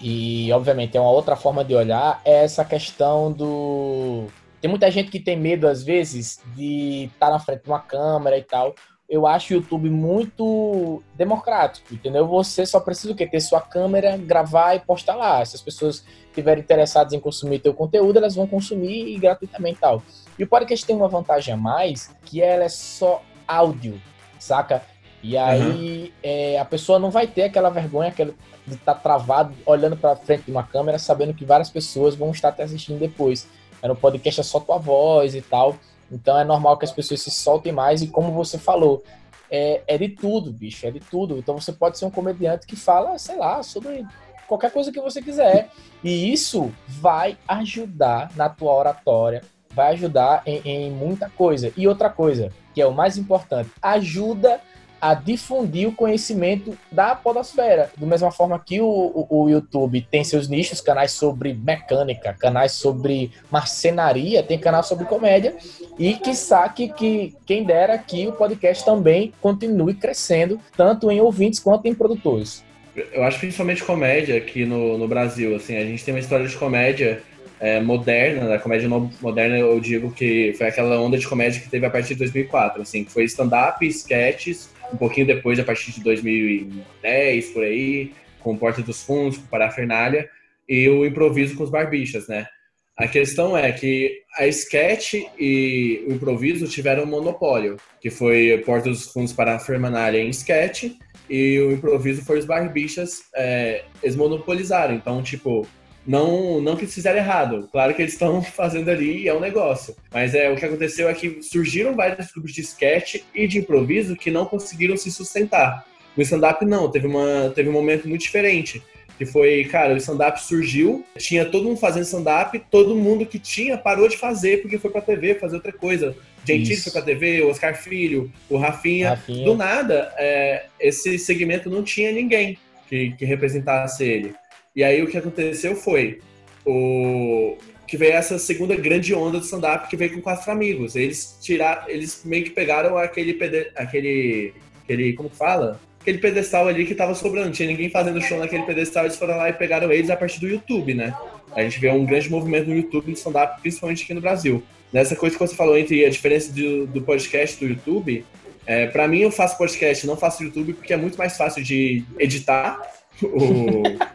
e 0.00 0.52
obviamente 0.52 0.96
é 0.96 1.00
uma 1.00 1.10
outra 1.10 1.34
forma 1.34 1.64
de 1.64 1.74
olhar, 1.74 2.20
é 2.24 2.44
essa 2.44 2.64
questão 2.64 3.32
do. 3.32 4.26
Tem 4.60 4.70
muita 4.70 4.88
gente 4.90 5.10
que 5.10 5.18
tem 5.18 5.36
medo, 5.36 5.66
às 5.66 5.82
vezes, 5.82 6.40
de 6.54 7.10
estar 7.12 7.30
na 7.30 7.40
frente 7.40 7.64
de 7.64 7.68
uma 7.68 7.80
câmera 7.80 8.38
e 8.38 8.42
tal 8.42 8.74
eu 9.12 9.26
acho 9.26 9.52
o 9.52 9.56
YouTube 9.58 9.90
muito 9.90 11.02
democrático, 11.14 11.92
entendeu? 11.92 12.26
Você 12.26 12.64
só 12.64 12.80
precisa 12.80 13.12
o 13.12 13.14
quê? 13.14 13.26
Ter 13.26 13.42
sua 13.42 13.60
câmera, 13.60 14.16
gravar 14.16 14.74
e 14.74 14.80
postar 14.80 15.14
lá. 15.14 15.44
Se 15.44 15.54
as 15.54 15.60
pessoas 15.60 16.02
estiverem 16.28 16.62
interessadas 16.62 17.12
em 17.12 17.20
consumir 17.20 17.58
teu 17.58 17.74
conteúdo, 17.74 18.16
elas 18.16 18.34
vão 18.34 18.46
consumir 18.46 19.18
gratuitamente 19.18 19.76
e 19.76 19.80
tal. 19.80 20.02
E 20.38 20.42
o 20.42 20.46
podcast 20.46 20.86
tem 20.86 20.96
uma 20.96 21.08
vantagem 21.08 21.52
a 21.52 21.58
mais, 21.58 22.10
que 22.24 22.40
ela 22.40 22.64
é 22.64 22.70
só 22.70 23.20
áudio, 23.46 24.00
saca? 24.38 24.80
E 25.22 25.36
aí 25.36 26.04
uhum. 26.04 26.10
é, 26.22 26.58
a 26.58 26.64
pessoa 26.64 26.98
não 26.98 27.10
vai 27.10 27.26
ter 27.26 27.42
aquela 27.42 27.68
vergonha 27.68 28.08
aquela 28.08 28.32
de 28.66 28.76
estar 28.76 28.94
tá 28.94 29.00
travado 29.00 29.54
olhando 29.66 29.94
para 29.94 30.16
frente 30.16 30.44
de 30.44 30.50
uma 30.50 30.62
câmera, 30.62 30.98
sabendo 30.98 31.34
que 31.34 31.44
várias 31.44 31.68
pessoas 31.68 32.14
vão 32.14 32.30
estar 32.30 32.50
te 32.50 32.62
assistindo 32.62 32.98
depois. 32.98 33.46
É 33.82 33.88
no 33.88 33.94
podcast 33.94 34.40
é 34.40 34.42
só 34.42 34.58
tua 34.58 34.78
voz 34.78 35.34
e 35.34 35.42
tal. 35.42 35.76
Então 36.12 36.38
é 36.38 36.44
normal 36.44 36.76
que 36.76 36.84
as 36.84 36.92
pessoas 36.92 37.22
se 37.22 37.30
soltem 37.30 37.72
mais 37.72 38.02
e 38.02 38.06
como 38.06 38.32
você 38.32 38.58
falou, 38.58 39.02
é, 39.50 39.82
é 39.86 39.98
de 39.98 40.08
tudo, 40.08 40.52
bicho, 40.52 40.86
é 40.86 40.90
de 40.90 41.00
tudo. 41.00 41.38
Então 41.38 41.58
você 41.58 41.72
pode 41.72 41.98
ser 41.98 42.04
um 42.04 42.10
comediante 42.10 42.66
que 42.66 42.76
fala, 42.76 43.18
sei 43.18 43.36
lá, 43.36 43.62
sobre 43.62 44.06
qualquer 44.46 44.70
coisa 44.70 44.92
que 44.92 45.00
você 45.00 45.22
quiser. 45.22 45.70
E 46.04 46.32
isso 46.32 46.72
vai 46.86 47.36
ajudar 47.48 48.30
na 48.36 48.48
tua 48.48 48.74
oratória, 48.74 49.42
vai 49.70 49.92
ajudar 49.92 50.42
em, 50.46 50.60
em 50.64 50.90
muita 50.90 51.30
coisa. 51.30 51.72
E 51.76 51.88
outra 51.88 52.10
coisa, 52.10 52.50
que 52.74 52.80
é 52.80 52.86
o 52.86 52.92
mais 52.92 53.16
importante, 53.16 53.70
ajuda 53.80 54.60
a 55.02 55.14
difundir 55.14 55.88
o 55.88 55.92
conhecimento 55.92 56.78
da 56.92 57.16
podosfera. 57.16 57.90
Da 57.96 58.06
mesma 58.06 58.30
forma 58.30 58.56
que 58.64 58.80
o, 58.80 58.86
o, 58.86 59.42
o, 59.42 59.50
YouTube 59.50 60.06
tem 60.08 60.22
seus 60.22 60.48
nichos, 60.48 60.80
canais 60.80 61.10
sobre 61.10 61.52
mecânica, 61.52 62.32
canais 62.38 62.70
sobre 62.70 63.32
marcenaria, 63.50 64.44
tem 64.44 64.56
canal 64.56 64.84
sobre 64.84 65.04
comédia, 65.06 65.56
e 65.98 66.14
que 66.14 66.36
saque 66.36 66.88
que 66.92 67.34
quem 67.44 67.64
dera 67.64 67.98
que 67.98 68.28
o 68.28 68.32
podcast 68.32 68.84
também 68.84 69.32
continue 69.42 69.94
crescendo, 69.94 70.60
tanto 70.76 71.10
em 71.10 71.20
ouvintes 71.20 71.58
quanto 71.58 71.86
em 71.86 71.94
produtores. 71.94 72.64
Eu 72.94 73.24
acho 73.24 73.40
principalmente 73.40 73.82
comédia 73.82 74.36
aqui 74.36 74.64
no, 74.64 74.96
no 74.96 75.08
Brasil, 75.08 75.56
assim, 75.56 75.76
a 75.76 75.84
gente 75.84 76.04
tem 76.04 76.14
uma 76.14 76.20
história 76.20 76.46
de 76.46 76.56
comédia 76.56 77.22
é, 77.62 77.80
moderna, 77.80 78.48
da 78.48 78.58
comédia 78.58 78.88
moderna 78.88 79.56
eu 79.56 79.78
digo 79.78 80.10
que 80.10 80.52
foi 80.58 80.66
aquela 80.66 81.00
onda 81.00 81.16
de 81.16 81.28
comédia 81.28 81.60
que 81.60 81.70
teve 81.70 81.86
a 81.86 81.90
partir 81.90 82.14
de 82.14 82.16
2004, 82.16 82.82
assim, 82.82 83.04
que 83.04 83.12
foi 83.12 83.22
stand-up, 83.22 83.86
sketches, 83.86 84.68
um 84.92 84.96
pouquinho 84.96 85.28
depois, 85.28 85.60
a 85.60 85.64
partir 85.64 85.92
de 85.92 86.02
2010, 86.02 87.50
por 87.50 87.62
aí, 87.62 88.10
com 88.40 88.56
Porta 88.56 88.82
dos 88.82 89.04
Fundos, 89.04 89.38
com 89.38 89.46
Parafernália, 89.46 90.28
e 90.68 90.88
o 90.88 91.06
improviso 91.06 91.54
com 91.54 91.62
os 91.62 91.70
barbichas, 91.70 92.26
né? 92.26 92.48
A 92.96 93.06
questão 93.06 93.56
é 93.56 93.70
que 93.70 94.22
a 94.36 94.46
sketch 94.48 95.14
e 95.38 96.04
o 96.08 96.14
improviso 96.14 96.66
tiveram 96.66 97.04
um 97.04 97.06
monopólio, 97.06 97.76
que 98.00 98.10
foi 98.10 98.60
Porta 98.66 98.88
dos 98.88 99.04
Fundos 99.12 99.32
Parafernália 99.32 100.20
em 100.20 100.30
sketch, 100.30 100.90
e 101.30 101.60
o 101.60 101.70
improviso 101.70 102.24
foi 102.24 102.40
os 102.40 102.44
barbichas, 102.44 103.20
é, 103.36 103.84
eles 104.02 104.16
monopolizaram. 104.16 104.94
Então, 104.96 105.22
tipo, 105.22 105.64
não, 106.06 106.60
não 106.60 106.76
que 106.76 106.82
eles 106.82 106.94
fizeram 106.94 107.18
errado. 107.18 107.68
Claro 107.70 107.94
que 107.94 108.02
eles 108.02 108.12
estão 108.12 108.42
fazendo 108.42 108.90
ali 108.90 109.22
e 109.22 109.28
é 109.28 109.34
um 109.34 109.40
negócio. 109.40 109.94
Mas 110.12 110.34
é 110.34 110.50
o 110.50 110.56
que 110.56 110.64
aconteceu 110.64 111.08
é 111.08 111.14
que 111.14 111.42
surgiram 111.42 111.94
vários 111.94 112.30
grupos 112.32 112.52
de 112.52 112.60
sketch 112.60 113.22
e 113.34 113.46
de 113.46 113.58
improviso 113.58 114.16
que 114.16 114.30
não 114.30 114.46
conseguiram 114.46 114.96
se 114.96 115.10
sustentar. 115.10 115.86
No 116.16 116.22
stand-up, 116.22 116.64
não. 116.64 116.90
Teve, 116.90 117.06
uma, 117.06 117.52
teve 117.54 117.68
um 117.68 117.72
momento 117.72 118.08
muito 118.08 118.22
diferente. 118.22 118.82
Que 119.18 119.26
foi, 119.26 119.64
cara, 119.64 119.94
o 119.94 119.96
stand-up 119.98 120.42
surgiu, 120.42 121.04
tinha 121.16 121.44
todo 121.44 121.64
mundo 121.64 121.78
fazendo 121.78 122.02
stand-up, 122.02 122.60
todo 122.70 122.96
mundo 122.96 123.24
que 123.24 123.38
tinha 123.38 123.78
parou 123.78 124.08
de 124.08 124.16
fazer 124.16 124.62
porque 124.62 124.78
foi 124.78 124.90
pra 124.90 125.00
TV 125.00 125.34
fazer 125.34 125.56
outra 125.56 125.72
coisa. 125.72 126.16
Gentili 126.44 126.76
foi 126.76 126.92
pra 126.92 127.02
TV, 127.02 127.42
o 127.42 127.50
Oscar 127.50 127.80
Filho, 127.80 128.32
o 128.50 128.56
Rafinha. 128.56 129.10
Rafinha. 129.10 129.44
Do 129.44 129.54
nada, 129.54 130.12
é, 130.18 130.64
esse 130.80 131.18
segmento 131.18 131.70
não 131.70 131.84
tinha 131.84 132.10
ninguém 132.10 132.58
que, 132.88 133.12
que 133.12 133.24
representasse 133.24 134.02
ele. 134.04 134.34
E 134.74 134.82
aí 134.82 135.02
o 135.02 135.06
que 135.06 135.18
aconteceu 135.18 135.76
foi 135.76 136.20
o 136.64 137.56
que 137.86 137.96
veio 137.96 138.14
essa 138.14 138.38
segunda 138.38 138.74
grande 138.74 139.14
onda 139.14 139.38
do 139.38 139.44
stand-up 139.44 139.88
que 139.88 139.96
veio 139.96 140.14
com 140.14 140.20
quatro 140.20 140.50
amigos. 140.50 140.96
Eles 140.96 141.38
tiraram, 141.42 141.88
eles 141.88 142.22
meio 142.24 142.44
que 142.44 142.50
pegaram 142.50 142.96
aquele 142.96 143.38
aquele 143.76 144.54
aquele 144.82 145.12
como 145.12 145.28
que 145.28 145.36
fala? 145.36 145.80
aquele 146.02 146.18
pedestal 146.18 146.68
ali 146.68 146.84
que 146.84 146.94
tava 146.94 147.14
sobrando. 147.14 147.50
Tinha 147.52 147.68
ninguém 147.68 147.88
fazendo 147.88 148.20
show 148.20 148.38
naquele 148.38 148.64
pedestal, 148.64 149.04
eles 149.04 149.16
foram 149.16 149.36
lá 149.36 149.48
e 149.48 149.52
pegaram 149.52 149.90
eles 149.90 150.10
a 150.10 150.16
partir 150.16 150.40
do 150.40 150.48
YouTube, 150.48 150.94
né? 150.94 151.14
A 151.54 151.62
gente 151.62 151.80
vê 151.80 151.90
um 151.90 152.04
grande 152.04 152.30
movimento 152.30 152.68
no 152.68 152.76
YouTube 152.76 153.12
de 153.12 153.18
stand-up, 153.18 153.60
principalmente 153.60 154.04
aqui 154.04 154.12
no 154.12 154.20
Brasil. 154.20 154.62
Nessa 154.92 155.16
coisa 155.16 155.36
que 155.36 155.46
você 155.46 155.54
falou 155.54 155.78
entre 155.78 156.04
a 156.04 156.10
diferença 156.10 156.52
do, 156.52 156.86
do 156.86 157.00
podcast 157.02 157.58
do 157.58 157.70
YouTube, 157.70 158.24
é, 158.66 158.86
para 158.86 159.08
mim 159.08 159.20
eu 159.20 159.30
faço 159.30 159.56
podcast, 159.56 160.06
não 160.06 160.16
faço 160.16 160.42
YouTube, 160.42 160.74
porque 160.74 160.92
é 160.92 160.96
muito 160.96 161.16
mais 161.16 161.36
fácil 161.36 161.62
de 161.62 162.04
editar. 162.18 162.80
O... 163.22 163.82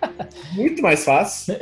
muito 0.53 0.81
mais 0.81 1.03
fácil. 1.03 1.55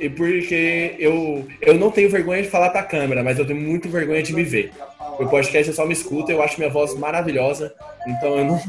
E 0.00 0.08
porque 0.08 0.96
eu, 0.98 1.46
eu 1.60 1.74
não 1.74 1.90
tenho 1.90 2.10
vergonha 2.10 2.42
de 2.42 2.48
falar 2.48 2.70
pra 2.70 2.82
câmera, 2.82 3.22
mas 3.22 3.38
eu 3.38 3.46
tenho 3.46 3.60
muito 3.60 3.88
vergonha 3.88 4.22
de 4.22 4.32
me 4.32 4.42
ver. 4.42 4.72
O 5.18 5.26
podcast 5.28 5.68
eu 5.68 5.74
só 5.74 5.86
me 5.86 5.92
escuta, 5.92 6.32
eu 6.32 6.42
acho 6.42 6.58
minha 6.58 6.70
voz 6.70 6.94
maravilhosa, 6.94 7.72
então 8.06 8.36
eu 8.36 8.44
não. 8.44 8.60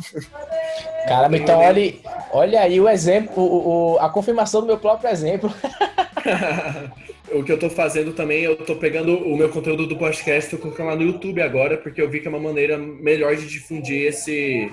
Caramba, 1.07 1.37
então 1.37 1.59
olha, 1.59 1.93
olha 2.31 2.61
aí 2.61 2.79
o 2.79 2.87
exemplo, 2.87 3.41
o, 3.41 3.93
o, 3.93 3.99
a 3.99 4.09
confirmação 4.09 4.61
do 4.61 4.67
meu 4.67 4.77
próprio 4.77 5.09
exemplo. 5.09 5.51
o 7.31 7.43
que 7.43 7.51
eu 7.51 7.57
tô 7.57 7.69
fazendo 7.69 8.13
também, 8.13 8.43
eu 8.43 8.55
tô 8.55 8.75
pegando 8.75 9.17
o 9.17 9.37
meu 9.37 9.49
conteúdo 9.49 9.87
do 9.87 9.97
podcast 9.97 10.53
e 10.53 10.57
colocando 10.57 10.87
lá 10.87 10.95
no 10.95 11.03
YouTube 11.03 11.41
agora, 11.41 11.77
porque 11.77 12.01
eu 12.01 12.09
vi 12.09 12.19
que 12.19 12.27
é 12.27 12.29
uma 12.29 12.39
maneira 12.39 12.77
melhor 12.77 13.35
de 13.35 13.47
difundir 13.47 14.07
esse, 14.07 14.69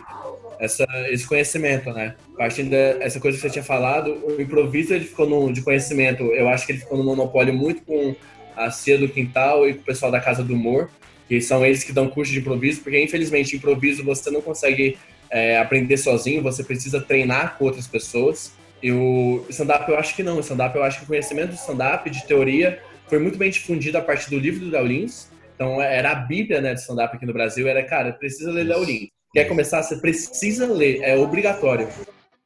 essa, 0.59 0.87
esse 1.11 1.27
conhecimento, 1.27 1.91
né? 1.93 2.17
Partindo 2.37 2.71
dessa 2.71 3.21
coisa 3.21 3.37
que 3.37 3.43
você 3.43 3.51
tinha 3.51 3.65
falado, 3.65 4.19
o 4.25 4.41
improviso 4.41 4.95
ele 4.95 5.05
ficou 5.05 5.29
no, 5.29 5.53
de 5.53 5.63
conhecimento, 5.63 6.25
eu 6.25 6.49
acho 6.49 6.67
que 6.67 6.73
ele 6.73 6.81
ficou 6.81 6.99
no 6.99 7.05
monopólio 7.05 7.55
muito 7.55 7.83
com 7.83 8.15
a 8.57 8.71
Cia 8.71 8.99
do 8.99 9.09
Quintal 9.09 9.69
e 9.69 9.75
com 9.75 9.81
o 9.81 9.85
pessoal 9.85 10.11
da 10.11 10.21
Casa 10.21 10.43
do 10.43 10.55
Humor, 10.55 10.91
que 11.29 11.41
são 11.41 11.65
eles 11.65 11.85
que 11.85 11.93
dão 11.93 12.09
curso 12.09 12.33
de 12.33 12.41
improviso, 12.41 12.81
porque 12.81 13.01
infelizmente 13.01 13.57
improviso 13.57 14.03
você 14.05 14.31
não 14.31 14.41
consegue 14.41 14.99
é, 15.31 15.59
aprender 15.59 15.97
sozinho, 15.97 16.43
você 16.43 16.65
precisa 16.65 17.01
treinar 17.01 17.57
com 17.57 17.67
outras 17.67 17.87
pessoas. 17.87 18.53
E 18.83 18.93
o 18.93 19.45
stand-up 19.49 19.91
eu 19.91 19.99
acho 19.99 20.15
que 20.15 20.23
não, 20.23 20.37
o 20.37 20.41
stand-up 20.41 20.77
eu 20.77 20.85
acho 20.85 20.99
que 20.99 21.05
o 21.05 21.09
conhecimento 21.09 21.51
do 21.51 21.55
stand-up, 21.55 22.09
de 22.09 22.27
teoria, 22.27 22.81
foi 23.09 23.19
muito 23.19 23.39
bem 23.39 23.51
difundido 23.51 23.99
a 23.99 24.03
partir 24.03 24.31
do 24.31 24.39
livro 24.39 24.61
do 24.61 24.71
Léo 24.71 24.87
Lins. 24.87 25.29
Então 25.55 25.83
era 25.83 26.13
a 26.13 26.15
bíblia 26.15 26.61
né, 26.61 26.75
de 26.75 26.81
stand-up 26.81 27.17
aqui 27.17 27.27
no 27.27 27.33
Brasil, 27.33 27.67
era, 27.67 27.83
cara, 27.83 28.13
precisa 28.13 28.51
ler 28.51 28.65
Léo 28.65 28.85
Lins. 28.85 29.09
Quer 29.33 29.45
começar? 29.45 29.83
Você 29.83 29.97
precisa 29.97 30.67
ler, 30.67 31.03
é 31.03 31.17
obrigatório. 31.17 31.89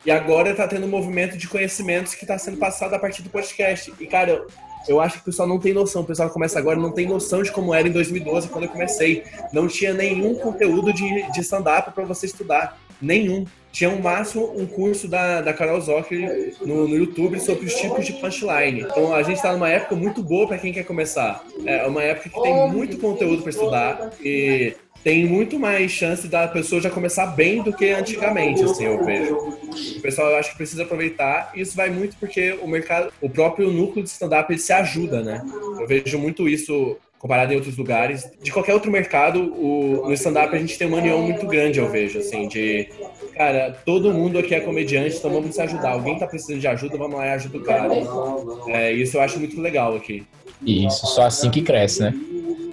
E 0.05 0.11
agora 0.11 0.51
está 0.51 0.67
tendo 0.67 0.87
um 0.87 0.91
movimento 0.91 1.37
de 1.37 1.47
conhecimentos 1.47 2.15
que 2.15 2.25
está 2.25 2.37
sendo 2.37 2.57
passado 2.57 2.95
a 2.95 2.99
partir 2.99 3.23
do 3.23 3.31
podcast. 3.31 3.93
E, 4.01 4.07
cara, 4.07 4.45
eu 4.89 5.01
acho 5.01 5.17
que 5.17 5.23
o 5.23 5.25
pessoal 5.27 5.49
não 5.49 5.61
tem 5.61 5.73
noção. 5.73 6.03
O 6.03 6.05
pessoal 6.05 6.29
que 6.29 6.35
começa 6.35 6.59
agora 6.59 6.79
não 6.79 6.91
tem 6.91 7.07
noção 7.07 7.43
de 7.43 7.53
como 7.53 7.73
era 7.73 7.87
em 7.87 7.93
2012, 7.93 8.49
quando 8.49 8.65
eu 8.65 8.71
comecei. 8.71 9.23
Não 9.53 9.69
tinha 9.69 9.95
nenhum 9.95 10.35
conteúdo 10.35 10.93
de, 10.93 11.31
de 11.31 11.41
stand-up 11.41 11.93
para 11.93 12.05
você 12.05 12.27
estudar. 12.27 12.77
Nenhum. 13.03 13.45
Tinha 13.73 13.89
um 13.91 14.01
máximo 14.01 14.53
um 14.55 14.67
curso 14.67 15.09
da, 15.09 15.41
da 15.41 15.53
Carol 15.53 15.81
Zocchi 15.81 16.55
no, 16.61 16.87
no 16.87 16.95
YouTube 16.97 17.41
sobre 17.41 17.67
os 17.67 17.75
tipos 17.75 18.05
de 18.05 18.13
punchline. 18.13 18.83
Então 18.83 19.15
a 19.15 19.23
gente 19.23 19.37
está 19.37 19.53
numa 19.53 19.69
época 19.69 19.97
muito 19.97 20.23
boa 20.23 20.47
para 20.47 20.59
quem 20.59 20.73
quer 20.73 20.85
começar. 20.85 21.43
É 21.65 21.87
uma 21.87 22.03
época 22.03 22.29
que 22.29 22.43
tem 22.43 22.71
muito 22.71 22.99
conteúdo 22.99 23.43
para 23.43 23.51
estudar 23.51 24.13
e 24.23 24.75
tem 25.03 25.27
muito 25.27 25.59
mais 25.59 25.91
chance 25.91 26.29
da 26.29 26.47
pessoa 26.47 26.81
já 26.81 26.89
começar 26.89 27.27
bem 27.27 27.63
do 27.63 27.73
que 27.73 27.91
antigamente, 27.91 28.63
assim, 28.63 28.85
eu 28.85 29.05
vejo. 29.05 29.35
O 29.35 30.01
pessoal, 30.01 30.31
eu 30.31 30.37
acho 30.37 30.51
que 30.51 30.57
precisa 30.57 30.85
aproveitar. 30.85 31.51
Isso 31.57 31.77
vai 31.77 31.91
muito 31.91 32.17
porque 32.19 32.53
o 32.63 32.69
mercado, 32.69 33.13
o 33.21 33.29
próprio 33.29 33.73
núcleo 33.73 34.05
de 34.05 34.11
stand-up, 34.11 34.53
ele 34.53 34.61
se 34.61 34.73
ajuda, 34.73 35.23
né? 35.23 35.43
Eu 35.81 35.87
vejo 35.89 36.19
muito 36.19 36.49
isso 36.49 36.97
comparado 37.23 37.53
em 37.53 37.57
outros 37.57 37.77
lugares. 37.77 38.29
De 38.43 38.51
qualquer 38.51 38.75
outro 38.75 38.91
mercado, 38.91 39.55
o, 39.55 40.09
no 40.09 40.13
stand-up 40.13 40.53
a 40.53 40.59
gente 40.59 40.77
tem 40.77 40.89
uma 40.89 40.97
união 40.97 41.23
muito 41.23 41.47
grande, 41.47 41.79
eu 41.79 41.89
vejo, 41.89 42.19
assim, 42.19 42.49
de... 42.49 42.89
Cara, 43.37 43.79
todo 43.87 44.13
mundo 44.13 44.39
aqui 44.39 44.57
é 44.57 44.61
comediante, 44.61 45.17
então 45.17 45.31
vamos 45.31 45.55
se 45.55 45.63
ajudar. 45.63 45.93
Alguém 45.93 46.19
tá 46.19 46.27
precisando 46.27 46.59
de 46.59 46.67
ajuda, 46.67 46.99
vamos 46.99 47.17
lá 47.17 47.29
e 47.29 47.31
ajuda 47.31 47.59
o 47.59 47.63
cara. 47.63 47.89
É, 48.67 48.93
isso 48.93 49.17
eu 49.17 49.21
acho 49.21 49.39
muito 49.39 49.59
legal 49.61 49.95
aqui. 49.95 50.27
Isso, 50.67 51.07
só 51.07 51.23
assim 51.23 51.49
que 51.49 51.63
cresce, 51.63 52.03
né? 52.03 52.15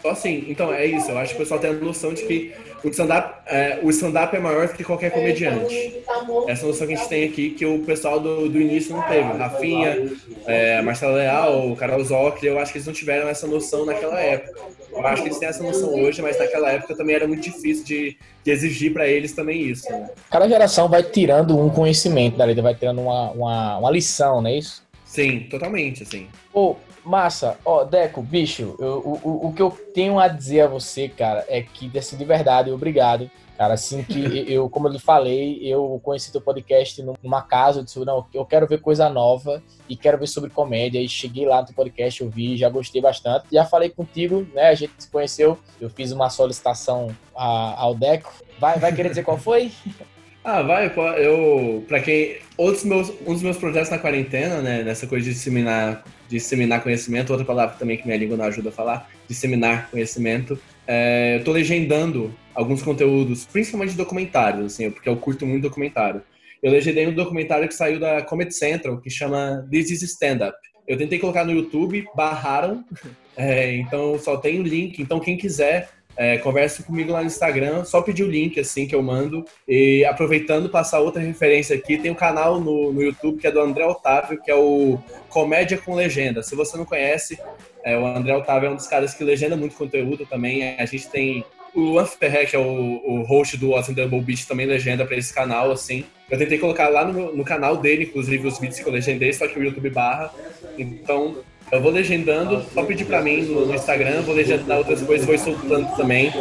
Só 0.01 0.09
assim, 0.09 0.45
então 0.47 0.73
é 0.73 0.85
isso. 0.85 1.11
Eu 1.11 1.17
acho 1.19 1.31
que 1.31 1.35
o 1.37 1.43
pessoal 1.43 1.59
tem 1.59 1.69
a 1.69 1.73
noção 1.73 2.13
de 2.13 2.23
que 2.23 2.51
o 2.83 2.89
stand-up 2.89 3.39
é, 3.45 3.79
o 3.81 3.89
stand 3.89 4.13
é 4.33 4.39
maior 4.39 4.67
do 4.67 4.73
que 4.73 4.83
qualquer 4.83 5.11
comediante. 5.11 6.03
Essa 6.47 6.65
noção 6.67 6.85
que 6.85 6.93
a 6.93 6.95
gente 6.97 7.09
tem 7.09 7.23
aqui, 7.25 7.49
que 7.49 7.65
o 7.65 7.79
pessoal 7.79 8.19
do, 8.19 8.47
do 8.47 8.61
início 8.61 8.95
não 8.95 9.01
teve. 9.03 9.23
Rafinha, 9.23 10.11
é, 10.45 10.81
Marcelo 10.81 11.15
Leal, 11.15 11.75
Carol 11.75 12.03
Zocchi, 12.03 12.45
eu 12.45 12.59
acho 12.59 12.71
que 12.71 12.77
eles 12.77 12.85
não 12.85 12.93
tiveram 12.93 13.27
essa 13.27 13.47
noção 13.47 13.85
naquela 13.85 14.19
época. 14.19 14.59
Eu 14.91 15.05
acho 15.05 15.21
que 15.21 15.29
eles 15.29 15.39
têm 15.39 15.49
essa 15.49 15.63
noção 15.63 15.93
hoje, 15.95 16.21
mas 16.21 16.37
naquela 16.37 16.71
época 16.71 16.95
também 16.95 17.15
era 17.15 17.27
muito 17.27 17.41
difícil 17.41 17.83
de, 17.83 18.17
de 18.43 18.51
exigir 18.51 18.93
para 18.93 19.07
eles 19.07 19.31
também 19.33 19.61
isso. 19.61 19.89
Né? 19.91 20.09
Cada 20.29 20.47
geração 20.47 20.87
vai 20.87 21.03
tirando 21.03 21.57
um 21.57 21.69
conhecimento 21.69 22.37
da 22.37 22.45
vai 22.61 22.75
tirando 22.75 23.01
uma, 23.01 23.31
uma, 23.31 23.77
uma 23.77 23.91
lição, 23.91 24.41
não 24.41 24.49
é 24.49 24.57
isso? 24.57 24.83
Sim, 25.05 25.47
totalmente, 25.49 26.03
assim. 26.03 26.27
Pô, 26.53 26.75
Massa, 27.09 27.57
ó, 27.65 27.83
Deco, 27.83 28.21
bicho, 28.21 28.75
eu, 28.77 29.19
o, 29.23 29.47
o 29.47 29.53
que 29.53 29.61
eu 29.63 29.71
tenho 29.95 30.19
a 30.19 30.27
dizer 30.27 30.61
a 30.61 30.67
você, 30.67 31.09
cara, 31.09 31.43
é 31.47 31.59
que, 31.63 31.91
assim, 31.97 32.15
de 32.15 32.23
verdade, 32.23 32.69
obrigado. 32.69 33.29
Cara, 33.57 33.73
assim 33.73 34.03
que 34.03 34.19
eu, 34.47 34.69
como 34.69 34.87
eu 34.87 34.91
lhe 34.91 34.99
falei, 34.99 35.59
eu 35.63 35.99
conheci 36.03 36.31
teu 36.31 36.39
podcast 36.39 37.01
numa 37.01 37.41
casa, 37.41 37.79
eu 37.79 37.83
disse, 37.83 37.99
não, 38.05 38.27
eu 38.31 38.45
quero 38.45 38.67
ver 38.67 38.79
coisa 38.79 39.09
nova 39.09 39.63
e 39.89 39.97
quero 39.97 40.19
ver 40.19 40.27
sobre 40.27 40.51
comédia. 40.51 41.01
E 41.01 41.09
cheguei 41.09 41.47
lá 41.47 41.61
no 41.61 41.65
teu 41.65 41.75
podcast, 41.75 42.21
eu 42.21 42.29
vi, 42.29 42.55
já 42.55 42.69
gostei 42.69 43.01
bastante. 43.01 43.47
Já 43.51 43.65
falei 43.65 43.89
contigo, 43.89 44.47
né? 44.53 44.69
A 44.69 44.75
gente 44.75 44.93
se 44.99 45.09
conheceu, 45.09 45.57
eu 45.81 45.89
fiz 45.89 46.11
uma 46.11 46.29
solicitação 46.29 47.09
a, 47.35 47.81
ao 47.81 47.95
Deco. 47.95 48.31
Vai, 48.59 48.77
vai 48.77 48.93
querer 48.93 49.09
dizer 49.09 49.23
qual 49.23 49.37
foi? 49.37 49.71
Ah, 50.51 50.63
vai, 50.63 50.91
eu, 51.19 51.85
para 51.87 51.99
quem, 52.01 52.37
outros 52.57 52.83
meus, 52.83 53.11
um 53.21 53.33
dos 53.33 53.43
meus 53.43 53.55
projetos 53.55 53.91
na 53.91 53.99
quarentena, 53.99 54.63
né, 54.63 54.81
nessa 54.81 55.05
coisa 55.05 55.23
de 55.23 55.35
disseminar, 55.35 56.03
disseminar 56.27 56.81
conhecimento, 56.81 57.29
outra 57.29 57.45
palavra 57.45 57.75
também 57.77 57.97
que 57.97 58.05
minha 58.07 58.17
língua 58.17 58.35
não 58.35 58.45
ajuda 58.45 58.69
a 58.69 58.71
falar, 58.71 59.11
disseminar 59.27 59.91
conhecimento, 59.91 60.59
é, 60.87 61.37
eu 61.37 61.43
tô 61.43 61.51
legendando 61.51 62.33
alguns 62.55 62.81
conteúdos, 62.81 63.45
principalmente 63.45 63.95
documentários, 63.95 64.73
assim, 64.73 64.89
porque 64.89 65.07
eu 65.07 65.15
curto 65.17 65.45
muito 65.45 65.61
documentário. 65.61 66.23
Eu 66.63 66.71
legendei 66.71 67.05
um 67.05 67.13
documentário 67.13 67.67
que 67.67 67.75
saiu 67.75 67.99
da 67.99 68.23
Comedy 68.23 68.55
Central, 68.55 68.99
que 68.99 69.09
chama 69.11 69.67
This 69.69 69.91
is 69.91 70.01
Stand 70.01 70.47
Up. 70.47 70.57
Eu 70.87 70.97
tentei 70.97 71.19
colocar 71.19 71.45
no 71.45 71.51
YouTube, 71.51 72.07
barraram, 72.15 72.83
é, 73.37 73.75
então 73.75 74.17
só 74.17 74.35
tem 74.35 74.59
o 74.59 74.63
link, 74.63 74.99
então 74.99 75.19
quem 75.19 75.37
quiser 75.37 75.89
é, 76.19 76.37
converse 76.37 76.83
comigo 76.83 77.13
lá 77.13 77.21
no 77.21 77.27
Instagram, 77.27 77.85
só 77.85 78.01
pedir 78.01 78.25
o 78.25 78.29
link 78.29 78.59
assim 78.59 78.85
que 78.85 78.93
eu 78.93 79.01
mando. 79.01 79.45
E 79.65 80.03
aproveitando, 80.03 80.67
passar 80.67 80.99
outra 80.99 81.21
referência 81.21 81.73
aqui, 81.73 81.97
tem 81.97 82.11
um 82.11 82.15
canal 82.15 82.59
no, 82.59 82.91
no 82.91 83.01
YouTube 83.01 83.39
que 83.39 83.47
é 83.47 83.51
do 83.51 83.61
André 83.61 83.85
Otávio, 83.85 84.37
que 84.43 84.51
é 84.51 84.55
o 84.55 84.99
Comédia 85.29 85.77
com 85.77 85.95
Legenda. 85.95 86.43
Se 86.43 86.55
você 86.55 86.75
não 86.75 86.83
conhece, 86.83 87.39
é, 87.85 87.97
o 87.97 88.05
André 88.05 88.35
Otávio 88.35 88.67
é 88.67 88.69
um 88.69 88.75
dos 88.75 88.85
caras 88.85 89.13
que 89.13 89.23
legenda 89.23 89.55
muito 89.55 89.77
conteúdo 89.77 90.25
também. 90.25 90.75
A 90.77 90.85
gente 90.85 91.07
tem 91.07 91.45
o 91.73 91.79
Luan 91.79 92.05
que 92.05 92.55
é 92.55 92.59
o, 92.59 93.01
o 93.05 93.23
host 93.23 93.55
do 93.55 93.73
Awesome 93.73 93.95
Double 93.95 94.19
Beat, 94.19 94.45
também 94.45 94.65
legenda 94.65 95.05
para 95.05 95.15
esse 95.15 95.33
canal, 95.33 95.71
assim. 95.71 96.03
Eu 96.29 96.37
tentei 96.37 96.57
colocar 96.57 96.89
lá 96.89 97.05
no, 97.05 97.33
no 97.33 97.45
canal 97.45 97.77
dele, 97.77 98.03
inclusive, 98.03 98.45
os 98.45 98.59
vídeos 98.59 98.81
que 98.81 98.85
eu 98.85 98.91
legendei, 98.91 99.31
só 99.31 99.47
que 99.47 99.57
o 99.57 99.63
YouTube 99.63 99.89
barra. 99.89 100.33
Então, 100.77 101.37
eu 101.71 101.81
vou 101.81 101.91
legendando, 101.91 102.63
só 102.73 102.83
pedir 102.83 103.05
pra 103.05 103.21
mim 103.21 103.41
no, 103.43 103.65
no 103.65 103.75
Instagram, 103.75 104.21
vou 104.21 104.35
legendar 104.35 104.77
outras 104.77 105.01
coisas, 105.01 105.25
vou 105.25 105.37
soltando 105.37 105.95
também. 105.95 106.31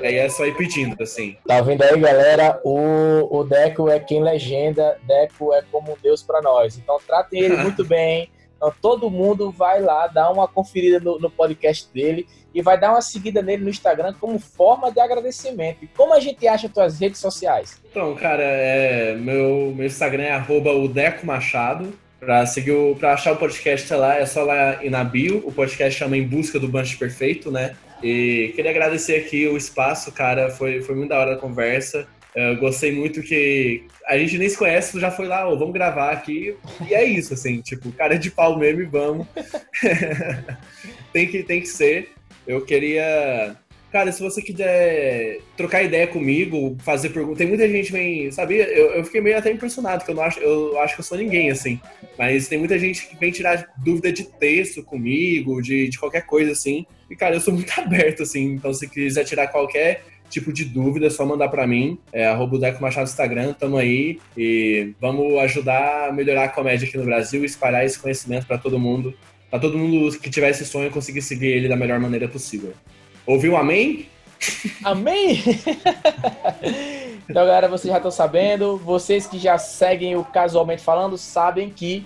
Aí 0.00 0.16
é 0.16 0.28
só 0.28 0.46
ir 0.46 0.56
pedindo, 0.56 1.00
assim. 1.02 1.36
Tá 1.46 1.60
vendo 1.60 1.82
aí, 1.82 2.00
galera? 2.00 2.58
O, 2.64 3.38
o 3.38 3.44
Deco 3.44 3.90
é 3.90 4.00
quem 4.00 4.22
legenda, 4.22 4.98
Deco 5.06 5.52
é 5.52 5.62
como 5.70 5.92
um 5.92 5.96
Deus 6.02 6.22
para 6.22 6.40
nós. 6.40 6.78
Então 6.78 6.98
tratem 7.06 7.42
ele 7.42 7.56
muito 7.62 7.84
bem. 7.84 8.30
Então 8.56 8.72
todo 8.80 9.10
mundo 9.10 9.50
vai 9.50 9.82
lá 9.82 10.06
dar 10.06 10.30
uma 10.30 10.46
conferida 10.46 11.00
no, 11.00 11.18
no, 11.18 11.28
podcast 11.28 11.92
dele 11.92 12.26
e 12.54 12.62
vai 12.62 12.78
dar 12.78 12.92
uma 12.92 13.02
seguida 13.02 13.42
nele 13.42 13.64
no 13.64 13.70
Instagram 13.70 14.14
como 14.20 14.38
forma 14.38 14.90
de 14.92 15.00
agradecimento. 15.00 15.84
E 15.84 15.88
como 15.88 16.14
a 16.14 16.20
gente 16.20 16.46
acha 16.46 16.68
as 16.68 16.72
tuas 16.72 17.00
redes 17.00 17.18
sociais? 17.18 17.80
Então, 17.90 18.14
cara, 18.14 18.42
é, 18.42 19.16
meu, 19.16 19.72
meu 19.74 19.86
Instagram 19.86 20.22
é 20.22 20.32
arroba 20.32 20.72
o 20.72 20.86
Deco 20.86 21.26
Machado. 21.26 21.92
Pra, 22.22 22.46
seguir 22.46 22.70
o, 22.70 22.94
pra 22.94 23.14
achar 23.14 23.32
o 23.32 23.36
podcast 23.36 23.92
lá, 23.94 24.16
é 24.16 24.24
só 24.24 24.44
lá 24.44 24.84
ir 24.84 24.90
na 24.90 25.02
bio. 25.02 25.42
O 25.44 25.50
podcast 25.50 25.98
chama 25.98 26.16
Em 26.16 26.22
Busca 26.24 26.56
do 26.56 26.68
Bunch 26.68 26.96
Perfeito, 26.96 27.50
né? 27.50 27.74
E 28.00 28.52
queria 28.54 28.70
agradecer 28.70 29.16
aqui 29.16 29.48
o 29.48 29.56
espaço, 29.56 30.12
cara. 30.12 30.48
Foi, 30.48 30.80
foi 30.82 30.94
muito 30.94 31.08
da 31.08 31.18
hora 31.18 31.34
a 31.34 31.36
conversa. 31.36 32.06
Eu 32.32 32.58
gostei 32.58 32.92
muito 32.92 33.22
que 33.22 33.88
a 34.06 34.16
gente 34.16 34.38
nem 34.38 34.48
se 34.48 34.56
conhece, 34.56 35.00
já 35.00 35.10
foi 35.10 35.26
lá, 35.26 35.48
oh, 35.48 35.58
vamos 35.58 35.74
gravar 35.74 36.12
aqui. 36.12 36.56
E 36.88 36.94
é 36.94 37.02
isso, 37.02 37.34
assim, 37.34 37.60
tipo, 37.60 37.90
cara 37.90 38.16
de 38.16 38.30
pau 38.30 38.56
mesmo 38.56 38.82
e 38.82 38.86
vamos. 38.86 39.26
tem, 41.12 41.26
que, 41.26 41.42
tem 41.42 41.60
que 41.60 41.66
ser. 41.66 42.10
Eu 42.46 42.64
queria 42.64 43.56
Cara, 43.92 44.10
se 44.10 44.22
você 44.22 44.40
quiser 44.40 45.40
trocar 45.54 45.82
ideia 45.82 46.06
comigo, 46.06 46.78
fazer 46.80 47.10
perguntas, 47.10 47.36
tem 47.36 47.46
muita 47.46 47.68
gente 47.68 47.86
que 47.86 47.92
vem, 47.92 48.30
sabia? 48.30 48.64
Eu, 48.64 48.92
eu 48.92 49.04
fiquei 49.04 49.20
meio 49.20 49.36
até 49.36 49.50
impressionado, 49.50 49.98
porque 49.98 50.12
eu 50.12 50.16
não 50.16 50.22
acho, 50.22 50.40
eu 50.40 50.78
acho 50.80 50.94
que 50.94 51.00
eu 51.00 51.04
sou 51.04 51.18
ninguém, 51.18 51.50
assim. 51.50 51.78
Mas 52.18 52.48
tem 52.48 52.58
muita 52.58 52.78
gente 52.78 53.06
que 53.06 53.14
vem 53.18 53.30
tirar 53.30 53.70
dúvida 53.76 54.10
de 54.10 54.24
texto 54.24 54.82
comigo, 54.82 55.60
de, 55.60 55.90
de 55.90 55.98
qualquer 55.98 56.24
coisa, 56.24 56.52
assim. 56.52 56.86
E, 57.10 57.14
cara, 57.14 57.36
eu 57.36 57.40
sou 57.40 57.52
muito 57.52 57.70
aberto, 57.78 58.22
assim. 58.22 58.54
Então, 58.54 58.72
se 58.72 58.88
quiser 58.88 59.24
tirar 59.24 59.48
qualquer 59.48 60.02
tipo 60.30 60.50
de 60.54 60.64
dúvida, 60.64 61.08
é 61.08 61.10
só 61.10 61.26
mandar 61.26 61.50
para 61.50 61.66
mim. 61.66 61.98
É 62.14 62.26
arroba 62.26 62.58
Deco 62.58 62.80
Machado 62.80 63.10
Instagram, 63.10 63.52
tamo 63.52 63.76
aí. 63.76 64.18
E 64.34 64.94
vamos 64.98 65.38
ajudar 65.40 66.08
a 66.08 66.12
melhorar 66.12 66.44
a 66.44 66.48
comédia 66.48 66.88
aqui 66.88 66.96
no 66.96 67.04
Brasil 67.04 67.42
e 67.42 67.44
espalhar 67.44 67.84
esse 67.84 67.98
conhecimento 67.98 68.46
para 68.46 68.56
todo 68.56 68.78
mundo. 68.78 69.12
Pra 69.50 69.58
todo 69.58 69.76
mundo 69.76 70.18
que 70.18 70.30
tiver 70.30 70.48
esse 70.48 70.64
sonho 70.64 70.90
conseguir 70.90 71.20
seguir 71.20 71.48
ele 71.48 71.68
da 71.68 71.76
melhor 71.76 72.00
maneira 72.00 72.26
possível. 72.26 72.72
Ouviu 73.26 73.56
amém? 73.56 74.08
Amém? 74.84 75.42
então, 77.28 77.46
galera, 77.46 77.68
vocês 77.68 77.90
já 77.90 77.98
estão 77.98 78.10
sabendo. 78.10 78.76
Vocês 78.78 79.26
que 79.26 79.38
já 79.38 79.56
seguem 79.58 80.16
o 80.16 80.24
Casualmente 80.24 80.82
Falando 80.82 81.16
sabem 81.16 81.70
que, 81.70 82.04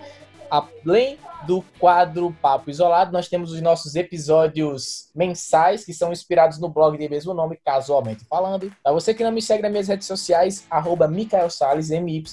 além 0.50 1.18
do 1.46 1.64
quadro 1.78 2.36
Papo 2.42 2.70
Isolado, 2.70 3.12
nós 3.12 3.28
temos 3.28 3.52
os 3.52 3.62
nossos 3.62 3.94
episódios 3.94 5.08
mensais 5.14 5.84
que 5.84 5.94
são 5.94 6.12
inspirados 6.12 6.58
no 6.58 6.68
blog 6.68 6.98
de 6.98 7.08
mesmo 7.08 7.32
nome, 7.32 7.58
Casualmente 7.64 8.24
Falando. 8.28 8.70
Para 8.82 8.92
você 8.92 9.14
que 9.14 9.24
não 9.24 9.32
me 9.32 9.40
segue 9.40 9.62
nas 9.62 9.70
minhas 9.70 9.88
redes 9.88 10.06
sociais, 10.06 10.66
arroba 10.70 11.08
Mikael 11.08 11.48
Salles, 11.48 11.90
MYK, 11.90 12.26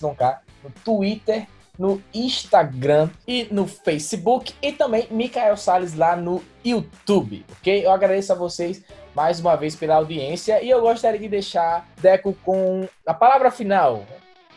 no 0.63 0.71
Twitter, 0.83 1.47
no 1.77 2.01
Instagram 2.13 3.09
e 3.27 3.47
no 3.51 3.67
Facebook 3.67 4.53
e 4.61 4.71
também 4.71 5.07
Mikael 5.09 5.57
Salles 5.57 5.95
lá 5.95 6.15
no 6.15 6.43
YouTube, 6.63 7.43
ok? 7.59 7.85
Eu 7.85 7.91
agradeço 7.91 8.31
a 8.31 8.35
vocês 8.35 8.83
mais 9.15 9.39
uma 9.39 9.55
vez 9.55 9.75
pela 9.75 9.95
audiência 9.95 10.61
e 10.61 10.69
eu 10.69 10.81
gostaria 10.81 11.19
de 11.19 11.27
deixar 11.27 11.87
Deco 11.99 12.33
com 12.43 12.87
a 13.05 13.13
palavra 13.13 13.49
final, 13.49 14.05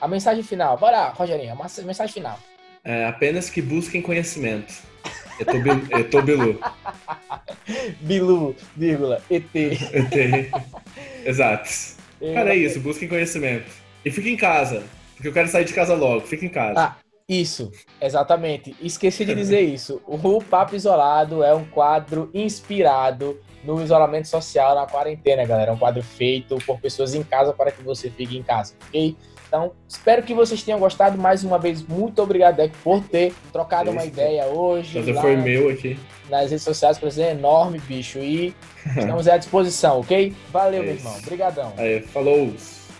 a 0.00 0.06
mensagem 0.06 0.42
final. 0.42 0.76
Bora, 0.76 1.08
Rogerinho, 1.08 1.52
a 1.52 1.82
mensagem 1.84 2.12
final. 2.12 2.38
É, 2.84 3.06
apenas 3.06 3.48
que 3.48 3.62
busquem 3.62 4.02
conhecimento. 4.02 4.74
Eu 5.38 5.46
tô, 5.46 5.58
bil, 5.58 5.82
eu 5.90 6.10
tô 6.10 6.22
Bilu. 6.22 6.60
Bilu, 8.00 8.56
vírgula, 8.76 9.22
ET. 9.30 9.54
ET. 9.54 10.50
Exato. 11.24 11.68
Cara, 12.34 12.54
é 12.54 12.56
isso, 12.56 12.80
busquem 12.80 13.08
conhecimento. 13.08 13.70
E 14.04 14.10
fique 14.10 14.30
em 14.30 14.36
casa, 14.36 14.84
porque 15.14 15.28
eu 15.28 15.32
quero 15.32 15.48
sair 15.48 15.64
de 15.64 15.74
casa 15.74 15.94
logo. 15.94 16.26
Fique 16.26 16.46
em 16.46 16.50
casa. 16.50 16.80
Ah, 16.80 16.96
isso, 17.28 17.72
exatamente. 18.00 18.76
Esqueci 18.80 19.24
de 19.24 19.34
dizer 19.34 19.60
isso. 19.66 20.00
O 20.06 20.42
Papo 20.42 20.76
Isolado 20.76 21.42
é 21.42 21.52
um 21.54 21.64
quadro 21.64 22.30
inspirado 22.32 23.40
no 23.64 23.82
isolamento 23.82 24.28
social, 24.28 24.76
na 24.76 24.86
quarentena, 24.86 25.44
galera. 25.44 25.72
É 25.72 25.74
um 25.74 25.78
quadro 25.78 26.02
feito 26.02 26.56
por 26.64 26.80
pessoas 26.80 27.14
em 27.14 27.24
casa 27.24 27.52
para 27.52 27.72
que 27.72 27.82
você 27.82 28.08
fique 28.08 28.36
em 28.36 28.42
casa, 28.42 28.74
ok? 28.86 29.16
Então, 29.48 29.72
espero 29.88 30.22
que 30.22 30.34
vocês 30.34 30.62
tenham 30.62 30.78
gostado. 30.78 31.18
Mais 31.18 31.42
uma 31.42 31.58
vez, 31.58 31.82
muito 31.82 32.22
obrigado, 32.22 32.56
Deco, 32.56 32.76
por 32.84 33.02
ter 33.02 33.32
trocado 33.52 33.90
uma 33.90 34.04
ideia 34.04 34.46
hoje. 34.46 35.00
Mas 35.00 35.20
foi 35.20 35.36
meu 35.36 35.70
aqui. 35.70 35.98
Nas 36.28 36.50
redes 36.50 36.62
sociais, 36.62 36.98
por 36.98 37.06
exemplo, 37.06 37.30
é 37.30 37.32
enorme, 37.32 37.78
bicho. 37.80 38.18
E 38.18 38.54
estamos 38.86 39.26
à 39.26 39.36
disposição, 39.36 40.00
ok? 40.00 40.32
Valeu, 40.52 40.82
meu 40.82 40.94
irmão. 40.94 41.16
Obrigadão. 41.18 41.72
Aí, 41.76 42.02
falou. 42.02 42.52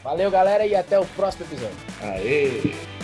Valeu, 0.03 0.31
galera, 0.31 0.67
e 0.67 0.75
até 0.75 0.99
o 0.99 1.05
próximo 1.05 1.47
episódio. 1.47 1.77
Aê! 2.01 2.96